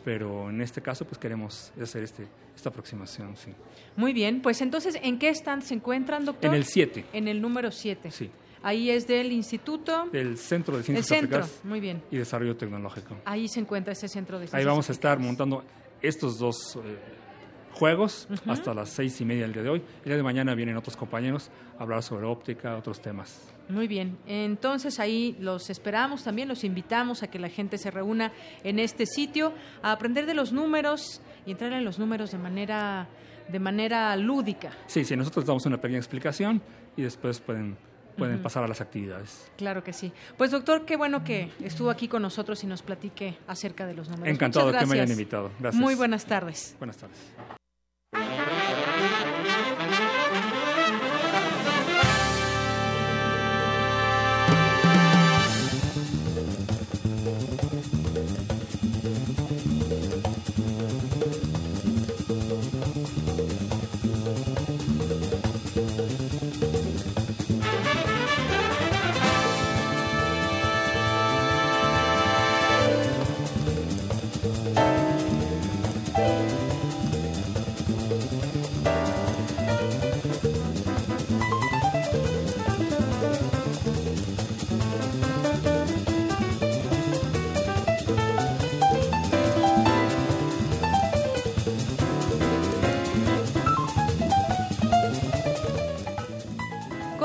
[0.04, 3.50] Pero en este caso, pues queremos hacer este, esta aproximación, sí.
[3.96, 6.50] Muy bien, pues entonces, ¿en qué stand se encuentran, doctor?
[6.50, 7.06] En el 7.
[7.14, 8.10] En el número 7.
[8.10, 8.30] Sí.
[8.62, 10.06] Ahí es del instituto.
[10.12, 12.02] Del Centro de El Ciencias centro, Aplicadas muy bien.
[12.10, 13.16] y Desarrollo Tecnológico.
[13.24, 15.64] Ahí se encuentra ese centro de Ahí ciencias vamos a estar montando
[16.08, 16.98] estos dos eh,
[17.72, 19.82] juegos hasta las seis y media del día de hoy.
[20.00, 23.52] El día de mañana vienen otros compañeros a hablar sobre óptica, otros temas.
[23.68, 28.32] Muy bien, entonces ahí los esperamos también, los invitamos a que la gente se reúna
[28.62, 33.08] en este sitio a aprender de los números y entrar en los números de manera
[33.48, 34.72] de manera lúdica.
[34.86, 36.62] Sí, sí, nosotros damos una pequeña explicación
[36.96, 37.76] y después pueden,
[38.16, 39.50] pueden pasar a las actividades.
[39.56, 40.12] Claro que sí.
[40.36, 44.08] Pues doctor, qué bueno que estuvo aquí con nosotros y nos platique acerca de los
[44.08, 44.34] números.
[44.34, 45.50] Encantado que me hayan invitado.
[45.58, 45.80] Gracias.
[45.80, 46.76] Muy buenas tardes.
[46.78, 47.18] Buenas tardes.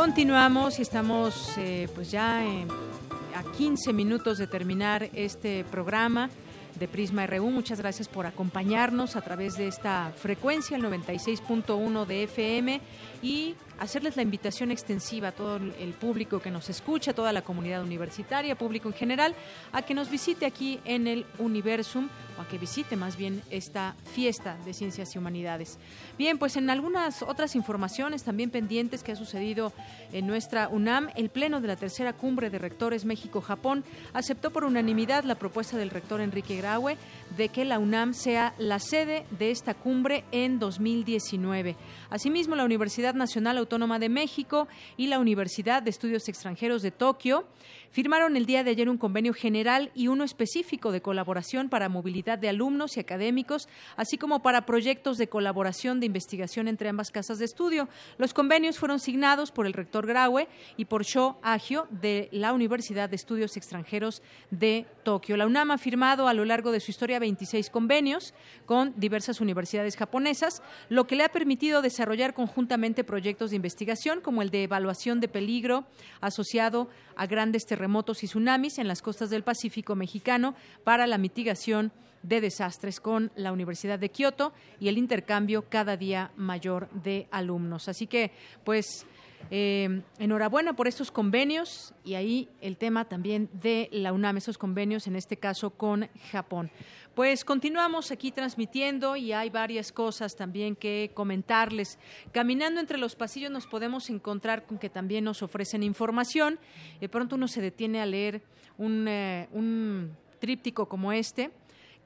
[0.10, 6.32] Continuamos y estamos eh, pues ya a 15 minutos de terminar este programa
[6.80, 7.52] de Prisma RU.
[7.52, 12.82] Muchas gracias por acompañarnos a través de esta frecuencia, el 96.1 de FM,
[13.22, 17.42] y hacerles la invitación extensiva a todo el público que nos escucha, a toda la
[17.42, 19.36] comunidad universitaria, público en general,
[19.72, 23.96] a que nos visite aquí en el Universum o a que visite más bien esta
[24.14, 25.78] fiesta de ciencias y humanidades.
[26.18, 29.74] Bien, pues en algunas otras informaciones también pendientes que ha sucedido
[30.12, 33.84] en nuestra UNAM, el Pleno de la Tercera Cumbre de Rectores México-Japón
[34.14, 36.98] aceptó por unanimidad la propuesta del rector Enrique Graue
[37.38, 41.76] de que la UNAM sea la sede de esta cumbre en 2019.
[42.10, 43.69] Asimismo, la Universidad Nacional Autónoma
[44.00, 44.68] de México
[44.98, 47.46] y la Universidad de Estudios Extranjeros de Tokio
[47.92, 52.38] firmaron el día de ayer un convenio general y uno específico de colaboración para movilidad
[52.38, 57.40] de alumnos y académicos, así como para proyectos de colaboración de investigación entre ambas casas
[57.40, 57.90] de estudio.
[58.18, 60.48] Los convenios fueron signados por el rector Graue
[60.78, 64.22] y por Sho Agio de la Universidad de Estudios Extranjeros
[64.52, 65.38] de Tokio.
[65.38, 68.34] La UNAM ha firmado a lo largo de su historia 26 convenios
[68.66, 74.42] con diversas universidades japonesas, lo que le ha permitido desarrollar conjuntamente proyectos de investigación como
[74.42, 75.86] el de evaluación de peligro
[76.22, 76.90] asociado
[77.20, 80.56] a grandes terremotos y tsunamis en las costas del Pacífico mexicano
[80.86, 81.92] para la mitigación
[82.24, 87.90] de desastres con la Universidad de Kioto y el intercambio cada día mayor de alumnos.
[87.90, 88.32] Así que,
[88.64, 89.06] pues,
[89.52, 95.08] Eh, enhorabuena por estos convenios y ahí el tema también de la UNAM, esos convenios,
[95.08, 96.70] en este caso con Japón.
[97.16, 101.98] Pues continuamos aquí transmitiendo y hay varias cosas también que comentarles.
[102.32, 106.60] Caminando entre los pasillos nos podemos encontrar con que también nos ofrecen información.
[107.02, 108.42] De pronto uno se detiene a leer
[108.78, 111.52] un, eh, un tríptico como este.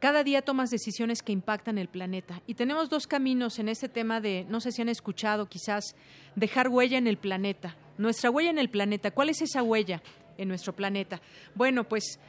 [0.03, 2.41] Cada día tomas decisiones que impactan el planeta.
[2.45, 5.95] Y tenemos dos caminos en este tema de, no sé si han escuchado quizás,
[6.35, 7.77] dejar huella en el planeta.
[7.97, 9.11] Nuestra huella en el planeta.
[9.11, 10.03] ¿Cuál es esa huella
[10.37, 11.21] en nuestro planeta?
[11.55, 12.19] Bueno, pues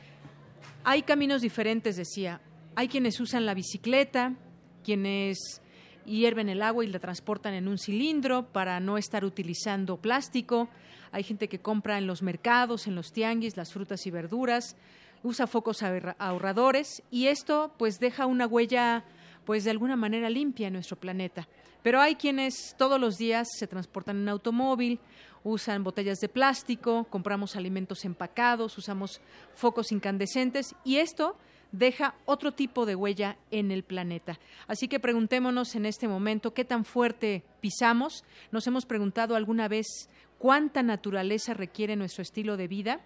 [0.85, 2.41] hay caminos diferentes, decía.
[2.77, 4.37] Hay quienes usan la bicicleta,
[4.85, 5.61] quienes
[6.07, 10.69] hierven el agua y la transportan en un cilindro para no estar utilizando plástico.
[11.11, 14.77] Hay gente que compra en los mercados, en los tianguis, las frutas y verduras,
[15.25, 19.03] usa focos ahorradores y esto pues deja una huella
[19.45, 21.49] pues de alguna manera limpia en nuestro planeta.
[21.83, 25.01] Pero hay quienes todos los días se transportan en automóvil,
[25.43, 29.21] usan botellas de plástico, compramos alimentos empacados, usamos
[29.55, 31.37] focos incandescentes y esto
[31.73, 34.39] deja otro tipo de huella en el planeta.
[34.67, 38.25] Así que preguntémonos en este momento qué tan fuerte pisamos.
[38.53, 43.01] Nos hemos preguntado alguna vez cuánta naturaleza requiere nuestro estilo de vida.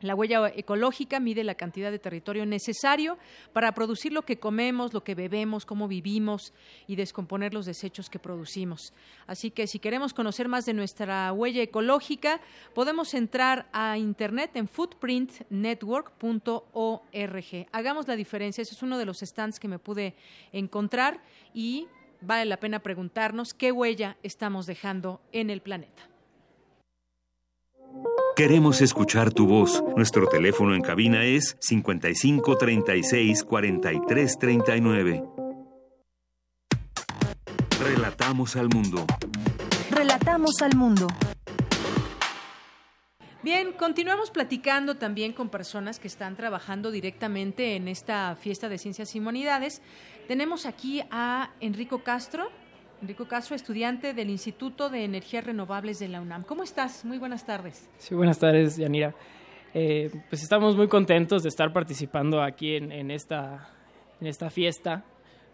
[0.00, 3.18] La huella ecológica mide la cantidad de territorio necesario
[3.52, 6.52] para producir lo que comemos, lo que bebemos, cómo vivimos
[6.86, 8.92] y descomponer los desechos que producimos.
[9.26, 12.40] Así que si queremos conocer más de nuestra huella ecológica,
[12.74, 17.66] podemos entrar a internet en footprintnetwork.org.
[17.72, 20.14] Hagamos la diferencia, ese es uno de los stands que me pude
[20.52, 21.20] encontrar
[21.52, 21.88] y
[22.20, 26.08] vale la pena preguntarnos qué huella estamos dejando en el planeta.
[28.38, 29.82] Queremos escuchar tu voz.
[29.96, 35.24] Nuestro teléfono en cabina es 55 36 43 39.
[37.82, 39.04] Relatamos al mundo.
[39.90, 41.08] Relatamos al mundo.
[43.42, 49.16] Bien, continuamos platicando también con personas que están trabajando directamente en esta fiesta de ciencias
[49.16, 49.82] y humanidades.
[50.28, 52.52] Tenemos aquí a Enrico Castro,
[53.00, 56.42] Enrico Castro, estudiante del Instituto de Energías Renovables de la UNAM.
[56.42, 57.04] ¿Cómo estás?
[57.04, 57.88] Muy buenas tardes.
[57.98, 59.14] Sí, buenas tardes, Yanira.
[59.72, 63.68] Eh, pues estamos muy contentos de estar participando aquí en, esta,
[64.50, 65.04] fiesta,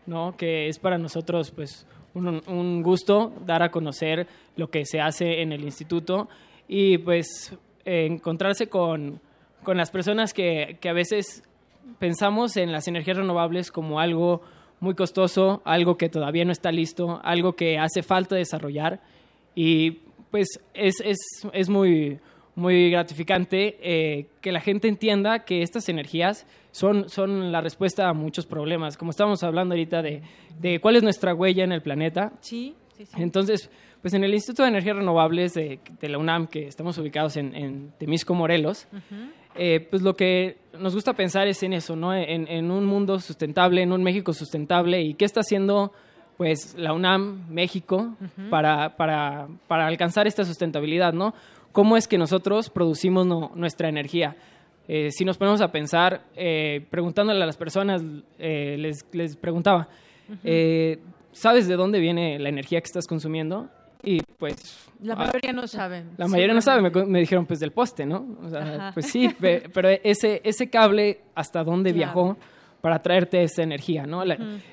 [0.07, 0.35] ¿no?
[0.37, 4.27] que es para nosotros pues, un, gusto dar a conocer
[4.57, 6.29] lo que se hace en el instituto
[6.66, 7.55] y pues
[7.85, 9.21] encontrarse con,
[9.66, 11.43] las personas que a veces
[11.99, 14.41] pensamos en las energías renovables como algo
[14.85, 19.01] muy costoso, algo que todavía no está listo, algo que hace falta desarrollar.
[19.56, 21.19] Y pues es, es,
[21.52, 22.20] es muy,
[22.55, 28.12] muy gratificante eh, que la gente entienda que estas energías son, son la respuesta a
[28.12, 30.23] muchos problemas, como estamos hablando ahorita de,
[30.61, 32.32] de cuál es nuestra huella en el planeta.
[32.40, 33.70] Sí, sí, Entonces,
[34.02, 37.55] pues en el Instituto de Energías Renovables de, de la UNAM, que estamos ubicados en,
[37.56, 38.86] en Temisco, Morelos,
[39.56, 42.14] eh, pues lo que nos gusta pensar es en eso, ¿no?
[42.14, 45.93] En, un mundo sustentable, en un México sustentable y qué está haciendo
[46.36, 48.16] pues la UNAM, México,
[48.51, 51.32] para, para, para, alcanzar esta sustentabilidad, ¿no?
[51.70, 54.36] ¿Cómo es que nosotros producimos nuestra energía?
[54.89, 58.02] Eh, si nos ponemos a pensar, eh, preguntándole a las personas,
[58.39, 59.89] les, les, preguntaba,
[61.31, 63.68] ¿sabes de dónde viene la energía que estás consumiendo?
[64.05, 64.89] Y pues...
[65.02, 66.05] La mayoría no sabe.
[66.16, 68.26] La mayoría no sabe, me, dijeron pues del poste, ¿no?
[68.43, 69.28] O sea, pues sí,
[69.72, 72.36] pero ese, ese cable hasta dónde viajó
[72.81, 74.22] para traerte esa energía, ¿no?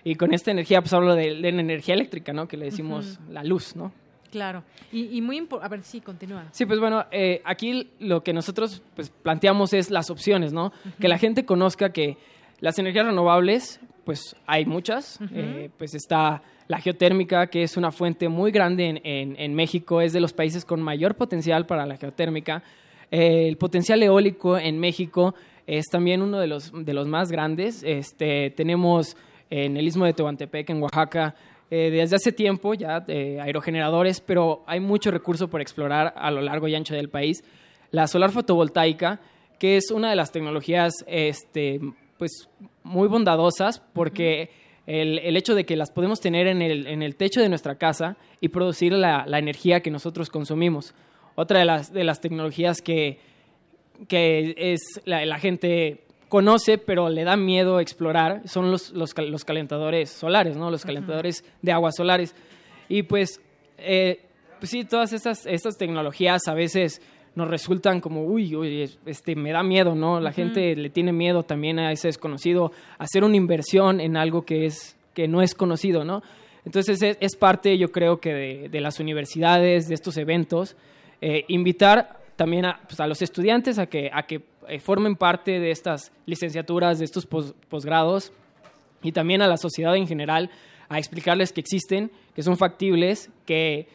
[0.03, 2.47] Y con esta energía pues hablo de, la energía eléctrica, ¿no?
[2.47, 3.93] Que le decimos la luz, ¿no?
[4.31, 4.63] Claro,
[4.93, 6.45] y, muy importante, a ver, sí, continúa.
[6.51, 10.71] Sí, pues bueno, eh, aquí lo que nosotros pues, planteamos es las opciones, ¿no?
[10.99, 12.17] Que la gente conozca que
[12.59, 18.29] las energías renovables, pues hay muchas, eh, pues está la geotérmica, que es una fuente
[18.29, 22.63] muy grande en, México, es de los países con mayor potencial para la geotérmica.
[23.11, 25.35] Eh, el potencial eólico en México
[25.67, 27.83] es también uno de los, de los más grandes.
[27.83, 29.17] Este, tenemos
[29.49, 31.35] en el istmo de Tehuantepec, en Oaxaca,
[31.69, 36.69] eh, desde hace tiempo ya aerogeneradores, pero hay mucho recurso por explorar a lo largo
[36.69, 37.43] y ancho del país.
[37.91, 39.19] La solar fotovoltaica,
[39.59, 41.81] que es una de las tecnologías este,
[42.17, 42.47] pues,
[42.81, 44.60] muy bondadosas porque
[44.99, 48.17] el, hecho de que las podemos tener en el, en el, techo de nuestra casa
[48.41, 50.93] y producir la, la energía que nosotros consumimos.
[51.35, 53.19] Otra de las, de las tecnologías que,
[54.09, 60.09] que es la, gente conoce, pero le da miedo explorar, son los, los, los calentadores
[60.09, 60.69] solares, ¿no?
[60.69, 62.35] los calentadores de aguas solares.
[62.89, 63.39] Y pues,
[63.77, 64.25] eh,
[64.59, 67.01] pues sí, todas estas, estas tecnologías a veces
[67.35, 70.19] nos resultan como, uy, uy, este, me da miedo, ¿no?
[70.19, 74.65] La gente le tiene miedo también a ese desconocido, hacer una inversión en algo que,
[74.65, 76.21] es, que no es conocido, ¿no?
[76.65, 80.75] Entonces es, parte, yo creo que de, las universidades, de estos eventos,
[81.21, 85.59] eh, invitar también a, pues, a, los estudiantes a que, a que eh, formen parte
[85.59, 88.31] de estas licenciaturas, de estos pos, posgrados
[89.01, 90.51] y también a la sociedad en general
[90.89, 93.87] a explicarles que existen, que son factibles, que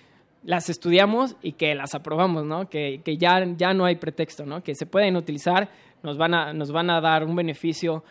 [0.46, 2.70] las estudiamos y que las aprobamos, ¿no?
[2.70, 4.62] Que, que ya, ya no hay pretexto, ¿no?
[4.62, 5.68] Que se pueden utilizar,
[6.04, 8.04] nos van a, nos van a dar un beneficio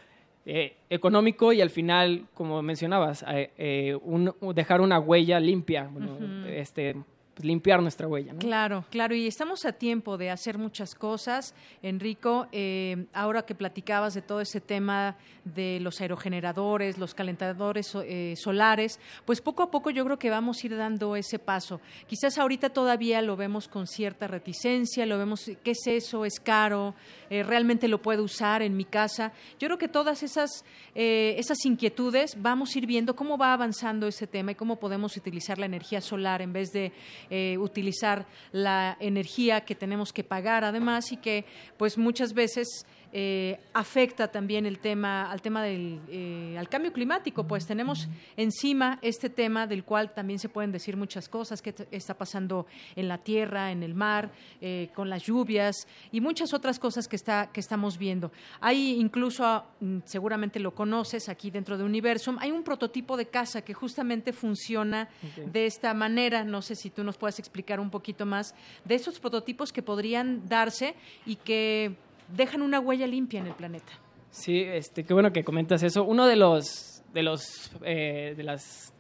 [0.45, 6.13] eh, económico y al final, como mencionabas, eh, eh, un, dejar una huella limpia, bueno,
[6.13, 6.47] uh -huh.
[6.49, 6.97] este,
[7.35, 8.31] pues, limpiar nuestra huella.
[8.31, 8.39] ¿no?
[8.39, 11.53] Claro, claro, y estamos a tiempo de hacer muchas cosas.
[11.81, 18.35] Enrico, eh, ahora que platicabas de todo ese tema de los aerogeneradores, los calentadores eh,
[18.37, 21.81] solares, pues poco a poco yo creo que vamos a ir dando ese paso.
[22.07, 26.23] Quizás ahorita todavía lo vemos con cierta reticencia, lo vemos, ¿qué es eso?
[26.23, 26.95] ¿Es caro?
[27.29, 29.33] Eh, ¿Realmente lo puedo usar en mi casa?
[29.59, 30.63] Yo creo que todas esas,
[30.93, 35.57] esas inquietudes vamos a ir viendo cómo va avanzando ese tema y cómo podemos utilizar
[35.57, 36.93] la energía solar en vez de
[37.29, 41.45] eh, utilizar la energía que tenemos que pagar además y que
[41.77, 42.85] pues muchas veces
[43.17, 48.99] eh, afecta también el tema al tema del eh, al cambio climático pues tenemos encima
[49.01, 53.17] este tema del cual también se pueden decir muchas cosas que está pasando en la
[53.17, 57.61] tierra en el mar eh, con las lluvias y muchas otras cosas que está que
[57.61, 63.15] estamos viendo hay incluso mm, seguramente lo conoces aquí dentro de Universum hay un prototipo
[63.15, 65.45] de casa que justamente funciona okay.
[65.45, 69.21] de esta manera no sé si tú nos puedes explicar un poquito más de esos
[69.21, 71.95] prototipos que podrían darse y que
[72.29, 73.91] dejan una huella limpia en el planeta.
[74.31, 76.03] Sí, este, qué bueno que comentas eso.
[76.03, 78.93] Uno de los de los eh, de las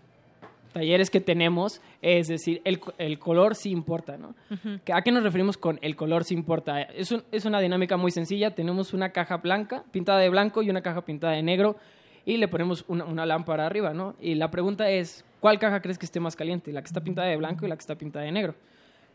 [0.71, 4.35] talleres que tenemos es decir, el, el color sí importa, ¿no?
[4.51, 4.93] Uh -huh.
[4.93, 6.81] ¿A qué nos referimos con el color sí importa?
[6.81, 8.53] Es, un, es una dinámica muy sencilla.
[8.53, 11.77] Tenemos una caja blanca, pintada de blanco, y una caja pintada de negro,
[12.25, 14.15] y le ponemos una, una lámpara arriba, ¿no?
[14.19, 16.71] Y la pregunta es, ¿cuál caja crees que esté más caliente?
[16.73, 18.55] ¿La que está pintada de blanco y la que está pintada de negro?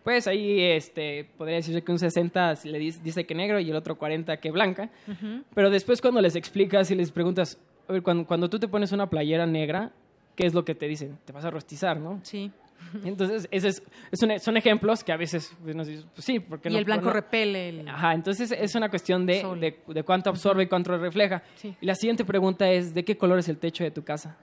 [0.03, 3.97] Pues ahí este, podría decirse que un 60 le dice que negro y el otro
[3.97, 4.91] 40 que blanca.
[5.07, 5.45] Uh -huh.
[5.55, 7.59] Pero después cuando les explicas y les preguntas,
[7.89, 9.93] a ver, cuando, cuando tú te pones una playera negra,
[10.37, 11.19] ¿qué es lo que te dicen?
[11.25, 12.21] Te vas a rostizar, ¿no?
[12.23, 12.51] Sí.
[13.05, 16.41] Entonces, ese es, es un, son ejemplos que a veces pues, nos dicen, pues sí,
[16.41, 17.69] porque y no, el blanco no, repele.
[17.69, 17.89] El...
[17.89, 21.43] Ajá, entonces es una cuestión de, de, de, cuánto absorbe y cuánto refleja.
[21.57, 21.77] Sí.
[21.81, 24.39] Y la siguiente pregunta es, ¿de qué color es el techo de tu casa?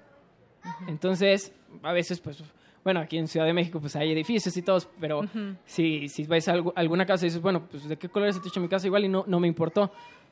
[0.64, 0.90] Uh -huh.
[0.90, 1.52] Entonces,
[1.82, 2.44] a veces, pues
[2.88, 5.58] bueno, aquí en Ciudad de México pues hay edificios y todos, pero uh -huh.
[5.66, 8.38] si, si vais a algo, alguna casa y dices, bueno, pues de qué color es
[8.38, 9.92] el techo de mi casa, igual y no, no me importó.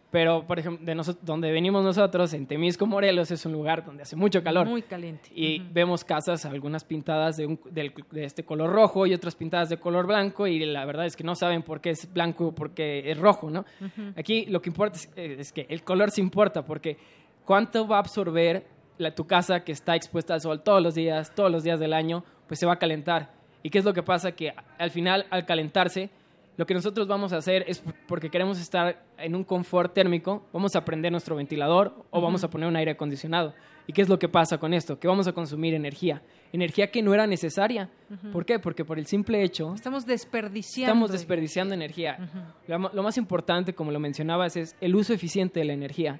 [0.09, 4.15] Pero, por ejemplo, de donde venimos nosotros, en Temisco, Morelos, es un lugar donde hace
[4.15, 4.65] mucho calor.
[4.65, 5.29] Muy caliente.
[5.35, 5.73] Y uh -huh.
[5.73, 9.77] vemos casas, algunas pintadas de, un, de, de, este color rojo y otras pintadas de
[9.77, 12.69] color blanco, y la verdad es que no saben por qué es blanco o por
[12.73, 13.65] qué es rojo, ¿no?
[13.81, 14.13] Uh -huh.
[14.17, 16.95] Aquí lo que importa es, es que el color sí importa, porque
[17.43, 18.63] cuánto va a absorber
[18.97, 21.93] la, tu casa que está expuesta al sol todos los días, todos los días del
[21.93, 23.31] año, pues se va a calentar.
[23.63, 24.31] ¿Y qué es lo que pasa?
[24.33, 26.09] Que al final, al calentarse,
[26.57, 30.75] lo que nosotros vamos a hacer es porque queremos estar en un confort térmico, vamos
[30.75, 32.23] a prender nuestro ventilador o uh -huh.
[32.23, 33.53] vamos a poner un aire acondicionado.
[33.87, 34.97] ¿Y qué es lo que pasa con esto?
[34.97, 36.21] Que vamos a consumir energía,
[36.53, 37.89] energía que no era necesaria.
[38.09, 38.31] Uh -huh.
[38.31, 38.57] ¿Por qué?
[38.59, 39.73] Porque por el simple hecho...
[39.75, 40.91] Estamos desperdiciando.
[40.91, 42.17] Estamos desperdiciando energía.
[42.19, 42.79] Uh -huh.
[42.79, 46.19] lo, lo más importante, como lo mencionabas, es el uso eficiente de la energía.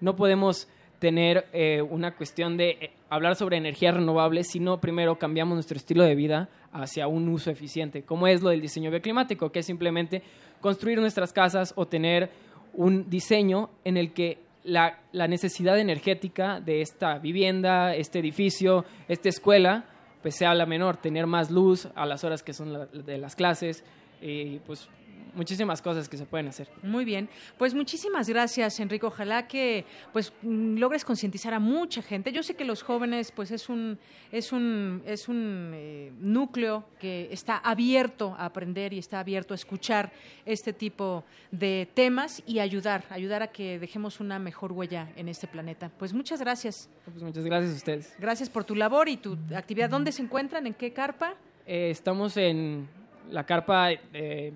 [0.00, 0.68] No podemos
[1.04, 6.02] tener eh, una cuestión de eh, hablar sobre energías renovables, sino primero cambiamos nuestro estilo
[6.02, 10.22] de vida hacia un uso eficiente, como es lo del diseño bioclimático, que es simplemente
[10.62, 12.30] construir nuestras casas o tener
[12.72, 19.84] un diseño en el que la, necesidad energética de esta vivienda, este edificio, esta escuela,
[20.22, 23.36] pues sea la menor, tener más luz a las horas que son la, de las
[23.36, 23.84] clases,
[24.22, 24.88] y pues
[25.34, 26.68] muchísimas cosas que se pueden hacer.
[26.82, 27.28] Muy bien,
[27.58, 29.08] pues muchísimas gracias, Enrico.
[29.08, 32.32] Ojalá que pues logres concientizar a mucha gente.
[32.32, 33.98] Yo sé que los jóvenes pues es un
[34.32, 39.56] es un es un eh, núcleo que está abierto a aprender y está abierto a
[39.56, 40.12] escuchar
[40.44, 45.46] este tipo de temas y ayudar, ayudar a que dejemos una mejor huella en este
[45.46, 45.90] planeta.
[45.98, 46.88] Pues muchas gracias.
[47.04, 48.14] Pues muchas gracias a ustedes.
[48.18, 49.90] Gracias por tu labor y tu actividad.
[49.90, 50.66] ¿Dónde se encuentran?
[50.66, 51.34] ¿En qué carpa?
[51.66, 52.88] Eh, estamos en
[53.30, 54.52] la carpa eh,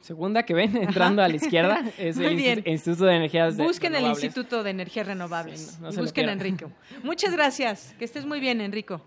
[0.00, 1.26] segunda que ven entrando Ajá.
[1.26, 2.62] a la izquierda es Muy el bien.
[2.66, 4.24] Instituto de Energías Busquen el Renovables.
[4.24, 5.80] Instituto de Energías Renovables.
[5.80, 6.32] No y busquen a.
[6.32, 6.70] Enrico.
[7.02, 7.94] Muchas gracias.
[7.98, 9.00] Que estés muy bien, Enrico.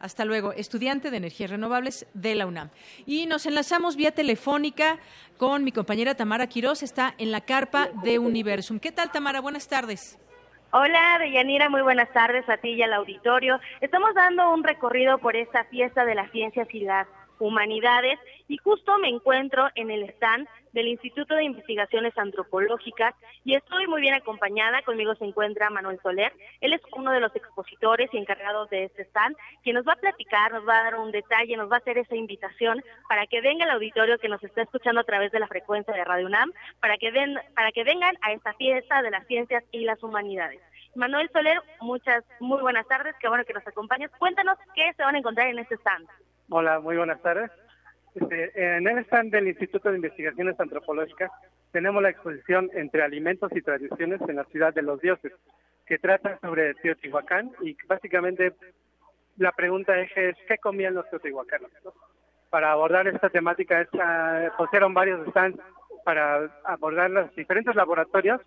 [0.00, 2.70] Hasta luego, estudiante de Energías Renovables de la UNAM.
[3.06, 4.98] Y nos enlazamos vía telefónica
[5.36, 8.80] con mi compañera Tamara Quirós, está en la carpa de Universum.
[8.80, 9.40] ¿Qué tal, Tamara?
[9.40, 10.18] Buenas tardes.
[10.72, 13.60] Hola, Deyanira, muy buenas tardes a ti y al auditorio.
[13.80, 17.06] Estamos dando un recorrido por esta fiesta de las ciencias y las
[17.42, 23.14] humanidades y justo me encuentro en el stand del Instituto de Investigaciones Antropológicas
[23.44, 24.82] y estoy muy bien acompañada.
[24.82, 26.32] Conmigo se encuentra Manuel Soler.
[26.60, 29.96] Él es uno de los expositores y encargados de este stand, quien nos va a
[29.96, 33.40] platicar, nos va a dar un detalle, nos va a hacer esa invitación para que
[33.40, 36.52] venga el auditorio que nos está escuchando a través de la frecuencia de Radio UNAM,
[36.80, 40.60] para que, den, para que vengan a esta fiesta de las ciencias y las humanidades.
[40.94, 44.10] Manuel Soler, muchas, muy buenas tardes, qué bueno que nos acompañas.
[44.18, 46.06] Cuéntanos qué se van a encontrar en este stand.
[46.54, 47.50] Hola, muy buenas tardes.
[48.14, 51.30] Este, en el stand del Instituto de Investigaciones Antropológicas
[51.70, 55.32] tenemos la exposición Entre Alimentos y Tradiciones en la Ciudad de los Dioses,
[55.86, 58.52] que trata sobre Teotihuacán y básicamente
[59.38, 60.10] la pregunta es,
[60.46, 61.70] ¿qué comían los teotihuacanos?
[62.50, 65.58] Para abordar esta temática, esta, pusieron varios stands
[66.04, 68.42] para abordar los diferentes laboratorios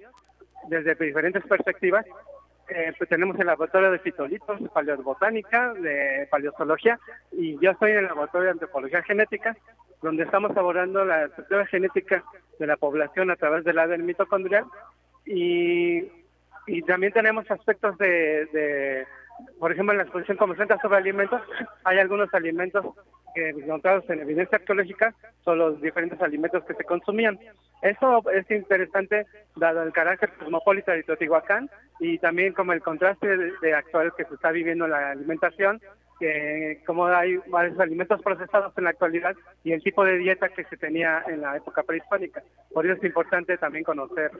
[0.69, 2.06] desde diferentes perspectivas
[2.70, 7.00] eh, pues tenemos el laboratorio de fitolitos, paleobotánica, de paleozoología,
[7.32, 9.56] y yo estoy en el laboratorio de antropología genética,
[10.02, 12.24] donde estamos abordando la estructura genética
[12.60, 14.66] de la población a través del ADN mitocondrial,
[15.26, 16.04] y,
[16.68, 19.08] y también tenemos aspectos de, de,
[19.60, 21.42] por ejemplo, en la exposición centra sobre alimentos,
[21.84, 22.86] hay algunos alimentos
[23.34, 25.14] que encontrados en evidencia arqueológica
[25.44, 27.38] son los diferentes alimentos que se consumían.
[27.81, 29.26] Eso es interesante
[29.56, 31.69] dado el carácter cosmopolita de Teotihuacán
[31.99, 35.81] y también como el contraste de, actual que se está viviendo en la alimentación,
[36.19, 40.64] que como hay varios alimentos procesados en la actualidad y el tipo de dieta que
[40.64, 42.41] se tenía en la época prehispánica.
[42.73, 44.31] Por eso es importante también conocer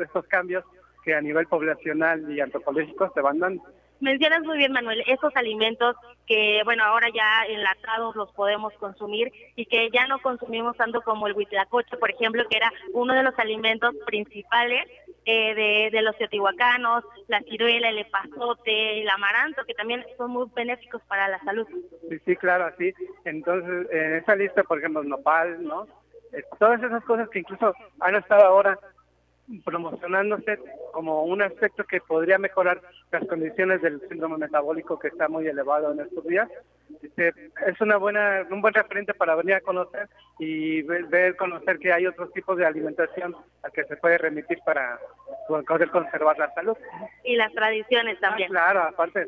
[0.00, 0.64] estos cambios
[1.04, 3.62] que a nivel poblacional y antropológico se van dando.
[4.00, 5.96] Mencionas muy bien, Manuel, esos alimentos
[6.26, 11.26] que, bueno, ahora ya enlatados los podemos consumir y que ya no consumimos tanto como
[11.26, 14.86] el huitlacoche, por ejemplo, que era uno de los alimentos principales
[15.24, 21.02] eh, de, los teotihuacanos, la ciruela, el epazote, el amaranto, que también son muy benéficos
[21.08, 21.66] para la salud.
[22.08, 22.92] Sí, sí, claro, así.
[23.24, 25.86] Entonces, en esa lista, por ejemplo, nopal, ¿no?
[26.32, 28.78] Eh, todas esas cosas que incluso han estado ahora
[29.64, 30.58] promocionándose
[30.92, 32.80] como un aspecto que podría mejorar
[33.12, 36.48] las condiciones del síndrome metabólico que está muy elevado en estos días.
[37.02, 37.28] Este,
[37.66, 40.08] es una buena, un buen referente para venir a conocer
[40.38, 44.98] y ver, conocer que hay otros tipos de alimentación a que se puede remitir para
[45.46, 46.76] poder conservar la salud.
[47.24, 48.48] Y las tradiciones también.
[48.50, 49.26] Ah, claro, aparte,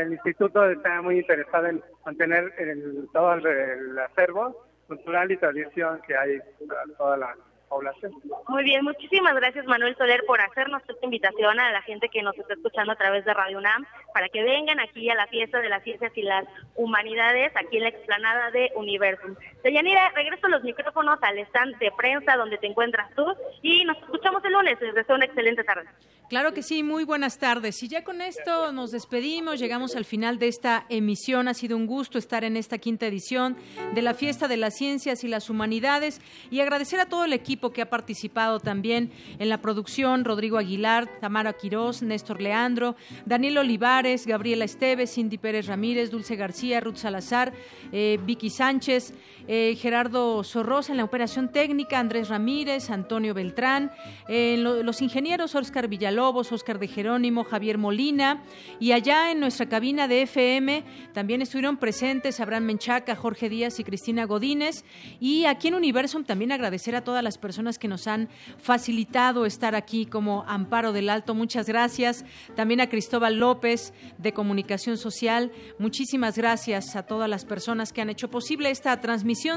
[0.00, 6.16] el instituto está muy interesado en mantener el, todo el acervo cultural y tradición que
[6.16, 6.38] hay
[6.68, 7.36] para toda la
[7.68, 8.12] población.
[8.48, 12.36] Muy bien, muchísimas gracias Manuel Soler por hacernos esta invitación a la gente que nos
[12.38, 15.68] está escuchando a través de Radio UNAM para que vengan aquí a la fiesta de
[15.68, 16.44] las ciencias y las
[16.74, 19.34] humanidades aquí en la explanada de Universum.
[19.62, 23.26] Deyanira, regreso los micrófonos al stand de prensa donde te encuentras tú
[23.62, 24.80] y nos escuchamos el lunes.
[24.80, 25.88] Les deseo una excelente tarde.
[26.28, 27.80] Claro que sí, muy buenas tardes.
[27.84, 31.46] Y ya con esto nos despedimos, llegamos al final de esta emisión.
[31.46, 33.56] Ha sido un gusto estar en esta quinta edición
[33.94, 36.20] de la Fiesta de las Ciencias y las Humanidades
[36.50, 41.20] y agradecer a todo el equipo que ha participado también en la producción, Rodrigo Aguilar,
[41.20, 47.52] Tamara Quirós, Néstor Leandro, Daniel Olivares, Gabriela Esteves, Cindy Pérez Ramírez, Dulce García, Ruth Salazar,
[47.92, 49.14] eh, Vicky Sánchez,
[49.48, 53.92] eh, Gerardo Sorrosa en la operación técnica, Andrés Ramírez, Antonio Beltrán,
[54.28, 58.42] eh, los ingenieros Oscar Villalobos, Oscar de Jerónimo, Javier Molina,
[58.80, 63.84] y allá en nuestra cabina de FM también estuvieron presentes Abraham Menchaca, Jorge Díaz y
[63.84, 64.84] Cristina Godínez,
[65.20, 68.28] y aquí en Universum también agradecer a todas las personas que nos han
[68.58, 72.24] facilitado estar aquí como Amparo del Alto, muchas gracias,
[72.54, 78.10] también a Cristóbal López de Comunicación Social, muchísimas gracias a todas las personas que han
[78.10, 78.92] hecho posible esta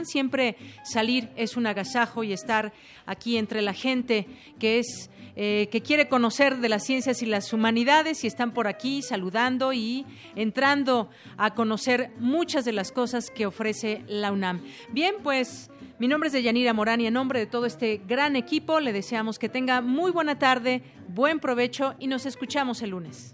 [0.06, 2.74] siempre salir es un agasajo y estar
[3.06, 4.28] aquí entre la gente
[4.60, 5.10] que es
[5.42, 9.72] eh, que quiere conocer de las ciencias y las humanidades y están por aquí saludando
[9.72, 14.62] y entrando a conocer muchas de las cosas que ofrece la UNAM.
[14.92, 18.82] Bien, pues mi nombre es Deyanira Morán y en nombre de todo este gran equipo
[18.82, 23.34] le deseamos que tenga muy buena tarde, buen provecho y nos escuchamos el lunes.